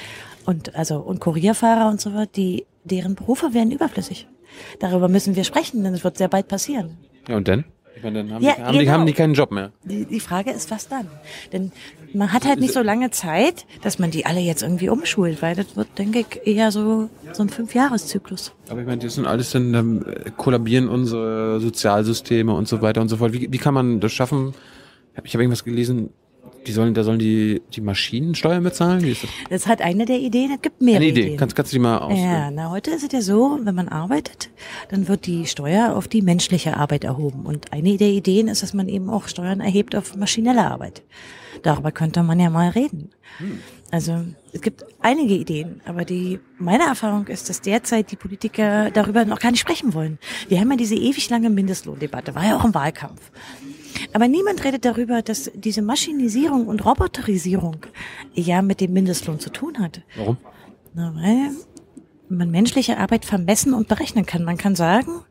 und 0.46 0.76
also 0.76 0.98
und 0.98 1.18
Kurierfahrer 1.18 1.90
und 1.90 2.00
so 2.00 2.14
weiter, 2.14 2.30
die 2.36 2.66
deren 2.84 3.16
Berufe 3.16 3.52
werden 3.52 3.72
überflüssig. 3.72 4.28
Darüber 4.78 5.08
müssen 5.08 5.34
wir 5.34 5.42
sprechen, 5.42 5.82
denn 5.82 5.92
es 5.92 6.04
wird 6.04 6.18
sehr 6.18 6.28
bald 6.28 6.46
passieren. 6.46 6.98
Ja, 7.26 7.36
und 7.36 7.48
dann? 7.48 7.64
Ich 7.96 8.04
meine, 8.04 8.22
dann 8.22 8.32
haben, 8.32 8.44
Ja, 8.44 8.54
die, 8.54 8.62
haben, 8.62 8.72
die, 8.74 8.78
genau. 8.78 8.92
haben 8.92 9.06
die 9.06 9.12
keinen 9.12 9.34
Job 9.34 9.50
mehr. 9.50 9.72
Die, 9.82 10.04
die 10.04 10.20
Frage 10.20 10.52
ist, 10.52 10.70
was 10.70 10.86
dann? 10.86 11.08
Denn 11.52 11.72
man 12.12 12.32
hat 12.32 12.44
halt 12.44 12.60
nicht 12.60 12.72
so 12.72 12.82
lange 12.82 13.10
Zeit, 13.10 13.66
dass 13.82 13.98
man 13.98 14.12
die 14.12 14.26
alle 14.26 14.38
jetzt 14.38 14.62
irgendwie 14.62 14.88
umschult, 14.88 15.42
weil 15.42 15.56
das 15.56 15.74
wird, 15.74 15.98
denke 15.98 16.20
ich, 16.20 16.46
eher 16.46 16.70
so, 16.70 17.10
so 17.32 17.42
ein 17.42 17.48
Fünfjahreszyklus. 17.48 18.52
Aber 18.68 18.82
ich 18.82 18.86
meine, 18.86 19.02
das 19.02 19.16
sind 19.16 19.26
alles 19.26 19.50
dann, 19.50 19.72
dann 19.72 20.04
kollabieren 20.36 20.88
unsere 20.88 21.58
Sozialsysteme 21.58 22.54
und 22.54 22.68
so 22.68 22.82
weiter 22.82 23.00
und 23.00 23.08
so 23.08 23.16
fort. 23.16 23.32
Wie, 23.32 23.50
wie 23.50 23.58
kann 23.58 23.74
man 23.74 23.98
das 23.98 24.12
schaffen? 24.12 24.54
Ich 25.22 25.34
habe 25.34 25.42
irgendwas 25.44 25.64
gelesen, 25.64 26.10
die 26.66 26.72
sollen, 26.72 26.94
da 26.94 27.04
sollen 27.04 27.18
die, 27.18 27.62
die 27.74 27.80
Maschinen 27.80 28.34
Steuern 28.34 28.62
bezahlen? 28.64 29.02
Wie 29.02 29.10
ist 29.10 29.22
das? 29.22 29.30
Das 29.50 29.60
ist 29.62 29.66
halt 29.66 29.82
eine 29.82 30.06
der 30.06 30.18
Ideen, 30.18 30.50
es 30.52 30.62
gibt 30.62 30.80
mehrere 30.80 31.02
Eine 31.02 31.10
Idee. 31.10 31.20
Ideen. 31.22 31.36
Kannst, 31.36 31.54
kannst 31.54 31.72
du 31.72 31.76
die 31.76 31.80
mal 31.80 31.92
Ja, 31.96 32.00
ausführen? 32.00 32.54
na, 32.54 32.70
heute 32.70 32.90
ist 32.90 33.02
es 33.04 33.12
ja 33.12 33.20
so, 33.20 33.58
wenn 33.62 33.74
man 33.74 33.88
arbeitet, 33.88 34.48
dann 34.88 35.06
wird 35.08 35.26
die 35.26 35.46
Steuer 35.46 35.94
auf 35.94 36.08
die 36.08 36.22
menschliche 36.22 36.76
Arbeit 36.76 37.04
erhoben. 37.04 37.44
Und 37.44 37.72
eine 37.72 37.96
der 37.98 38.08
Ideen 38.08 38.48
ist, 38.48 38.62
dass 38.62 38.72
man 38.74 38.88
eben 38.88 39.10
auch 39.10 39.28
Steuern 39.28 39.60
erhebt 39.60 39.94
auf 39.94 40.16
maschinelle 40.16 40.64
Arbeit. 40.70 41.02
Darüber 41.62 41.92
könnte 41.92 42.22
man 42.22 42.40
ja 42.40 42.50
mal 42.50 42.70
reden. 42.70 43.10
Also, 43.90 44.24
es 44.52 44.60
gibt 44.60 44.84
einige 45.00 45.34
Ideen, 45.34 45.80
aber 45.86 46.04
die, 46.04 46.40
meine 46.58 46.84
Erfahrung 46.84 47.26
ist, 47.28 47.48
dass 47.48 47.60
derzeit 47.60 48.10
die 48.10 48.16
Politiker 48.16 48.90
darüber 48.90 49.24
noch 49.24 49.38
gar 49.38 49.50
nicht 49.50 49.60
sprechen 49.60 49.94
wollen. 49.94 50.18
Wir 50.48 50.60
haben 50.60 50.70
ja 50.70 50.76
diese 50.76 50.96
ewig 50.96 51.28
lange 51.30 51.50
Mindestlohndebatte, 51.50 52.34
war 52.34 52.44
ja 52.44 52.56
auch 52.56 52.64
im 52.64 52.74
Wahlkampf. 52.74 53.30
Aber 54.12 54.28
niemand 54.28 54.64
redet 54.64 54.84
darüber, 54.84 55.22
dass 55.22 55.50
diese 55.54 55.82
Maschinisierung 55.82 56.66
und 56.66 56.84
Roboterisierung 56.84 57.76
ja 58.34 58.62
mit 58.62 58.80
dem 58.80 58.92
Mindestlohn 58.92 59.40
zu 59.40 59.50
tun 59.50 59.78
hat. 59.78 60.02
Warum? 60.16 60.36
Na, 60.94 61.14
weil 61.14 61.50
man 62.28 62.50
menschliche 62.50 62.98
Arbeit 62.98 63.24
vermessen 63.24 63.74
und 63.74 63.88
berechnen 63.88 64.26
kann. 64.26 64.44
Man 64.44 64.56
kann 64.56 64.74
sagen, 64.74 65.22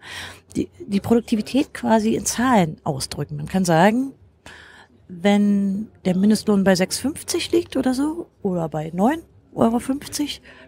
die, 0.55 0.69
die 0.85 0.99
Produktivität 0.99 1.73
quasi 1.73 2.15
in 2.15 2.25
Zahlen 2.25 2.77
ausdrücken. 2.83 3.37
Man 3.37 3.47
kann 3.47 3.65
sagen, 3.65 4.13
wenn 5.07 5.87
der 6.05 6.15
Mindestlohn 6.15 6.63
bei 6.63 6.73
6,50 6.73 7.51
liegt 7.51 7.77
oder 7.77 7.93
so, 7.93 8.27
oder 8.41 8.69
bei 8.69 8.89
9,50 8.89 8.93
Euro, 9.55 9.79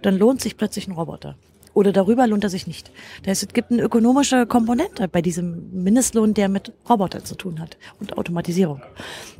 dann 0.02 0.18
lohnt 0.18 0.42
sich 0.42 0.58
plötzlich 0.58 0.88
ein 0.88 0.94
Roboter. 0.94 1.36
Oder 1.76 1.92
darüber 1.92 2.26
lohnt 2.26 2.44
er 2.44 2.50
sich 2.50 2.68
nicht. 2.68 2.90
Das 3.24 3.32
heißt, 3.32 3.44
es 3.44 3.54
gibt 3.54 3.70
eine 3.70 3.82
ökonomische 3.84 4.46
Komponente 4.46 5.10
bei 5.10 5.22
diesem 5.22 5.84
Mindestlohn, 5.84 6.34
der 6.34 6.48
mit 6.48 6.72
Robotern 6.90 7.26
zu 7.26 7.36
tun 7.36 7.60
hat 7.60 7.78
und 8.00 8.18
Automatisierung. 8.18 8.82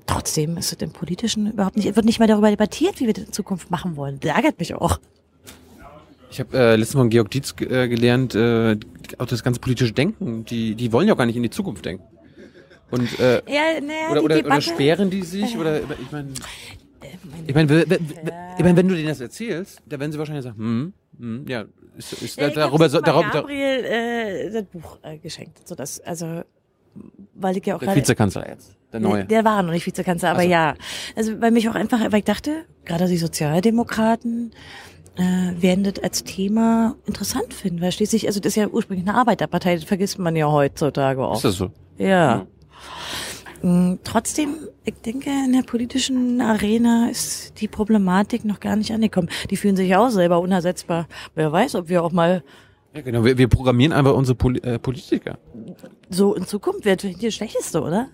Trotzdem 0.06 0.58
ist 0.58 0.74
es 0.74 0.82
im 0.82 0.92
Politischen 0.92 1.54
überhaupt 1.54 1.78
nicht, 1.78 1.96
wird 1.96 2.06
nicht 2.06 2.20
mehr 2.20 2.28
darüber 2.28 2.50
debattiert, 2.50 3.00
wie 3.00 3.08
wir 3.08 3.14
das 3.14 3.24
in 3.24 3.32
Zukunft 3.32 3.72
machen 3.72 3.96
wollen. 3.96 4.20
Das 4.20 4.36
ärgert 4.36 4.60
mich 4.60 4.76
auch. 4.76 5.00
Ich 6.30 6.42
habe 6.42 6.58
äh, 6.58 6.76
letztes 6.76 6.96
Mal 6.96 7.04
von 7.04 7.10
Georg 7.10 7.32
Dietz 7.32 7.56
äh, 7.62 7.88
gelernt, 7.88 8.36
äh, 8.36 8.78
auch 9.18 9.28
das 9.28 9.42
ganze 9.42 9.62
politische 9.62 9.94
Denken, 9.94 10.44
die, 10.44 10.76
die 10.76 10.92
wollen 10.92 11.08
ja 11.08 11.14
auch 11.14 11.18
gar 11.18 11.26
nicht 11.26 11.38
in 11.38 11.44
die 11.44 11.50
Zukunft 11.50 11.86
denken. 11.86 12.04
Und 12.92 13.18
äh, 13.18 13.42
Ja, 13.48 13.80
naja, 13.80 14.12
oder, 14.12 14.24
oder, 14.24 14.46
oder 14.46 14.62
sperren 14.62 15.10
die 15.10 15.22
sich 15.22 15.58
oder 15.58 15.80
ich 15.82 16.12
meine 16.12 16.30
Äh, 17.02 17.08
ich 17.48 17.56
meine 17.56 17.84
ich 18.58 18.64
mein, 18.64 18.78
wenn 18.78 18.88
du 18.88 18.96
denen 18.96 19.08
das 19.08 19.22
erzählst, 19.22 19.82
da 19.86 20.00
werden 20.00 20.12
sie 20.12 20.20
wahrscheinlich 20.20 20.44
sagen, 20.44 20.58
hm, 20.58 20.94
hm 21.20 21.46
ja, 21.48 21.66
ist, 21.98 22.14
ist 22.14 22.38
Ja, 22.38 22.48
ich 22.48 22.54
darüber 22.54 22.90
so, 22.90 23.00
darüber, 23.02 23.24
dar- 23.32 23.42
Gabriel 23.42 23.86
äh, 23.86 24.52
das 24.52 24.64
Buch 24.66 24.98
äh, 25.04 25.18
geschenkt, 25.18 25.68
so 25.68 25.76
dass 25.76 26.00
also 26.02 26.42
weil 27.34 27.58
ich 27.58 27.66
ja 27.66 27.76
auch 27.76 27.80
der 27.80 27.96
Vizekanzler 27.96 28.48
jetzt, 28.48 28.72
der 28.94 29.00
neue. 29.02 29.26
Der 29.26 29.44
war 29.44 29.62
noch 29.64 29.74
nicht 29.74 29.86
Vizekanzler, 29.86 30.32
aber 30.32 30.44
so. 30.44 30.50
ja. 30.50 30.76
Also 31.16 31.42
weil 31.42 31.52
mich 31.52 31.68
auch 31.70 31.76
einfach, 31.76 32.00
weil 32.12 32.20
ich 32.20 32.26
dachte, 32.26 32.66
gerade 32.86 33.08
die 33.08 33.18
Sozialdemokraten 33.18 34.52
äh, 35.18 35.22
werden 35.62 35.84
das 35.84 36.02
als 36.04 36.24
Thema 36.24 36.96
interessant 37.06 37.54
finden, 37.54 37.82
weil 37.82 37.92
schließlich, 37.92 38.28
also 38.28 38.40
das 38.40 38.52
ist 38.52 38.56
ja 38.56 38.68
ursprünglich 38.68 39.08
eine 39.08 39.18
Arbeiterpartei, 39.18 39.76
das 39.76 39.84
vergisst 39.84 40.20
man 40.20 40.36
ja 40.36 40.50
heutzutage 40.50 41.26
auch. 41.26 41.36
Ist 41.36 41.46
das 41.46 41.56
so? 41.56 41.72
Ja. 41.98 42.38
Mm, 42.38 42.48
Trotzdem, 44.04 44.56
ich 44.84 44.94
denke, 44.96 45.30
in 45.30 45.54
der 45.54 45.64
politischen 45.64 46.40
Arena 46.40 47.10
ist 47.10 47.60
die 47.62 47.68
Problematik 47.68 48.46
noch 48.46 48.60
gar 48.60 48.76
nicht 48.76 48.92
angekommen. 48.92 49.30
Die 49.50 49.58
fühlen 49.58 49.76
sich 49.76 49.90
ja 49.90 50.06
auch 50.06 50.12
selber 50.12 50.40
unersetzbar. 50.40 51.08
Wer 51.34 51.52
weiß, 51.52 51.74
ob 51.76 51.90
wir 51.90 52.04
auch 52.04 52.12
mal 52.12 52.44
Ja, 52.94 53.02
genau. 53.02 53.26
Wir, 53.26 53.40
wir 53.40 53.48
programmieren 53.48 53.92
einfach 53.92 54.14
unsere 54.14 54.36
Poli 54.36 54.60
äh, 54.60 54.78
Politiker. 54.78 55.40
so 56.10 56.36
in 56.36 56.46
Zukunft 56.46 56.86
wird 56.86 57.04
das 57.24 57.34
Schlechteste, 57.34 57.82
oder? 57.82 58.10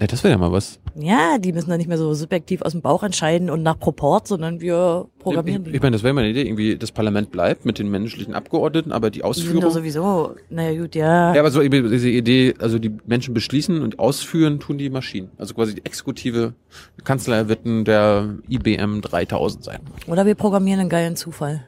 Ja, 0.00 0.06
das 0.06 0.24
wäre 0.24 0.32
ja 0.32 0.38
mal 0.38 0.50
was. 0.50 0.80
Ja, 0.94 1.36
die 1.38 1.52
müssen 1.52 1.68
dann 1.68 1.76
nicht 1.76 1.86
mehr 1.86 1.98
so 1.98 2.14
subjektiv 2.14 2.62
aus 2.62 2.72
dem 2.72 2.80
Bauch 2.80 3.02
entscheiden 3.02 3.50
und 3.50 3.62
nach 3.62 3.78
Proport, 3.78 4.26
sondern 4.26 4.60
wir 4.62 5.06
programmieren 5.18 5.62
Ich, 5.66 5.70
die. 5.72 5.76
ich 5.76 5.82
meine, 5.82 5.92
das 5.94 6.02
wäre 6.02 6.14
meine 6.14 6.30
Idee. 6.30 6.42
Irgendwie 6.44 6.76
das 6.78 6.90
Parlament 6.90 7.30
bleibt 7.30 7.66
mit 7.66 7.78
den 7.78 7.90
menschlichen 7.90 8.32
Abgeordneten, 8.34 8.92
aber 8.92 9.10
die 9.10 9.18
Die 9.18 9.20
sind 9.20 9.26
Ausführung. 9.26 9.70
sowieso, 9.70 10.34
naja 10.48 10.80
gut, 10.80 10.94
ja. 10.94 11.34
Ja, 11.34 11.40
aber 11.40 11.50
so 11.50 11.60
diese 11.60 12.08
Idee, 12.08 12.54
also 12.58 12.78
die 12.78 12.96
Menschen 13.06 13.34
beschließen 13.34 13.82
und 13.82 13.98
ausführen 13.98 14.58
tun 14.58 14.78
die 14.78 14.88
Maschinen. 14.88 15.30
Also 15.36 15.52
quasi 15.52 15.74
die 15.74 15.84
exekutive 15.84 16.54
Kanzler 17.04 17.48
wird 17.48 17.60
der 17.66 18.36
IBM 18.48 19.02
3000 19.02 19.62
sein. 19.64 19.80
Oder 20.06 20.24
wir 20.24 20.34
programmieren 20.34 20.80
einen 20.80 20.88
geilen 20.88 21.14
Zufall. 21.16 21.66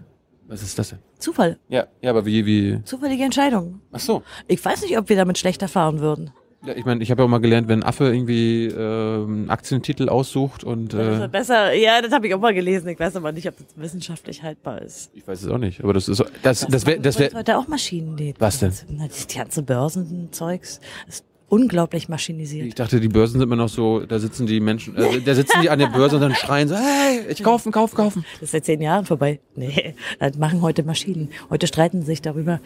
Was 0.49 0.63
ist 0.63 0.79
das 0.79 0.89
denn? 0.91 0.99
Zufall. 1.19 1.59
Ja, 1.69 1.87
ja, 2.01 2.11
aber 2.11 2.25
wie, 2.27 2.47
wie, 2.47 2.81
Zufällige 2.85 3.25
Entscheidung. 3.25 3.81
ach 3.93 4.01
so. 4.01 4.23
Ich 4.49 4.65
weiß 4.65 4.83
nicht, 4.83 4.99
ob 4.99 5.09
wir 5.11 5.17
damit 5.17 5.37
schlechter 5.39 5.69
fahren 5.69 6.01
würden. 6.01 6.31
Ja, 6.65 6.75
ich 6.77 6.85
meine, 6.85 7.03
ich 7.03 7.11
habe 7.11 7.23
ja 7.23 7.27
auch 7.27 7.31
mal 7.31 7.39
gelernt, 7.41 7.67
wenn 7.67 7.81
ein 7.81 7.83
Affe 7.83 8.05
irgendwie 8.13 8.67
äh, 8.67 8.75
einen 8.77 9.51
Aktientitel 9.51 10.09
aussucht 10.09 10.63
und 10.63 10.93
Das 10.93 11.19
äh, 11.21 11.25
ist 11.25 11.33
besser, 11.33 11.73
ja, 11.75 12.01
das 12.01 12.13
habe 12.13 12.29
ich 12.29 12.35
auch 12.35 12.41
mal 12.41 12.55
gelesen. 12.55 12.89
Ich 12.89 13.01
weiß 13.01 13.17
aber 13.17 13.33
nicht, 13.33 13.49
ob 13.49 13.57
das 13.57 13.67
wissenschaftlich 13.77 14.43
haltbar 14.43 14.81
ist. 14.81 15.11
ich 15.15 15.27
weiß 15.27 15.43
es 15.43 15.49
auch 15.51 15.59
nicht, 15.59 15.83
aber 15.83 15.93
das 15.93 16.09
ist 16.09 16.19
so, 16.19 16.25
das 16.43 16.67
das 16.69 16.87
wäre 16.87 17.01
das 17.01 17.19
wäre 17.19 17.35
heute 17.37 17.59
auch 17.59 17.67
Maschinen. 17.67 18.17
Die, 18.17 18.35
Was 18.39 18.61
denn? 18.61 18.73
Das 18.99 19.27
ganze 19.27 19.63
Börsenzeugs 19.63 20.81
ist 21.09 21.25
unglaublich 21.49 22.09
maschinisiert. 22.09 22.67
ich 22.67 22.75
dachte, 22.75 22.99
die 22.99 23.09
Börsen 23.09 23.33
sind 23.35 23.43
immer 23.43 23.57
noch 23.57 23.69
so, 23.69 24.01
da 24.01 24.19
sitzen 24.19 24.47
die 24.47 24.59
Menschen, 24.61 24.97
äh, 24.97 25.21
da 25.21 25.35
sitzen 25.35 25.61
die 25.61 25.69
an 25.69 25.79
der 25.81 25.89
Börse 25.89 26.17
und 26.17 26.23
dann 26.23 26.35
schreien 26.35 26.67
so, 26.69 26.77
hey, 26.77 27.27
ich 27.29 27.43
kaufen, 27.43 27.73
kaufen, 27.73 27.95
kaufen. 27.95 28.25
Das 28.35 28.45
ist 28.45 28.53
seit 28.53 28.65
zehn 28.65 28.81
Jahren 28.81 29.05
vorbei. 29.05 29.39
Nee, 29.55 29.95
das 30.19 30.39
machen 30.39 30.63
heute 30.63 30.83
Maschinen. 30.83 31.29
Heute 31.51 31.67
streiten 31.67 32.01
sie 32.01 32.07
sich 32.07 32.23
darüber, 32.23 32.61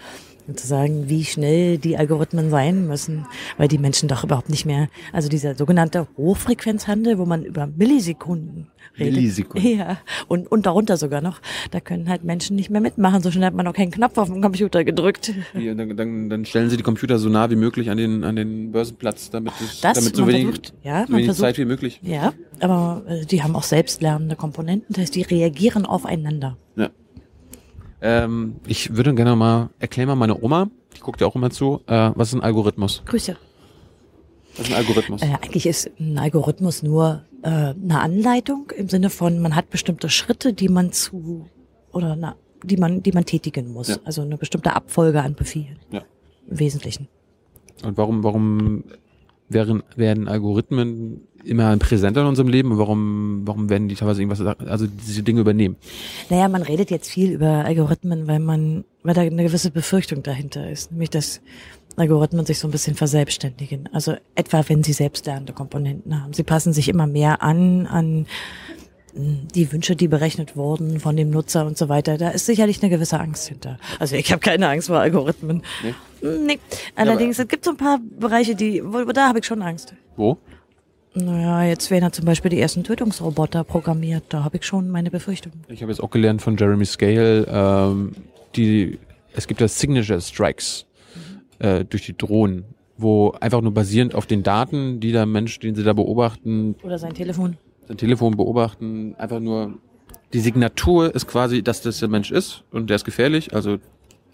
zu 0.55 0.67
sagen, 0.67 1.09
wie 1.09 1.25
schnell 1.25 1.79
die 1.79 1.97
Algorithmen 1.97 2.51
sein 2.51 2.87
müssen, 2.87 3.27
weil 3.59 3.69
die 3.69 3.79
Menschen 3.79 4.09
doch 4.09 4.23
überhaupt 4.23 4.51
nicht 4.51 4.65
mehr, 4.67 4.89
also 5.13 5.29
dieser 5.29 5.55
sogenannte 5.57 6.07
Hochfrequenzhandel, 6.17 7.19
wo 7.19 7.25
man 7.27 7.45
über 7.45 7.67
Millisekunden 7.67 8.69
redet. 8.99 9.15
Millisekunden. 9.15 9.79
Ja, 9.79 9.99
und, 10.29 10.51
und 10.51 10.67
darunter 10.67 10.97
sogar 10.97 11.21
noch, 11.21 11.41
da 11.71 11.81
können 11.81 12.09
halt 12.09 12.23
Menschen 12.25 12.57
nicht 12.57 12.71
mehr 12.71 12.81
mitmachen. 12.81 13.23
So 13.23 13.31
schnell 13.31 13.47
hat 13.47 13.55
man 13.55 13.65
noch 13.65 13.75
keinen 13.75 13.91
Knopf 13.91 14.17
auf 14.19 14.29
dem 14.29 14.41
Computer 14.41 14.85
gedrückt. 14.85 15.33
Die, 15.55 15.75
dann, 15.75 15.97
dann, 15.97 16.31
dann 16.31 16.45
stellen 16.45 16.71
sie 16.71 16.77
die 16.77 16.83
Computer 16.83 17.19
so 17.19 17.29
nah 17.29 17.51
wie 17.51 17.57
möglich 17.57 17.91
an 17.91 17.97
den 17.97 18.25
an 18.25 18.37
den 18.37 18.73
Börsenplatz, 18.73 19.31
damit 19.31 19.53
es, 19.61 19.81
Das, 19.81 19.99
damit 19.99 20.17
so 20.17 20.27
wenig, 20.27 20.45
versucht- 20.47 20.75
ja, 20.83 21.01
so 21.07 21.13
man 21.13 21.19
wenig 21.19 21.25
versucht- 21.27 21.41
Zeit 21.41 21.59
wie 21.59 21.65
möglich. 21.65 22.01
Ja, 22.03 22.33
aber 22.61 23.03
äh, 23.09 23.25
die 23.27 23.43
haben 23.43 23.57
auch 23.57 23.65
selbstlernende 23.65 24.37
Komponenten, 24.37 24.87
das 24.95 25.03
heißt, 25.03 25.15
die 25.15 25.23
reagieren 25.23 25.85
aufeinander. 25.87 26.57
Ja. 26.77 26.91
Ähm, 28.01 28.57
ich 28.67 28.95
würde 28.97 29.15
gerne 29.15 29.37
mal 29.37 29.71
erklären 29.79 30.09
mal 30.09 30.17
meine 30.17 30.41
Oma, 30.43 30.69
die 30.97 31.01
guckt 31.01 31.21
ja 31.21 31.27
auch 31.27 31.35
immer 31.35 31.51
zu, 31.51 31.81
äh, 31.87 32.11
was 32.15 32.29
ist 32.29 32.35
ein 32.35 32.43
Algorithmus? 32.43 33.03
Grüße. 33.07 33.37
Was 34.57 34.67
ist 34.67 34.73
ein 34.73 34.79
Algorithmus? 34.79 35.23
Äh, 35.23 35.35
eigentlich 35.41 35.67
ist 35.67 35.91
ein 35.99 36.19
Algorithmus 36.19 36.83
nur 36.83 37.23
äh, 37.43 37.49
eine 37.49 38.01
Anleitung 38.01 38.71
im 38.77 38.89
Sinne 38.89 39.11
von, 39.11 39.41
man 39.41 39.55
hat 39.55 39.71
bestimmte 39.71 40.09
Schritte, 40.09 40.53
die 40.53 40.69
man 40.69 40.93
zu 40.93 41.47
oder 41.93 42.17
na, 42.17 42.37
die 42.63 42.77
man, 42.77 43.03
die 43.03 43.13
man 43.13 43.25
tätigen 43.25 43.73
muss. 43.73 43.89
Ja. 43.89 43.97
Also 44.05 44.23
eine 44.23 44.37
bestimmte 44.37 44.75
Abfolge 44.75 45.23
an 45.23 45.35
Befehlen 45.35 45.79
Ja. 45.91 46.03
im 46.51 46.59
Wesentlichen. 46.59 47.09
Und 47.85 47.97
warum, 47.97 48.25
warum 48.25 48.85
wären, 49.49 49.83
werden 49.97 50.29
Algorithmen 50.29 51.27
immer 51.47 51.77
präsenter 51.77 52.23
in 52.23 52.27
unserem 52.27 52.49
Leben 52.49 52.73
und 52.73 52.79
warum, 52.79 53.43
warum 53.45 53.71
werden 53.71 53.89
die 53.89 53.95
teilweise 53.95 54.23
irgendwas, 54.23 54.41
also 54.67 54.87
diese 54.87 55.23
Dinge 55.23 55.41
übernehmen? 55.41 55.77
Naja, 56.29 56.49
man 56.49 56.63
redet 56.63 56.91
jetzt 56.91 57.11
viel 57.11 57.33
über 57.33 57.65
Algorithmen, 57.65 58.27
weil 58.27 58.41
man, 58.41 58.85
weil 59.03 59.15
da 59.15 59.23
eine 59.23 59.43
gewisse 59.43 59.71
Befürchtung 59.71 60.23
dahinter 60.23 60.69
ist, 60.69 60.91
nämlich 60.93 61.11
dass 61.11 61.41
Algorithmen 61.97 62.45
sich 62.45 62.59
so 62.59 62.69
ein 62.69 62.71
bisschen 62.71 62.95
verselbstständigen. 62.95 63.89
Also 63.93 64.17
etwa, 64.35 64.63
wenn 64.69 64.83
sie 64.83 64.93
selbstlernende 64.93 65.53
Komponenten 65.53 66.23
haben. 66.23 66.33
Sie 66.33 66.43
passen 66.43 66.73
sich 66.73 66.89
immer 66.89 67.07
mehr 67.07 67.43
an, 67.43 67.87
an 67.87 68.27
mh, 69.15 69.49
die 69.55 69.73
Wünsche, 69.73 69.97
die 69.97 70.09
berechnet 70.09 70.57
wurden 70.57 71.01
von 71.01 71.17
dem 71.17 71.31
Nutzer 71.31 71.65
und 71.65 71.79
so 71.79 71.89
weiter. 71.89 72.19
Da 72.19 72.31
ist 72.31 72.47
sicherlich 72.47 72.83
eine 72.83 72.91
gewisse 72.91 73.19
Angst 73.19 73.49
hinter. 73.49 73.79
Also 73.99 74.17
ich 74.17 74.31
habe 74.31 74.41
keine 74.41 74.69
Angst 74.69 74.89
vor 74.89 74.99
Algorithmen. 74.99 75.63
Nee? 75.83 75.95
Nee. 76.23 76.59
Allerdings, 76.95 77.39
es 77.39 77.49
gibt 77.49 77.65
so 77.65 77.71
ein 77.71 77.77
paar 77.77 77.99
Bereiche, 78.19 78.55
die, 78.55 78.83
wo, 78.85 79.05
da 79.05 79.29
habe 79.29 79.39
ich 79.39 79.47
schon 79.47 79.63
Angst. 79.63 79.95
Wo? 80.17 80.39
Naja, 81.17 81.65
jetzt 81.65 81.91
werden 81.91 82.05
ja 82.05 82.13
zum 82.13 82.27
Beispiel 82.27 82.51
die 82.51 82.61
ersten 82.61 82.85
Tötungsroboter 82.85 83.65
programmiert. 83.65 84.25
Da 84.29 84.45
habe 84.45 84.59
ich 84.59 84.65
schon 84.65 84.91
meine 84.91 85.11
Befürchtungen. 85.11 85.65
Ich 85.69 85.81
habe 85.81 85.91
jetzt 85.91 86.03
auch 86.03 86.11
gelernt 86.11 86.43
von 86.43 86.59
Jeremy 86.59 86.85
Scale, 86.85 87.47
ähm, 87.49 88.13
die, 88.55 88.99
es 89.35 89.47
gibt 89.47 89.63
ja 89.63 89.69
Signature 89.69 90.21
Strikes 90.21 90.85
äh, 91.59 91.87
durch 91.87 92.05
die 92.05 92.15
Drohnen, 92.17 92.67
wo 92.99 93.31
einfach 93.41 93.63
nur 93.63 93.73
basierend 93.73 94.15
auf 94.15 94.27
den 94.27 94.43
Daten, 94.43 95.01
die 95.01 95.13
der 95.13 95.25
Mensch, 95.25 95.59
den 95.59 95.75
sie 95.75 95.85
da 95.85 95.95
beobachten, 95.95 96.77
Oder 96.83 96.99
sein 96.99 97.15
Telefon. 97.15 97.57
sein 97.89 97.97
Telefon 97.97 98.37
beobachten, 98.37 99.15
einfach 99.17 99.41
nur 99.41 99.79
die 100.35 100.41
Signatur 100.41 101.15
ist 101.15 101.27
quasi, 101.27 101.63
dass 101.63 101.81
das 101.81 101.99
der 101.99 102.09
Mensch 102.09 102.31
ist 102.31 102.63
und 102.73 102.91
der 102.91 102.97
ist 102.97 103.05
gefährlich. 103.05 103.55
Also, 103.55 103.79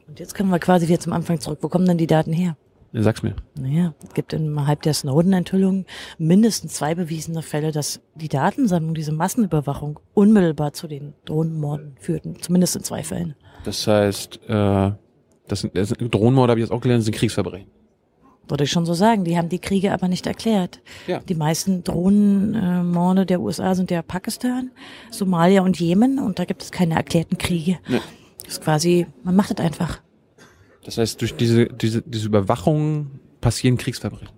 Und 0.08 0.18
jetzt 0.18 0.34
kommen 0.34 0.50
wir 0.50 0.58
quasi 0.58 0.88
wieder 0.88 0.98
zum 0.98 1.12
Anfang 1.12 1.38
zurück. 1.38 1.58
Wo 1.62 1.68
kommen 1.68 1.86
denn 1.86 1.98
die 1.98 2.08
Daten 2.08 2.32
her? 2.32 2.56
Sag's 3.00 3.22
mir. 3.22 3.34
Naja, 3.58 3.94
es 4.02 4.12
gibt 4.12 4.34
innerhalb 4.34 4.82
der 4.82 4.92
Snowden-Enthüllung 4.92 5.86
mindestens 6.18 6.74
zwei 6.74 6.94
bewiesene 6.94 7.42
Fälle, 7.42 7.72
dass 7.72 8.00
die 8.14 8.28
Datensammlung, 8.28 8.94
diese 8.94 9.12
Massenüberwachung 9.12 9.98
unmittelbar 10.12 10.74
zu 10.74 10.88
den 10.88 11.14
Drohnenmorden 11.24 11.96
führten. 11.98 12.36
Zumindest 12.40 12.76
in 12.76 12.84
zwei 12.84 13.02
Fällen. 13.02 13.34
Das 13.64 13.86
heißt, 13.86 14.40
äh, 14.46 14.90
das 15.48 15.60
sind, 15.60 15.76
das 15.76 15.88
sind 15.88 16.14
Drohnenmorde 16.14 16.50
habe 16.50 16.60
ich 16.60 16.64
jetzt 16.64 16.72
auch 16.72 16.80
gelernt, 16.80 17.00
das 17.00 17.06
sind 17.06 17.14
Kriegsverbrechen. 17.14 17.68
Würde 18.48 18.64
ich 18.64 18.70
schon 18.70 18.84
so 18.84 18.92
sagen. 18.92 19.24
Die 19.24 19.38
haben 19.38 19.48
die 19.48 19.60
Kriege 19.60 19.92
aber 19.92 20.08
nicht 20.08 20.26
erklärt. 20.26 20.80
Ja. 21.06 21.20
Die 21.20 21.34
meisten 21.34 21.84
Drohnenmorde 21.84 23.24
der 23.24 23.40
USA 23.40 23.74
sind 23.74 23.90
ja 23.90 24.02
Pakistan, 24.02 24.70
Somalia 25.10 25.62
und 25.62 25.78
Jemen 25.80 26.18
und 26.18 26.38
da 26.38 26.44
gibt 26.44 26.62
es 26.62 26.70
keine 26.70 26.94
erklärten 26.96 27.38
Kriege. 27.38 27.78
Nee. 27.88 28.00
Das 28.44 28.54
ist 28.54 28.64
quasi, 28.64 29.06
man 29.22 29.36
macht 29.36 29.52
es 29.52 29.64
einfach. 29.64 30.00
Das 30.84 30.98
heißt, 30.98 31.20
durch 31.20 31.34
diese, 31.36 31.66
diese, 31.66 32.02
diese 32.02 32.26
Überwachung 32.26 33.10
passieren 33.40 33.76
Kriegsverbrechen. 33.76 34.28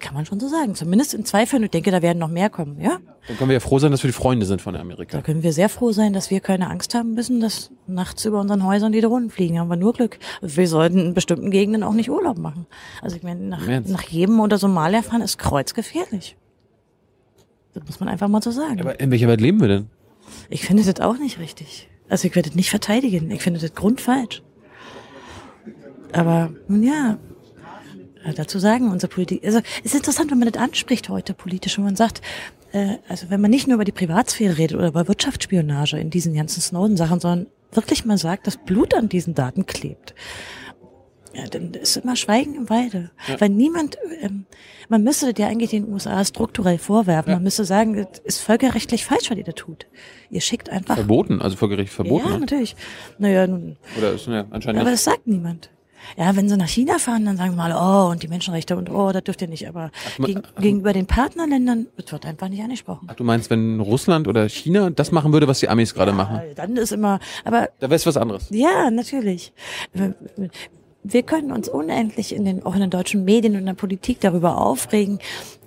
Kann 0.00 0.14
man 0.14 0.26
schon 0.26 0.40
so 0.40 0.48
sagen. 0.48 0.74
Zumindest 0.74 1.14
in 1.14 1.24
zwei 1.24 1.46
Fällen. 1.46 1.62
Ich 1.62 1.70
denke, 1.70 1.92
da 1.92 2.02
werden 2.02 2.18
noch 2.18 2.28
mehr 2.28 2.50
kommen, 2.50 2.80
ja? 2.80 2.98
Dann 3.28 3.36
können 3.36 3.50
wir 3.50 3.54
ja 3.54 3.60
froh 3.60 3.78
sein, 3.78 3.92
dass 3.92 4.02
wir 4.02 4.08
die 4.08 4.12
Freunde 4.12 4.46
sind 4.46 4.60
von 4.60 4.74
Da 4.74 4.80
Amerika. 4.80 5.22
können 5.22 5.44
wir 5.44 5.52
sehr 5.52 5.68
froh 5.68 5.92
sein, 5.92 6.12
dass 6.12 6.28
wir 6.28 6.40
keine 6.40 6.70
Angst 6.70 6.96
haben 6.96 7.14
müssen, 7.14 7.38
dass 7.38 7.70
nachts 7.86 8.24
über 8.24 8.40
unseren 8.40 8.66
Häusern 8.66 8.90
die 8.90 9.00
Drohnen 9.00 9.30
fliegen. 9.30 9.60
Haben 9.60 9.68
wir 9.68 9.76
nur 9.76 9.92
Glück. 9.92 10.18
Wir 10.40 10.66
sollten 10.66 10.98
in 10.98 11.14
bestimmten 11.14 11.52
Gegenden 11.52 11.84
auch 11.84 11.92
nicht 11.92 12.10
Urlaub 12.10 12.36
machen. 12.36 12.66
Also 13.00 13.14
ich 13.14 13.22
meine, 13.22 13.42
nach, 13.42 13.64
nach 13.86 14.02
jedem 14.02 14.40
oder 14.40 14.58
Somalia 14.58 15.02
fahren 15.02 15.22
ist 15.22 15.38
kreuzgefährlich. 15.38 16.36
Das 17.74 17.84
muss 17.86 18.00
man 18.00 18.08
einfach 18.08 18.26
mal 18.26 18.42
so 18.42 18.50
sagen. 18.50 18.80
Aber 18.80 18.98
in 18.98 19.12
welcher 19.12 19.28
Welt 19.28 19.40
leben 19.40 19.60
wir 19.60 19.68
denn? 19.68 19.86
ich 20.50 20.62
finde 20.66 20.82
das 20.82 21.00
auch 21.00 21.18
nicht 21.18 21.38
richtig. 21.38 21.88
Also 22.08 22.26
ich 22.26 22.34
werde 22.34 22.48
das 22.48 22.56
nicht 22.56 22.70
verteidigen. 22.70 23.30
Ich 23.30 23.42
finde 23.42 23.60
das 23.60 23.72
grundfalsch. 23.72 24.42
Aber 26.12 26.52
nun 26.68 26.82
ja, 26.82 27.18
äh, 28.24 28.32
dazu 28.34 28.58
sagen 28.58 28.90
unsere 28.90 29.10
Politik. 29.10 29.44
Also 29.44 29.60
es 29.78 29.92
ist 29.92 29.94
interessant, 29.94 30.30
wenn 30.30 30.38
man 30.38 30.50
das 30.50 30.62
anspricht 30.62 31.08
heute 31.08 31.34
politisch, 31.34 31.78
wenn 31.78 31.84
man 31.84 31.96
sagt, 31.96 32.20
äh, 32.72 32.96
also 33.08 33.30
wenn 33.30 33.40
man 33.40 33.50
nicht 33.50 33.66
nur 33.66 33.76
über 33.76 33.84
die 33.84 33.92
Privatsphäre 33.92 34.58
redet 34.58 34.76
oder 34.76 34.88
über 34.88 35.08
Wirtschaftsspionage 35.08 35.98
in 35.98 36.10
diesen 36.10 36.34
ganzen 36.34 36.60
Snowden-Sachen, 36.60 37.20
sondern 37.20 37.46
wirklich 37.72 38.04
mal 38.04 38.18
sagt, 38.18 38.46
dass 38.46 38.56
Blut 38.56 38.94
an 38.94 39.08
diesen 39.08 39.34
Daten 39.34 39.66
klebt. 39.66 40.14
Ja, 41.34 41.46
dann 41.46 41.72
ist 41.72 41.96
immer 41.96 42.14
Schweigen 42.14 42.54
im 42.54 42.68
Walde. 42.68 43.10
Ja. 43.26 43.40
Weil 43.40 43.48
niemand, 43.48 43.96
ähm, 44.20 44.44
man 44.90 45.02
müsste 45.02 45.32
ja 45.36 45.46
eigentlich 45.46 45.70
den 45.70 45.90
USA 45.90 46.22
strukturell 46.26 46.76
vorwerfen. 46.76 47.30
Ja. 47.30 47.36
Man 47.36 47.44
müsste 47.44 47.64
sagen, 47.64 47.96
es 47.96 48.18
ist 48.18 48.40
völkerrechtlich 48.40 49.06
falsch, 49.06 49.30
was 49.30 49.38
ihr 49.38 49.44
da 49.44 49.52
tut. 49.52 49.86
Ihr 50.28 50.42
schickt 50.42 50.68
einfach. 50.68 50.96
Verboten, 50.96 51.40
also 51.40 51.56
völkerrechtlich 51.56 51.94
verboten. 51.94 52.26
Ja, 52.26 52.34
ne? 52.34 52.40
natürlich. 52.40 52.76
Naja, 53.18 53.46
nun. 53.46 53.76
Oder 53.96 54.12
ist, 54.12 54.26
ja, 54.26 54.44
anscheinend. 54.50 54.82
Aber 54.82 54.90
das 54.90 55.04
sagt 55.04 55.26
niemand. 55.26 55.70
Ja, 56.16 56.36
wenn 56.36 56.48
sie 56.48 56.56
nach 56.56 56.68
China 56.68 56.98
fahren, 56.98 57.24
dann 57.24 57.36
sagen 57.36 57.52
sie 57.52 57.56
mal, 57.56 57.72
oh, 57.72 58.10
und 58.10 58.22
die 58.22 58.28
Menschenrechte 58.28 58.76
und 58.76 58.90
oh, 58.90 59.12
das 59.12 59.24
dürft 59.24 59.42
ihr 59.42 59.48
nicht. 59.48 59.68
Aber 59.68 59.90
ach, 59.94 60.24
gegen, 60.24 60.42
ach, 60.44 60.60
gegenüber 60.60 60.92
den 60.92 61.06
Partnerländern 61.06 61.86
wird 61.96 62.26
einfach 62.26 62.48
nicht 62.48 62.62
angesprochen. 62.62 63.08
Ach, 63.10 63.14
du 63.14 63.24
meinst, 63.24 63.50
wenn 63.50 63.80
Russland 63.80 64.28
oder 64.28 64.48
China 64.48 64.90
das 64.90 65.12
machen 65.12 65.32
würde, 65.32 65.48
was 65.48 65.60
die 65.60 65.68
Amis 65.68 65.94
gerade 65.94 66.12
ja, 66.12 66.16
machen? 66.16 66.40
Dann 66.56 66.76
ist 66.76 66.92
immer, 66.92 67.20
aber. 67.44 67.68
Da 67.80 67.88
wäre 67.88 67.96
es 67.96 68.06
was 68.06 68.16
anderes. 68.16 68.46
Ja, 68.50 68.90
natürlich. 68.90 69.52
Wir 71.04 71.22
können 71.24 71.50
uns 71.50 71.68
unendlich 71.68 72.32
in 72.32 72.44
den, 72.44 72.64
auch 72.64 72.74
in 72.74 72.80
den 72.80 72.90
deutschen 72.90 73.24
Medien 73.24 73.54
und 73.54 73.60
in 73.60 73.66
der 73.66 73.74
Politik 73.74 74.20
darüber 74.20 74.58
aufregen, 74.58 75.18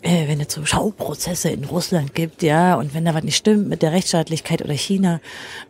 äh, 0.01 0.29
wenn 0.29 0.39
es 0.39 0.53
so 0.53 0.63
Schauprozesse 0.65 1.49
in 1.49 1.65
Russland 1.65 2.15
gibt, 2.15 2.41
ja, 2.41 2.75
und 2.75 2.93
wenn 2.93 3.03
da 3.03 3.13
was 3.13 3.23
nicht 3.23 3.36
stimmt 3.36 3.67
mit 3.67 3.81
der 3.81 3.91
Rechtsstaatlichkeit 3.91 4.61
oder 4.61 4.73
China. 4.73 5.19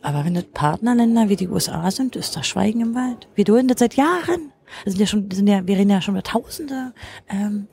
Aber 0.04 0.24
wenn 0.24 0.36
das 0.36 0.44
Partnerländer 0.44 1.30
wie 1.30 1.36
die 1.36 1.48
USA 1.48 1.90
sind, 1.90 2.16
ist 2.16 2.36
das 2.36 2.46
Schweigen 2.46 2.82
im 2.82 2.94
Wald. 2.94 3.28
Wir 3.34 3.46
dulden 3.46 3.68
das 3.68 3.80
seit 3.80 3.96
Jahren. 3.96 4.52
Das 4.84 4.94
sind 4.94 5.02
ja 5.02 5.08
schon, 5.08 5.30
sind 5.32 5.48
ja, 5.48 5.66
wir 5.66 5.78
reden 5.78 5.90
ja 5.90 6.02
schon 6.02 6.16
über 6.16 6.24
Tausende 6.24 6.94
ähm, 7.30 7.68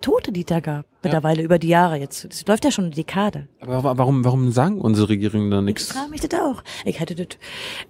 Tote, 0.00 0.32
die 0.32 0.44
da 0.44 0.60
gab, 0.60 0.86
mittlerweile 1.02 1.40
ja. 1.40 1.44
über 1.44 1.58
die 1.58 1.68
Jahre 1.68 1.96
jetzt. 1.96 2.24
Das 2.24 2.46
läuft 2.46 2.64
ja 2.64 2.70
schon 2.70 2.86
eine 2.86 2.94
Dekade. 2.94 3.48
Aber 3.60 3.96
warum, 3.98 4.24
warum 4.24 4.50
sagen 4.50 4.80
unsere 4.80 5.10
Regierungen 5.10 5.50
da 5.50 5.60
nichts? 5.60 5.88
Ich 5.88 5.92
frage 5.92 6.10
mich 6.10 6.20
das 6.20 6.40
auch. 6.40 6.62
Ich 6.84 7.00
hätte 7.00 7.14
das, 7.14 7.38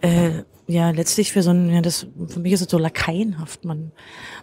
äh, 0.00 0.42
ja, 0.66 0.90
letztlich 0.90 1.32
für 1.32 1.42
so 1.42 1.50
ein, 1.50 1.70
ja, 1.70 1.80
das, 1.80 2.06
für 2.28 2.40
mich 2.40 2.52
ist 2.52 2.62
es 2.62 2.70
so 2.70 2.78
lakaienhaft. 2.78 3.64
Man, 3.64 3.92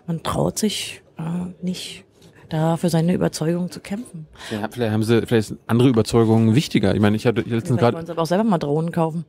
man 0.05 0.23
traut 0.23 0.57
sich 0.57 1.01
äh, 1.17 1.53
nicht 1.61 2.05
da 2.49 2.77
für 2.77 2.89
seine 2.89 3.13
Überzeugung 3.13 3.69
zu 3.71 3.79
kämpfen. 3.81 4.27
Ja, 4.51 4.67
vielleicht 4.69 4.93
haben 4.93 5.03
sie, 5.03 5.25
vielleicht 5.25 5.49
sind 5.49 5.59
andere 5.67 5.89
Überzeugungen 5.89 6.55
wichtiger. 6.55 6.95
Ich 6.95 7.01
meine, 7.01 7.17
ich 7.17 7.25
hatte 7.25 7.41
letztens 7.41 7.79
gerade. 7.79 7.95
wollen 7.95 8.05
sie 8.05 8.11
aber 8.13 8.21
auch 8.21 8.27
selber 8.27 8.43
mal 8.45 8.57
Drohnen 8.57 8.91
kaufen. 8.91 9.25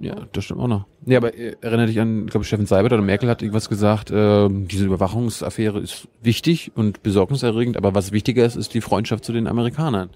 Ja, 0.00 0.16
das 0.32 0.44
stimmt 0.44 0.60
auch 0.60 0.68
noch. 0.68 0.86
Nee, 1.04 1.16
aber 1.16 1.34
äh, 1.34 1.56
erinnere 1.60 1.86
dich 1.86 2.00
an, 2.00 2.24
ich 2.24 2.30
glaube, 2.30 2.44
Steffen 2.44 2.66
Seibert 2.66 2.92
oder 2.92 3.02
Merkel 3.02 3.28
hat 3.28 3.42
irgendwas 3.42 3.68
gesagt, 3.68 4.10
äh, 4.10 4.48
diese 4.50 4.84
Überwachungsaffäre 4.84 5.80
ist 5.80 6.08
wichtig 6.22 6.72
und 6.74 7.02
besorgniserregend, 7.02 7.76
aber 7.76 7.94
was 7.94 8.12
wichtiger 8.12 8.44
ist, 8.44 8.56
ist 8.56 8.74
die 8.74 8.80
Freundschaft 8.80 9.24
zu 9.24 9.32
den 9.32 9.46
Amerikanern. 9.46 10.10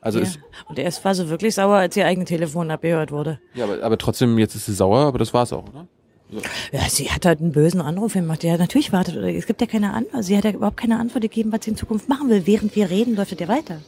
Also 0.00 0.18
ja. 0.18 0.24
ist, 0.24 0.38
und 0.68 0.78
er 0.78 0.86
ist 0.86 1.04
war 1.04 1.14
so 1.14 1.28
wirklich 1.28 1.54
sauer, 1.54 1.76
als 1.76 1.96
ihr 1.96 2.06
eigene 2.06 2.24
Telefon 2.24 2.70
abgehört 2.70 3.10
wurde. 3.10 3.40
Ja, 3.54 3.64
aber, 3.64 3.82
aber 3.82 3.98
trotzdem, 3.98 4.38
jetzt 4.38 4.54
ist 4.54 4.66
sie 4.66 4.74
sauer, 4.74 5.00
aber 5.00 5.18
das 5.18 5.34
war's 5.34 5.52
auch, 5.52 5.68
oder? 5.68 5.86
So. 6.30 6.40
Ja, 6.72 6.80
sie 6.88 7.10
hat 7.10 7.24
halt 7.24 7.40
einen 7.40 7.52
bösen 7.52 7.80
Anruf 7.80 8.12
gemacht. 8.12 8.44
Ja, 8.44 8.58
natürlich 8.58 8.92
wartet. 8.92 9.16
Es 9.16 9.46
gibt 9.46 9.62
ja 9.62 9.66
keine 9.66 9.94
Antwort. 9.94 10.24
Sie 10.24 10.36
hat 10.36 10.44
ja 10.44 10.50
überhaupt 10.50 10.76
keine 10.76 10.98
Antwort 10.98 11.22
gegeben, 11.22 11.52
was 11.52 11.64
sie 11.64 11.70
in 11.70 11.76
Zukunft 11.76 12.08
machen 12.08 12.28
will. 12.28 12.46
Während 12.46 12.76
wir 12.76 12.90
reden, 12.90 13.16
läuft 13.16 13.32
es 13.32 13.40
ja 13.40 13.48
weiter. 13.48 13.80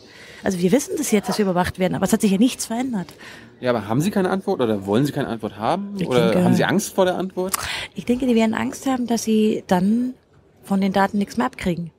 Also 0.43 0.59
wir 0.59 0.72
wissen 0.72 0.95
das 0.97 1.11
jetzt, 1.11 1.28
dass 1.28 1.38
wir 1.38 1.45
überwacht 1.45 1.78
werden, 1.78 1.95
aber 1.95 2.05
es 2.05 2.12
hat 2.12 2.20
sich 2.20 2.30
ja 2.30 2.38
nichts 2.38 2.66
verändert. 2.66 3.12
Ja, 3.61 3.70
aber 3.70 3.86
haben 3.88 4.01
Sie 4.01 4.11
keine 4.11 4.30
Antwort 4.30 4.61
oder 4.61 4.86
wollen 4.86 5.05
Sie 5.05 5.12
keine 5.12 5.28
Antwort 5.28 5.57
haben? 5.57 5.95
Ich 5.99 6.09
oder 6.09 6.30
denke, 6.30 6.45
haben 6.45 6.55
Sie 6.55 6.64
Angst 6.64 6.95
vor 6.95 7.05
der 7.05 7.16
Antwort? 7.16 7.57
Ich 7.95 8.05
denke, 8.05 8.26
die 8.26 8.34
werden 8.34 8.55
Angst 8.55 8.86
haben, 8.86 9.07
dass 9.07 9.24
sie 9.24 9.64
dann 9.66 10.14
von 10.62 10.80
den 10.80 10.93
Daten 10.93 11.18
nichts 11.18 11.36
mehr 11.36 11.47
abkriegen. 11.47 11.91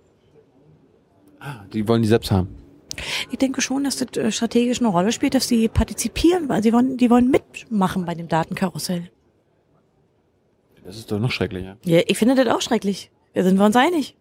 Ah, 1.39 1.65
die 1.73 1.87
wollen 1.87 2.01
die 2.01 2.07
selbst 2.07 2.31
haben. 2.31 2.55
Ich 3.31 3.37
denke 3.37 3.61
schon, 3.61 3.83
dass 3.83 3.97
das 3.97 4.17
äh, 4.17 4.31
strategisch 4.31 4.79
eine 4.79 4.89
Rolle 4.89 5.11
spielt, 5.11 5.33
dass 5.33 5.47
sie 5.47 5.67
partizipieren, 5.67 6.49
weil 6.49 6.61
sie 6.61 6.73
wollen, 6.73 6.97
die 6.97 7.09
wollen 7.09 7.31
mitmachen 7.31 8.05
bei 8.05 8.15
dem 8.15 8.27
Datenkarussell. 8.27 9.09
Das 10.83 10.97
ist 10.97 11.11
doch 11.11 11.19
noch 11.19 11.31
schrecklicher. 11.31 11.77
Ja, 11.85 12.01
ich 12.05 12.17
finde 12.17 12.35
das 12.35 12.53
auch 12.53 12.61
schrecklich. 12.61 13.11
Da 13.33 13.43
sind 13.43 13.57
wir 13.57 13.65
uns 13.65 13.75
einig. 13.75 14.15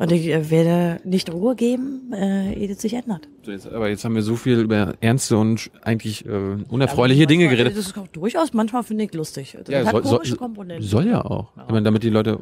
Und 0.00 0.12
ich 0.12 0.28
äh, 0.28 0.50
werde 0.50 0.98
nicht 1.04 1.30
Ruhe 1.30 1.54
geben, 1.54 2.10
äh, 2.14 2.54
ehe 2.54 2.72
es 2.72 2.80
sich 2.80 2.94
ändert. 2.94 3.28
So 3.42 3.52
jetzt, 3.52 3.66
aber 3.66 3.90
jetzt 3.90 4.02
haben 4.02 4.14
wir 4.14 4.22
so 4.22 4.34
viel 4.34 4.58
über 4.58 4.94
ernste 5.02 5.36
und 5.36 5.70
eigentlich 5.82 6.24
äh, 6.24 6.56
unerfreuliche 6.70 7.26
Dinge 7.26 7.48
geredet. 7.48 7.76
Das 7.76 7.86
ist 7.88 7.98
auch 7.98 8.08
durchaus 8.08 8.54
manchmal 8.54 8.82
finde 8.82 9.04
ich 9.04 9.12
lustig. 9.12 9.58
Das 9.62 9.68
ja, 9.68 9.90
soll, 9.90 10.02
soll, 10.04 10.80
soll 10.80 11.06
ja 11.06 11.22
auch. 11.22 11.54
Ja. 11.54 11.64
Ich 11.66 11.72
meine, 11.72 11.84
damit 11.84 12.02
die 12.02 12.08
Leute 12.08 12.38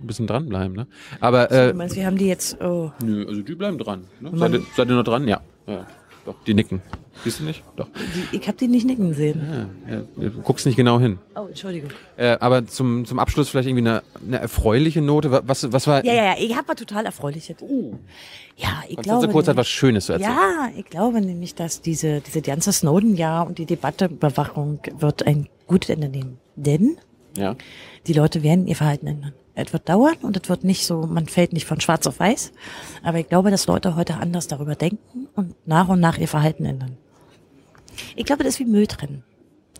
ein 0.00 0.06
bisschen 0.06 0.26
dranbleiben, 0.26 0.74
ne? 0.74 0.86
Aber 1.20 1.52
äh, 1.52 1.72
du 1.72 1.74
meinst, 1.76 1.94
wir 1.94 2.06
haben 2.06 2.16
die 2.16 2.26
jetzt. 2.26 2.58
Oh. 2.62 2.90
Nö, 3.04 3.26
also 3.28 3.42
die 3.42 3.54
bleiben 3.54 3.76
dran. 3.76 4.04
Ne? 4.20 4.30
Seid, 4.32 4.54
ihr, 4.54 4.62
seid 4.74 4.88
ihr 4.88 4.94
noch 4.94 5.04
dran? 5.04 5.28
Ja. 5.28 5.42
ja. 5.66 5.86
Doch, 6.24 6.34
die 6.46 6.54
nicken. 6.54 6.80
Siehst 7.22 7.40
du 7.40 7.44
nicht? 7.44 7.62
Doch. 7.76 7.86
Die, 8.32 8.36
ich 8.36 8.48
habe 8.48 8.56
die 8.58 8.66
nicht 8.66 8.86
nicken 8.86 9.14
sehen. 9.14 9.68
Ja, 9.88 9.96
ja, 9.96 10.30
du 10.30 10.42
guckst 10.42 10.66
nicht 10.66 10.76
genau 10.76 10.98
hin. 10.98 11.18
Oh, 11.36 11.46
Entschuldigung. 11.46 11.90
Äh, 12.16 12.36
aber 12.40 12.66
zum, 12.66 13.04
zum 13.04 13.18
Abschluss 13.18 13.48
vielleicht 13.48 13.68
irgendwie 13.68 13.88
eine, 13.88 14.02
eine 14.26 14.38
erfreuliche 14.38 15.00
Note. 15.00 15.42
Was, 15.46 15.70
was 15.72 15.86
war. 15.86 16.04
Ja, 16.04 16.12
ja, 16.12 16.24
ja, 16.24 16.34
ich 16.38 16.56
habe 16.56 16.68
was 16.68 16.76
total 16.76 17.06
Erfreuliches. 17.06 17.56
Uh. 17.60 17.98
Ja, 18.56 18.82
ich 18.88 18.96
Kannst 18.96 19.08
glaube. 19.08 19.28
kurz 19.28 19.48
etwas 19.48 19.68
Schönes 19.68 20.06
zu 20.06 20.14
erzählen. 20.14 20.32
Ja, 20.32 20.70
ich 20.76 20.86
glaube 20.86 21.20
nämlich, 21.20 21.54
dass 21.54 21.80
diese, 21.80 22.20
diese 22.20 22.42
ganze 22.42 22.72
Snowden-Jahr 22.72 23.46
und 23.46 23.58
die 23.58 23.66
Debatteüberwachung 23.66 24.80
wird 24.98 25.26
ein 25.26 25.48
gutes 25.66 25.90
Ende 25.90 26.08
nehmen. 26.08 26.38
Denn 26.56 26.96
ja. 27.36 27.56
die 28.06 28.12
Leute 28.12 28.42
werden 28.42 28.66
ihr 28.66 28.76
Verhalten 28.76 29.06
ändern. 29.06 29.32
Es 29.54 29.72
wird 29.72 29.88
dauern 29.88 30.16
und 30.22 30.36
es 30.36 30.48
wird 30.48 30.64
nicht 30.64 30.84
so, 30.84 31.06
man 31.06 31.26
fällt 31.26 31.52
nicht 31.52 31.66
von 31.66 31.80
schwarz 31.80 32.06
auf 32.06 32.18
weiß. 32.18 32.52
Aber 33.02 33.18
ich 33.18 33.28
glaube, 33.28 33.50
dass 33.50 33.66
Leute 33.66 33.94
heute 33.94 34.16
anders 34.16 34.48
darüber 34.48 34.74
denken 34.74 35.28
und 35.34 35.54
nach 35.66 35.88
und 35.88 36.00
nach 36.00 36.18
ihr 36.18 36.28
Verhalten 36.28 36.64
ändern. 36.64 36.96
Ich 38.16 38.24
glaube, 38.24 38.42
das 38.42 38.54
ist 38.54 38.60
wie 38.60 38.64
Müll 38.64 38.88
trennen. 38.88 39.22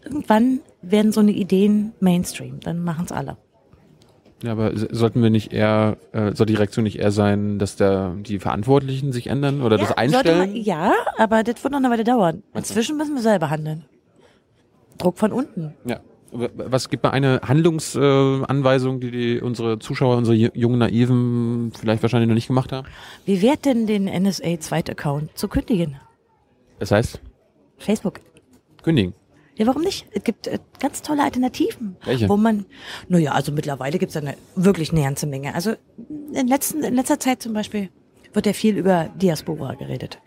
Irgendwann 0.05 0.61
werden 0.83 1.13
so 1.13 1.21
eine 1.21 1.33
Ideen 1.33 1.93
Mainstream, 1.99 2.61
dann 2.61 2.85
machen 2.85 3.07
es 3.07 3.13
alle. 3.13 3.37
Ja, 4.43 4.53
aber 4.53 4.73
sollten 4.75 5.23
wir 5.23 5.31
nicht 5.31 5.53
eher, 5.53 5.97
äh, 6.13 6.35
soll 6.35 6.47
die 6.47 6.55
Reaktion 6.55 6.85
nicht 6.85 6.99
eher 6.99 7.11
sein, 7.11 7.59
dass 7.59 7.77
da 7.77 8.15
die 8.15 8.39
Verantwortlichen 8.39 9.11
sich 9.11 9.29
ändern 9.29 9.63
oder 9.63 9.77
ja, 9.77 9.83
das 9.83 9.97
einstellen? 9.97 10.39
Man, 10.39 10.57
ja, 10.57 10.93
aber 11.17 11.43
das 11.43 11.65
wird 11.65 11.73
noch 11.73 11.79
eine 11.79 11.91
Weile 11.91 12.05
dauern. 12.05 12.43
Inzwischen 12.53 12.97
müssen 12.99 13.15
wir 13.15 13.23
selber 13.23 13.49
handeln. 13.49 13.87
Druck 14.99 15.19
von 15.19 15.33
unten. 15.33 15.75
Ja. 15.87 16.01
Was 16.35 16.89
gibt 16.89 17.05
mal 17.05 17.11
eine 17.11 17.41
Handlungsanweisung, 17.45 18.99
die, 18.99 19.11
die 19.13 19.41
unsere 19.41 19.79
Zuschauer, 19.79 20.17
unsere 20.17 20.37
jungen 20.37 20.81
Naiven 20.81 21.73
vielleicht 21.79 22.03
wahrscheinlich 22.03 22.29
noch 22.29 22.35
nicht 22.35 22.49
gemacht 22.49 22.73
haben? 22.73 22.89
Wie 23.25 23.41
wird 23.41 23.65
denn 23.65 23.87
den 23.87 24.05
NSA-Zweit-Account 24.07 25.39
zu 25.39 25.47
kündigen? 25.47 25.97
Das 26.81 26.91
heißt? 26.91 27.21
Facebook. 27.79 28.21
Kündigen. 28.83 29.15
Ja, 29.57 29.67
warum 29.67 29.83
nicht? 29.83 30.07
Es 30.11 30.25
gibt 30.25 30.49
äh, 30.49 30.59
ganz 30.81 31.03
tolle 31.03 31.23
Alternativen. 31.23 31.97
Welche? 32.05 32.29
Wo 32.29 32.37
man, 32.37 32.67
naja, 33.09 33.33
also 33.33 33.53
mittlerweile 33.53 33.99
gibt 33.99 34.11
es 34.11 34.17
eine 34.17 34.35
wirklich 34.57 34.91
eine 34.91 35.03
ganze 35.03 35.27
Menge. 35.27 35.55
Also 35.55 35.75
in, 36.33 36.49
letzten, 36.49 36.83
in 36.83 36.95
letzter 36.95 37.21
Zeit 37.21 37.41
zum 37.41 37.53
Beispiel 37.53 37.91
wird 38.33 38.47
ja 38.47 38.53
viel 38.53 38.77
über 38.77 39.11
Diaspora 39.15 39.75
geredet. 39.75 40.19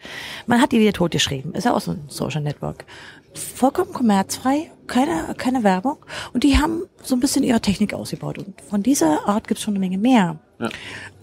Man 0.45 0.61
hat 0.61 0.71
die 0.71 0.79
wieder 0.79 0.93
totgeschrieben. 0.93 1.53
Ist 1.55 1.65
ja 1.65 1.73
auch 1.73 1.81
so 1.81 1.91
ein 1.91 2.03
Social 2.07 2.41
Network. 2.41 2.85
Vollkommen 3.33 3.91
kommerzfrei, 3.91 4.71
keine, 4.87 5.35
keine 5.37 5.63
Werbung. 5.63 5.97
Und 6.33 6.43
die 6.43 6.57
haben 6.57 6.83
so 7.03 7.15
ein 7.15 7.19
bisschen 7.19 7.43
ihre 7.43 7.61
Technik 7.61 7.93
ausgebaut. 7.93 8.37
Und 8.37 8.59
von 8.61 8.83
dieser 8.83 9.27
Art 9.27 9.47
gibt 9.47 9.59
es 9.59 9.63
schon 9.63 9.73
eine 9.73 9.79
Menge 9.79 9.97
mehr. 9.97 10.39
Ja. 10.59 10.69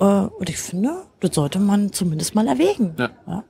Äh, 0.00 0.28
und 0.28 0.48
ich 0.48 0.58
finde, 0.58 1.04
das 1.20 1.34
sollte 1.34 1.58
man 1.58 1.92
zumindest 1.92 2.34
mal 2.34 2.46
erwägen. 2.46 2.94
Ja. 2.98 3.10
ja. 3.26 3.44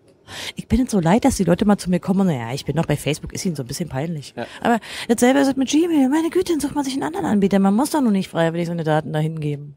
Ich 0.56 0.68
bin 0.68 0.78
jetzt 0.78 0.90
so 0.90 1.00
leid, 1.00 1.24
dass 1.24 1.36
die 1.36 1.44
Leute 1.44 1.66
mal 1.66 1.76
zu 1.76 1.90
mir 1.90 2.00
kommen 2.00 2.20
und 2.20 2.26
naja, 2.28 2.54
ich 2.54 2.64
bin 2.64 2.76
noch 2.76 2.86
bei 2.86 2.96
Facebook, 2.96 3.34
ist 3.34 3.44
ihnen 3.44 3.56
so 3.56 3.62
ein 3.62 3.66
bisschen 3.66 3.90
peinlich. 3.90 4.32
Ja. 4.36 4.46
Aber 4.62 4.78
jetzt 5.08 5.20
selber 5.20 5.40
ist 5.42 5.48
es 5.48 5.56
mit 5.56 5.68
Gmail, 5.68 6.08
meine 6.08 6.30
Güte, 6.30 6.52
dann 6.52 6.60
sucht 6.60 6.74
man 6.74 6.84
sich 6.84 6.94
einen 6.94 7.02
anderen 7.02 7.26
Anbieter. 7.26 7.58
Man 7.58 7.74
muss 7.74 7.90
doch 7.90 8.00
nur 8.00 8.10
nicht 8.10 8.28
freiwillig 8.28 8.66
seine 8.66 8.84
Daten 8.84 9.12
dahin 9.12 9.40
geben. 9.40 9.76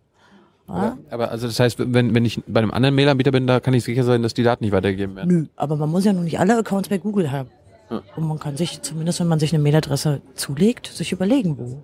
Ja? 0.70 0.98
Aber 1.10 1.32
also 1.32 1.48
das 1.48 1.60
heißt, 1.60 1.94
wenn, 1.94 2.14
wenn 2.14 2.26
ich 2.26 2.42
bei 2.46 2.60
einem 2.60 2.72
anderen 2.72 2.96
Mailanbieter 2.96 3.32
bin, 3.32 3.48
da 3.48 3.60
kann 3.60 3.74
ich 3.74 3.84
sicher 3.84 4.04
sein, 4.04 4.22
dass 4.22 4.34
die 4.34 4.44
Daten 4.44 4.64
nicht 4.64 4.74
weitergegeben 4.74 5.16
werden. 5.16 5.42
Nö, 5.42 5.46
aber 5.56 5.78
man 5.78 5.90
muss 5.90 6.06
ja 6.06 6.14
nun 6.14 6.26
nicht 6.26 6.40
alle 6.40 6.58
Accounts 6.58 6.90
bei 6.90 6.98
Google 6.98 7.32
haben. 7.32 7.50
Und 7.90 8.28
man 8.28 8.40
kann 8.40 8.58
sich, 8.58 8.82
zumindest 8.82 9.20
wenn 9.20 9.28
man 9.28 9.40
sich 9.40 9.54
eine 9.54 9.64
Mailadresse 9.64 10.22
zulegt, 10.36 10.88
sich 10.88 11.12
überlegen, 11.12 11.58
wo. 11.58 11.84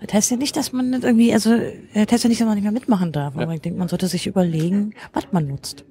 Das 0.00 0.12
heißt 0.12 0.30
ja 0.32 0.36
nicht, 0.36 0.56
dass 0.56 0.72
man 0.72 0.90
nicht 0.90 1.04
irgendwie, 1.04 1.32
also, 1.32 1.50
das 1.94 2.12
heißt 2.12 2.24
ja 2.24 2.28
nicht, 2.28 2.40
dass 2.40 2.46
man 2.46 2.56
nicht 2.56 2.64
mehr 2.64 2.72
mitmachen 2.72 3.12
darf. 3.12 3.36
Aber 3.36 3.54
ich 3.54 3.62
denke, 3.62 3.78
man 3.78 3.88
sollte 3.88 4.06
sich 4.06 4.26
überlegen, 4.26 4.94
was 5.12 5.24
man 5.32 5.46
nutzt 5.46 5.84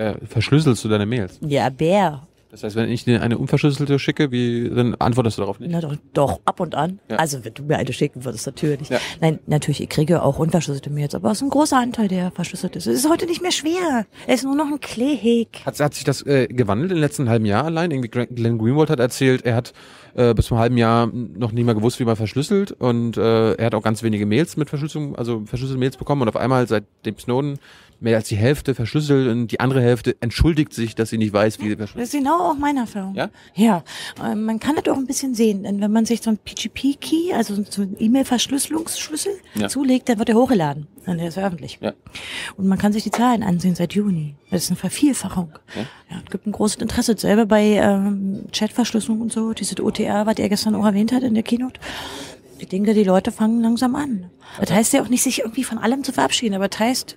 äh, 0.00 0.14
verschlüsselst 0.26 0.84
du 0.84 0.88
deine 0.88 1.06
Mails? 1.06 1.38
Ja, 1.42 1.68
Bär. 1.68 2.26
Das 2.50 2.64
heißt, 2.64 2.74
wenn 2.74 2.90
ich 2.90 3.04
dir 3.04 3.22
eine 3.22 3.38
unverschlüsselte 3.38 3.98
schicke, 4.00 4.32
wie, 4.32 4.68
dann 4.68 4.96
antwortest 4.96 5.38
du 5.38 5.42
darauf 5.42 5.60
nicht? 5.60 5.70
Na 5.70 5.80
doch, 5.80 5.94
doch 6.12 6.40
ab 6.44 6.58
und 6.58 6.74
an. 6.74 6.98
Ja. 7.08 7.16
Also 7.16 7.44
wenn 7.44 7.54
du 7.54 7.62
mir 7.62 7.78
eine 7.78 7.92
schicken 7.92 8.24
würdest, 8.24 8.46
natürlich. 8.46 8.88
Ja. 8.88 8.98
Nein, 9.20 9.38
natürlich, 9.46 9.80
ich 9.80 9.88
kriege 9.88 10.22
auch 10.22 10.38
unverschlüsselte 10.38 10.90
Mails, 10.90 11.14
aber 11.14 11.30
es 11.30 11.38
ist 11.38 11.42
ein 11.42 11.50
großer 11.50 11.78
Anteil, 11.78 12.08
der 12.08 12.32
verschlüsselt 12.32 12.74
ist. 12.74 12.88
Es 12.88 13.04
ist 13.04 13.08
heute 13.08 13.26
nicht 13.26 13.40
mehr 13.40 13.52
schwer. 13.52 14.06
Es 14.26 14.40
ist 14.40 14.44
nur 14.44 14.56
noch 14.56 14.66
ein 14.66 14.80
Klick. 14.80 15.64
Hat, 15.64 15.78
hat 15.78 15.94
sich 15.94 16.02
das 16.02 16.26
äh, 16.26 16.48
gewandelt 16.48 16.90
im 16.90 16.98
letzten 16.98 17.28
halben 17.28 17.46
Jahr 17.46 17.64
allein? 17.64 17.92
Irgendwie 17.92 18.08
Glenn 18.08 18.58
Greenwald 18.58 18.90
hat 18.90 18.98
erzählt, 18.98 19.44
er 19.44 19.54
hat 19.54 19.72
äh, 20.14 20.34
bis 20.34 20.46
zum 20.46 20.58
halben 20.58 20.76
Jahr 20.76 21.06
noch 21.06 21.52
nicht 21.52 21.64
mal 21.64 21.74
gewusst, 21.74 22.00
wie 22.00 22.04
man 22.04 22.16
verschlüsselt 22.16 22.72
und 22.72 23.16
äh, 23.16 23.52
er 23.54 23.66
hat 23.66 23.74
auch 23.74 23.82
ganz 23.82 24.02
wenige 24.02 24.26
Mails 24.26 24.56
mit 24.56 24.68
Verschlüsselung, 24.68 25.14
also 25.16 25.44
verschlüsselte 25.46 25.78
Mails 25.78 25.96
bekommen 25.96 26.22
und 26.22 26.28
auf 26.28 26.36
einmal 26.36 26.66
seit 26.66 26.84
dem 27.04 27.16
Snowden 27.16 27.58
mehr 28.00 28.16
als 28.16 28.28
die 28.28 28.36
Hälfte 28.36 28.74
verschlüsselt 28.74 29.28
und 29.28 29.48
die 29.48 29.60
andere 29.60 29.80
Hälfte 29.82 30.16
entschuldigt 30.20 30.72
sich, 30.72 30.94
dass 30.94 31.10
sie 31.10 31.18
nicht 31.18 31.32
weiß, 31.32 31.60
wie 31.60 31.68
sie 31.68 31.76
verschlüsselt. 31.76 32.02
Das 32.02 32.14
ist 32.14 32.18
genau 32.18 32.50
auch 32.50 32.56
meine 32.56 32.80
Erfahrung. 32.80 33.14
Ja? 33.14 33.30
Ja. 33.54 33.84
Ähm, 34.24 34.44
Man 34.44 34.58
kann 34.58 34.76
das 34.76 34.88
auch 34.92 34.96
ein 34.98 35.06
bisschen 35.06 35.34
sehen, 35.34 35.62
denn 35.64 35.80
wenn 35.80 35.92
man 35.92 36.06
sich 36.06 36.22
so 36.22 36.30
ein 36.30 36.38
PGP-Key, 36.38 37.32
also 37.34 37.62
so 37.68 37.82
einen 37.82 37.96
E-Mail-Verschlüsselungsschlüssel 37.98 39.32
Ja. 39.54 39.68
zulegt, 39.68 40.08
dann 40.08 40.18
wird 40.18 40.28
der 40.28 40.36
hochgeladen. 40.36 40.86
Und 41.06 41.18
der 41.18 41.28
ist 41.28 41.38
öffentlich. 41.38 41.78
Ja. 41.80 41.92
Und 42.56 42.66
man 42.66 42.78
kann 42.78 42.92
sich 42.92 43.02
die 43.04 43.10
Zahlen 43.10 43.42
ansehen 43.42 43.74
seit 43.74 43.92
Juni. 43.94 44.34
Das 44.50 44.64
ist 44.64 44.70
eine 44.70 44.76
Vervielfachung. 44.76 45.52
Ja. 45.76 46.20
es 46.24 46.30
gibt 46.30 46.46
ein 46.46 46.52
großes 46.52 46.80
Interesse. 46.82 47.16
Selber 47.16 47.46
bei 47.46 47.62
ähm, 47.76 48.44
Chatverschlüsselung 48.52 49.20
und 49.20 49.32
so, 49.32 49.52
diese 49.52 49.82
OTR, 49.82 50.26
was 50.26 50.36
er 50.38 50.48
gestern 50.48 50.74
auch 50.74 50.84
erwähnt 50.84 51.12
hat 51.12 51.22
in 51.22 51.34
der 51.34 51.42
Keynote. 51.42 51.80
Ich 52.58 52.68
denke, 52.68 52.92
die 52.94 53.04
Leute 53.04 53.32
fangen 53.32 53.62
langsam 53.62 53.94
an. 53.94 54.30
Das 54.60 54.70
heißt 54.70 54.92
ja 54.92 55.02
auch 55.02 55.08
nicht, 55.08 55.22
sich 55.22 55.40
irgendwie 55.40 55.64
von 55.64 55.78
allem 55.78 56.04
zu 56.04 56.12
verabschieden, 56.12 56.54
aber 56.54 56.68
das 56.68 56.78
heißt, 56.78 57.16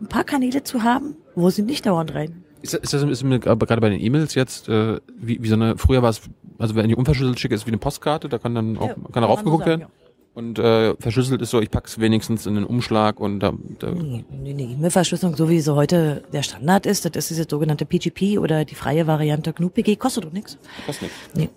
ein 0.00 0.06
paar 0.08 0.24
Kanäle 0.24 0.62
zu 0.62 0.82
haben, 0.82 1.16
wo 1.34 1.50
sie 1.50 1.62
nicht 1.62 1.86
dauernd 1.86 2.14
rein. 2.14 2.44
Ist, 2.62 2.74
das- 2.74 2.80
ist 2.82 2.94
das 2.94 3.02
ist 3.02 3.22
mir 3.24 3.38
gerade 3.40 3.80
bei 3.80 3.90
den 3.90 4.00
E-Mails 4.00 4.34
jetzt, 4.34 4.68
äh, 4.68 5.00
wie, 5.16 5.42
wie 5.42 5.48
so 5.48 5.54
eine, 5.54 5.76
früher 5.78 6.02
war 6.02 6.10
es, 6.10 6.20
also 6.58 6.74
wenn 6.74 6.88
ich 6.88 6.96
unverschlüsselt 6.96 7.40
schicke, 7.40 7.54
ist 7.54 7.62
es 7.62 7.66
wie 7.66 7.70
eine 7.70 7.78
Postkarte, 7.78 8.28
da 8.28 8.38
kann 8.38 8.54
dann 8.54 8.78
auch, 8.78 8.88
Ja, 8.88 8.94
kann 9.12 9.22
darauf 9.22 9.40
so 9.40 9.44
geguckt 9.46 9.64
sagen, 9.64 9.80
werden. 9.80 9.92
Und 10.34 10.58
äh, 10.58 10.94
verschlüsselt 10.98 11.42
ist 11.42 11.50
so, 11.50 11.60
ich 11.60 11.70
pack's 11.70 11.98
wenigstens 12.00 12.46
in 12.46 12.54
den 12.54 12.64
Umschlag 12.64 13.20
und 13.20 13.40
da, 13.40 13.52
da 13.80 13.90
Nee, 13.90 14.24
nee, 14.30 14.54
nee. 14.54 14.72
E-Mail-Verschlüsselung, 14.74 15.36
so 15.36 15.50
wie 15.50 15.60
sie 15.60 15.74
heute 15.74 16.22
der 16.32 16.42
Standard 16.42 16.86
ist, 16.86 17.04
das 17.04 17.12
ist 17.16 17.30
diese 17.30 17.46
sogenannte 17.50 17.84
PGP 17.84 18.38
oder 18.38 18.64
die 18.64 18.74
freie 18.74 19.06
Variante 19.06 19.52
GNU-PG, 19.52 19.96
kostet 19.96 20.24
doch 20.24 20.32
nichts. 20.32 20.56
kostet 20.86 21.02
nichts. 21.02 21.18
Nee. 21.34 21.50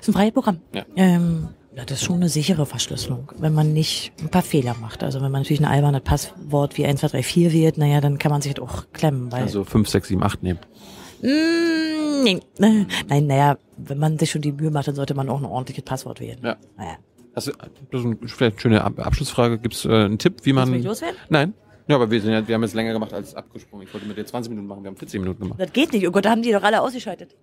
ist 0.00 0.08
ein 0.08 0.12
freies 0.12 0.32
Programm. 0.32 0.58
Ja. 0.72 0.84
Ähm, 0.94 1.48
ja, 1.74 1.84
das 1.84 2.00
ist 2.00 2.04
schon 2.04 2.16
eine 2.16 2.28
sichere 2.28 2.66
Verschlüsselung, 2.66 3.32
wenn 3.38 3.54
man 3.54 3.72
nicht 3.72 4.12
ein 4.20 4.28
paar 4.28 4.42
Fehler 4.42 4.74
macht. 4.80 5.02
Also 5.02 5.22
wenn 5.22 5.30
man 5.30 5.42
natürlich 5.42 5.60
ein 5.60 5.66
albernes 5.66 6.02
Passwort 6.02 6.76
wie 6.76 6.84
1234 6.84 7.52
wählt, 7.52 7.78
naja, 7.78 8.00
dann 8.00 8.18
kann 8.18 8.30
man 8.30 8.42
sich 8.42 8.54
das 8.54 8.62
auch 8.62 8.84
klemmen, 8.92 9.32
weil 9.32 9.42
Also 9.42 9.64
5, 9.64 9.88
6, 9.88 10.08
7, 10.08 10.22
8 10.22 10.42
nehmen. 10.42 10.60
Mm, 11.22 12.24
nee. 12.24 12.40
Nein, 13.08 13.26
naja, 13.26 13.56
wenn 13.78 13.98
man 13.98 14.18
sich 14.18 14.30
schon 14.30 14.42
die 14.42 14.52
Mühe 14.52 14.70
macht, 14.70 14.88
dann 14.88 14.94
sollte 14.94 15.14
man 15.14 15.28
auch 15.30 15.38
ein 15.38 15.46
ordentliches 15.46 15.84
Passwort 15.84 16.20
wählen. 16.20 16.38
Ja. 16.42 16.56
Naja. 16.76 16.96
Hast 17.34 17.46
du, 17.46 17.52
das 17.90 18.00
ist 18.00 18.06
ein, 18.06 18.18
vielleicht 18.28 18.52
eine 18.52 18.60
schöne 18.60 18.84
Ab 18.84 18.98
Abschlussfrage. 18.98 19.58
Gibt's 19.58 19.86
äh, 19.86 19.88
einen 19.88 20.18
Tipp, 20.18 20.40
wie 20.42 20.52
man. 20.52 20.66
Du 20.68 20.74
mich 20.74 20.84
loswerden? 20.84 21.16
Nein. 21.30 21.54
Ja, 21.88 21.96
aber 21.96 22.10
wir 22.10 22.20
sind 22.20 22.32
ja, 22.32 22.46
wir 22.46 22.54
haben 22.54 22.62
jetzt 22.62 22.74
länger 22.74 22.92
gemacht 22.92 23.12
als 23.12 23.34
abgesprungen. 23.34 23.86
Ich 23.86 23.94
wollte 23.94 24.06
mit 24.06 24.16
dir 24.16 24.26
20 24.26 24.50
Minuten 24.50 24.68
machen, 24.68 24.84
wir 24.84 24.90
haben 24.90 24.96
14 24.96 25.20
Minuten 25.20 25.40
gemacht. 25.40 25.58
Das 25.58 25.72
geht 25.72 25.92
nicht. 25.92 26.06
Oh 26.06 26.10
Gott, 26.10 26.26
da 26.26 26.30
haben 26.30 26.42
die 26.42 26.52
doch 26.52 26.62
alle 26.62 26.80
ausgeschaltet. 26.80 27.34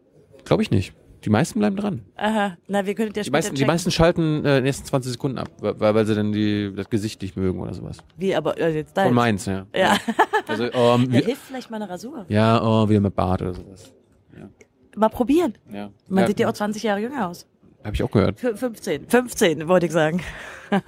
Glaube 0.46 0.62
ich 0.62 0.72
nicht. 0.72 0.94
Die 1.26 1.30
meisten 1.30 1.60
bleiben 1.60 1.76
dran. 1.76 2.02
Aha, 2.16 2.58
na, 2.68 2.86
wir 2.86 2.96
können 2.96 3.12
ja 3.14 3.24
Die 3.24 3.30
meisten, 3.30 3.56
die 3.56 3.66
meisten 3.66 3.92
schalten 3.92 4.22
äh, 4.22 4.38
in 4.38 4.44
den 4.44 4.64
nächsten 4.64 4.86
20 4.86 5.12
Sekunden 5.12 5.38
ab, 5.38 5.50
weil, 5.60 5.94
weil 5.94 6.06
sie 6.06 6.16
dann 6.16 6.32
die, 6.32 6.74
das 6.76 6.90
Gesicht 6.90 7.22
nicht 7.22 7.36
mögen 7.36 7.60
oder 7.60 7.74
sowas. 7.74 7.98
Wie, 8.18 8.34
aber 8.36 8.58
äh, 8.58 8.74
jetzt 8.74 8.96
da. 8.96 9.06
Von 9.06 9.14
meins, 9.14 9.46
ja. 9.46 9.66
Ja. 9.76 9.98
Also, 10.48 10.72
ähm, 10.72 11.12
wir, 11.12 11.22
hilft 11.22 11.44
vielleicht 11.44 11.70
mal 11.70 11.82
eine 11.82 11.90
Rasur. 11.90 12.26
ja, 12.30 12.62
oh, 12.64 12.90
wieder 12.90 13.02
mit 13.02 13.16
Bart 13.16 13.42
oder 13.42 13.54
sowas. 13.54 13.94
Mal 14.96 15.10
probieren. 15.10 15.54
Ja. 15.72 15.92
Man 16.08 16.24
ja, 16.24 16.28
sieht 16.28 16.40
ja 16.40 16.50
auch 16.50 16.54
20 16.54 16.82
Jahre 16.84 17.00
jünger 17.00 17.28
aus. 17.28 17.46
Habe 17.84 17.96
ich 17.96 18.04
auch 18.04 18.12
gehört. 18.12 18.44
F 18.44 18.60
15. 18.60 19.08
15, 19.08 19.68
wollte 19.68 19.86
ich 19.86 19.92
sagen. 19.92 20.22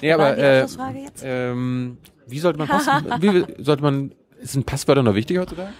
Nee, 0.00 0.10
War 0.10 0.28
aber 0.32 0.38
äh, 0.38 0.60
jetzt? 0.60 1.22
ähm, 1.22 1.98
wie 2.26 2.38
sollte 2.38 2.58
man 2.58 2.66
passen? 2.66 3.04
wie 3.20 3.62
sollte 3.62 3.82
man? 3.82 4.14
Sind 4.40 4.66
Passwörter 4.66 5.02
noch 5.02 5.14
wichtig 5.14 5.38
heutzutage? 5.38 5.70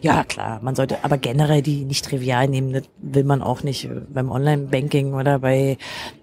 Ja, 0.00 0.24
klar. 0.24 0.60
Man 0.62 0.74
sollte 0.74 1.04
aber 1.04 1.18
generell 1.18 1.62
die 1.62 1.84
nicht 1.84 2.04
trivial 2.04 2.48
nehmen. 2.48 2.72
Das 2.72 2.82
will 2.98 3.24
man 3.24 3.42
auch 3.42 3.62
nicht 3.62 3.84
äh, 3.84 4.00
beim 4.08 4.30
Online-Banking 4.30 5.14
oder 5.14 5.38
bei 5.38 5.78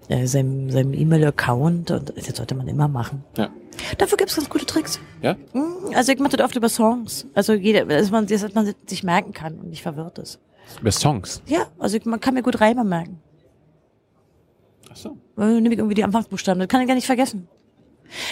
äh, 0.08 0.26
seinem, 0.26 0.70
seinem 0.70 0.92
E-Mail-Account. 0.92 1.90
Und 1.90 2.12
das 2.16 2.36
sollte 2.36 2.54
man 2.54 2.68
immer 2.68 2.88
machen. 2.88 3.24
Ja. 3.36 3.48
Dafür 3.96 4.18
gibt's 4.18 4.36
ganz 4.36 4.48
gute 4.50 4.66
Tricks. 4.66 5.00
Ja? 5.22 5.36
Hm, 5.52 5.94
Also 5.94 6.12
ich 6.12 6.18
mache 6.18 6.36
das 6.36 6.44
oft 6.44 6.56
über 6.56 6.68
Songs. 6.68 7.26
Also 7.34 7.54
jeder, 7.54 7.86
dass 7.86 8.10
man, 8.10 8.26
dass 8.26 8.54
man 8.54 8.74
sich 8.86 9.02
merken 9.02 9.32
kann 9.32 9.58
und 9.58 9.70
nicht 9.70 9.82
verwirrt 9.82 10.18
ist. 10.18 10.38
Über 10.80 10.92
Songs. 10.92 11.40
Ja, 11.46 11.66
also 11.78 11.96
ich, 11.96 12.04
man 12.04 12.20
kann 12.20 12.34
mir 12.34 12.42
gut 12.42 12.60
Reime 12.60 12.84
merken. 12.84 13.20
Ach 14.92 14.96
so. 14.96 15.16
Äh, 15.38 15.60
Nehme 15.60 15.72
ich 15.72 15.78
irgendwie 15.78 15.94
die 15.94 16.04
Anfangsbuchstaben. 16.04 16.58
Das 16.60 16.68
kann 16.68 16.80
ich 16.82 16.88
gar 16.88 16.94
nicht 16.94 17.06
vergessen. 17.06 17.48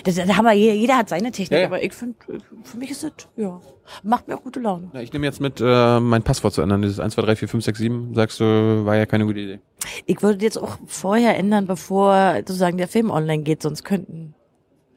Das, 0.05 0.16
da 0.16 0.37
haben 0.37 0.45
wir, 0.45 0.53
jeder, 0.55 0.97
hat 0.99 1.09
seine 1.09 1.31
Technik, 1.31 1.53
Ja, 1.53 1.59
ja. 1.61 1.66
aber 1.66 1.83
ich 1.83 1.93
finde, 1.93 2.16
für 2.64 2.76
mich 2.76 2.91
ist 2.91 3.03
das, 3.05 3.12
ja, 3.37 3.61
macht 4.03 4.29
mir 4.29 4.37
auch 4.37 4.43
gute 4.43 4.61
Laune. 4.61 4.91
Ja, 4.93 5.01
ich 5.01 5.12
nehme 5.12 5.26
jetzt 5.26 5.41
mit, 5.41 5.61
äh, 5.61 6.01
mein 6.01 6.22
Passwort 6.22 6.55
zu 6.55 6.62
ändern. 6.62 6.83
Dieses 6.83 7.01
1, 7.01 7.14
2, 7.14 7.22
3, 7.22 7.37
4, 7.37 7.49
5, 7.49 7.64
6, 7.64 7.79
7, 7.79 8.14
sagst 8.14 8.41
du, 8.41 8.85
war 8.85 8.97
ja 8.97 9.07
keine 9.07 9.24
gute 9.24 9.41
Idee. 9.41 9.61
Ich 10.07 10.22
würde 10.22 10.45
jetzt 10.45 10.57
auch 10.59 10.79
vorher 10.87 11.37
ändern, 11.37 11.66
bevor 11.66 12.35
sozusagen 12.39 12.76
der 12.79 12.89
Film 12.89 13.11
online 13.11 13.43
geht, 13.43 13.62
sonst 13.62 13.85
könnten. 13.85 14.35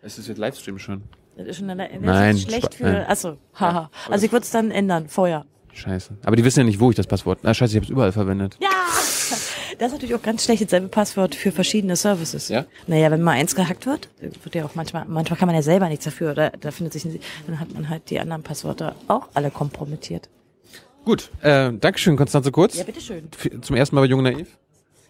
Es 0.01 0.17
ist 0.17 0.27
jetzt 0.27 0.37
Livestream 0.37 0.79
schon. 0.79 1.03
Das 1.37 1.47
ist 1.47 1.57
schon 1.57 1.69
eine, 1.69 1.87
das 1.89 2.01
Nein, 2.01 2.35
ist 2.35 2.43
schlecht 2.43 2.73
für, 2.75 2.83
nein. 2.91 3.05
achso, 3.07 3.37
haha. 3.59 3.89
Also 4.09 4.25
ich 4.25 4.31
würde 4.31 4.43
es 4.43 4.51
dann 4.51 4.69
ändern, 4.71 5.07
vorher. 5.07 5.45
Scheiße. 5.73 6.17
Aber 6.25 6.35
die 6.35 6.43
wissen 6.43 6.59
ja 6.59 6.65
nicht, 6.65 6.79
wo 6.79 6.89
ich 6.89 6.95
das 6.97 7.07
Passwort. 7.07 7.39
Na 7.43 7.53
scheiße, 7.53 7.71
ich 7.71 7.75
habe 7.77 7.85
es 7.85 7.89
überall 7.89 8.11
verwendet. 8.11 8.57
Ja! 8.59 8.69
Das 9.81 9.87
ist 9.87 9.93
natürlich 9.93 10.13
auch 10.13 10.21
ganz 10.21 10.43
schlecht, 10.43 10.61
dasselbe 10.61 10.89
Passwort 10.89 11.33
für 11.33 11.51
verschiedene 11.51 11.95
Services. 11.95 12.49
Ja? 12.49 12.67
Naja, 12.85 13.09
wenn 13.09 13.23
mal 13.23 13.31
eins 13.31 13.55
gehackt 13.55 13.87
wird, 13.87 14.09
wird 14.19 14.53
ja 14.53 14.63
auch 14.63 14.75
manchmal, 14.75 15.05
manchmal 15.07 15.39
kann 15.39 15.47
man 15.47 15.55
ja 15.55 15.63
selber 15.63 15.89
nichts 15.89 16.05
dafür, 16.05 16.33
oder 16.33 16.51
da 16.51 16.69
findet 16.69 16.93
sich, 16.93 17.03
dann 17.47 17.59
hat 17.59 17.73
man 17.73 17.89
halt 17.89 18.11
die 18.11 18.19
anderen 18.19 18.43
Passwörter 18.43 18.95
auch 19.07 19.29
alle 19.33 19.49
kompromittiert. 19.49 20.29
Gut. 21.03 21.31
Äh, 21.41 21.73
Dankeschön, 21.73 22.15
Konstanze 22.15 22.51
Kurz. 22.51 22.77
Ja, 22.77 22.83
bitteschön. 22.83 23.29
Zum 23.63 23.75
ersten 23.75 23.95
Mal 23.95 24.01
bei 24.01 24.07
Jung 24.07 24.21
Naiv. 24.21 24.55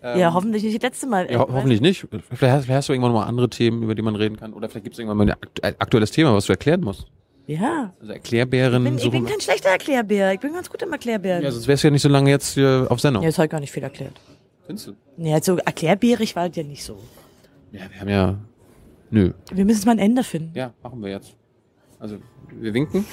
ja, 0.02 0.34
hoffentlich 0.34 0.64
nicht 0.64 0.78
das 0.78 0.84
letzte 0.84 1.08
Mal. 1.08 1.30
Ja, 1.30 1.40
ho 1.40 1.50
hoffentlich 1.52 1.82
nicht. 1.82 2.08
Vielleicht 2.10 2.32
hast, 2.32 2.64
vielleicht 2.64 2.70
hast 2.70 2.88
du 2.88 2.94
irgendwann 2.94 3.12
noch 3.12 3.20
mal 3.20 3.28
andere 3.28 3.50
Themen, 3.50 3.84
über 3.84 3.94
die 3.94 4.02
man 4.02 4.16
reden 4.16 4.38
kann. 4.38 4.54
Oder 4.54 4.70
vielleicht 4.70 4.86
gibt 4.86 4.94
es 4.94 5.00
irgendwann 5.00 5.18
mal 5.18 5.26
ein 5.26 5.32
akt 5.32 5.62
ein 5.66 5.76
aktuelles 5.80 6.12
Thema, 6.12 6.34
was 6.34 6.46
du 6.46 6.54
erklären 6.54 6.80
musst. 6.80 7.08
Ja. 7.46 7.94
Also 8.00 8.14
Erklärbären. 8.14 8.86
Ich 8.86 8.90
bin, 8.90 9.00
ich 9.00 9.12
bin 9.12 9.26
kein 9.26 9.42
schlechter 9.42 9.68
Erklärbär. 9.68 10.32
Ich 10.32 10.40
bin 10.40 10.54
ganz 10.54 10.70
gut 10.70 10.82
im 10.82 10.94
Erklärbären. 10.94 11.44
ja, 11.44 11.52
sonst 11.52 11.68
wärst 11.68 11.84
du 11.84 11.88
ja 11.88 11.92
nicht 11.92 12.04
so 12.04 12.08
lange 12.08 12.30
jetzt 12.30 12.58
auf 12.58 13.02
Sendung. 13.02 13.22
Ja, 13.22 13.28
jetzt 13.28 13.38
habe 13.38 13.48
ich 13.48 13.52
gar 13.52 13.60
nicht 13.60 13.74
viel 13.74 13.84
erklärt. 13.84 14.14
Findest 14.66 14.88
du? 14.88 14.94
Nee, 15.18 15.34
also 15.34 15.58
erklärbärig 15.58 16.36
war 16.36 16.48
das 16.48 16.58
ja 16.58 16.64
nicht 16.64 16.84
so. 16.84 16.98
Ja, 17.72 17.82
wir 17.90 18.00
haben 18.00 18.10
ja. 18.10 18.38
Nö. 19.10 19.34
Wir 19.52 19.66
müssen 19.66 19.86
mal 19.86 19.94
ein 19.94 20.00
Ende 20.00 20.24
finden. 20.24 20.52
Ja, 20.56 20.74
machen 20.84 21.02
wir 21.02 21.10
jetzt. 21.10 21.36
Also, 22.00 22.18
wir 22.50 22.74
winken. 22.74 23.06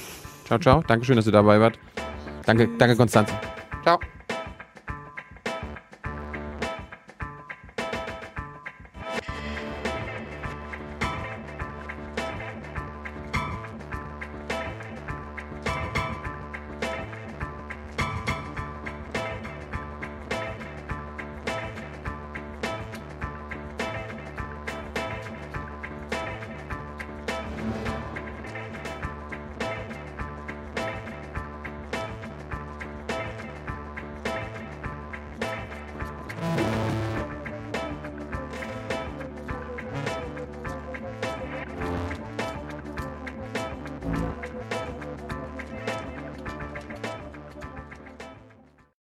Ciao, 0.47 0.59
ciao. 0.59 0.83
Dankeschön, 0.87 1.17
dass 1.17 1.27
ihr 1.27 1.33
dabei 1.33 1.61
wart. 1.61 1.79
Danke, 2.47 2.69
danke, 2.79 2.97
Konstanze. 2.97 3.35
Ciao. 3.83 3.99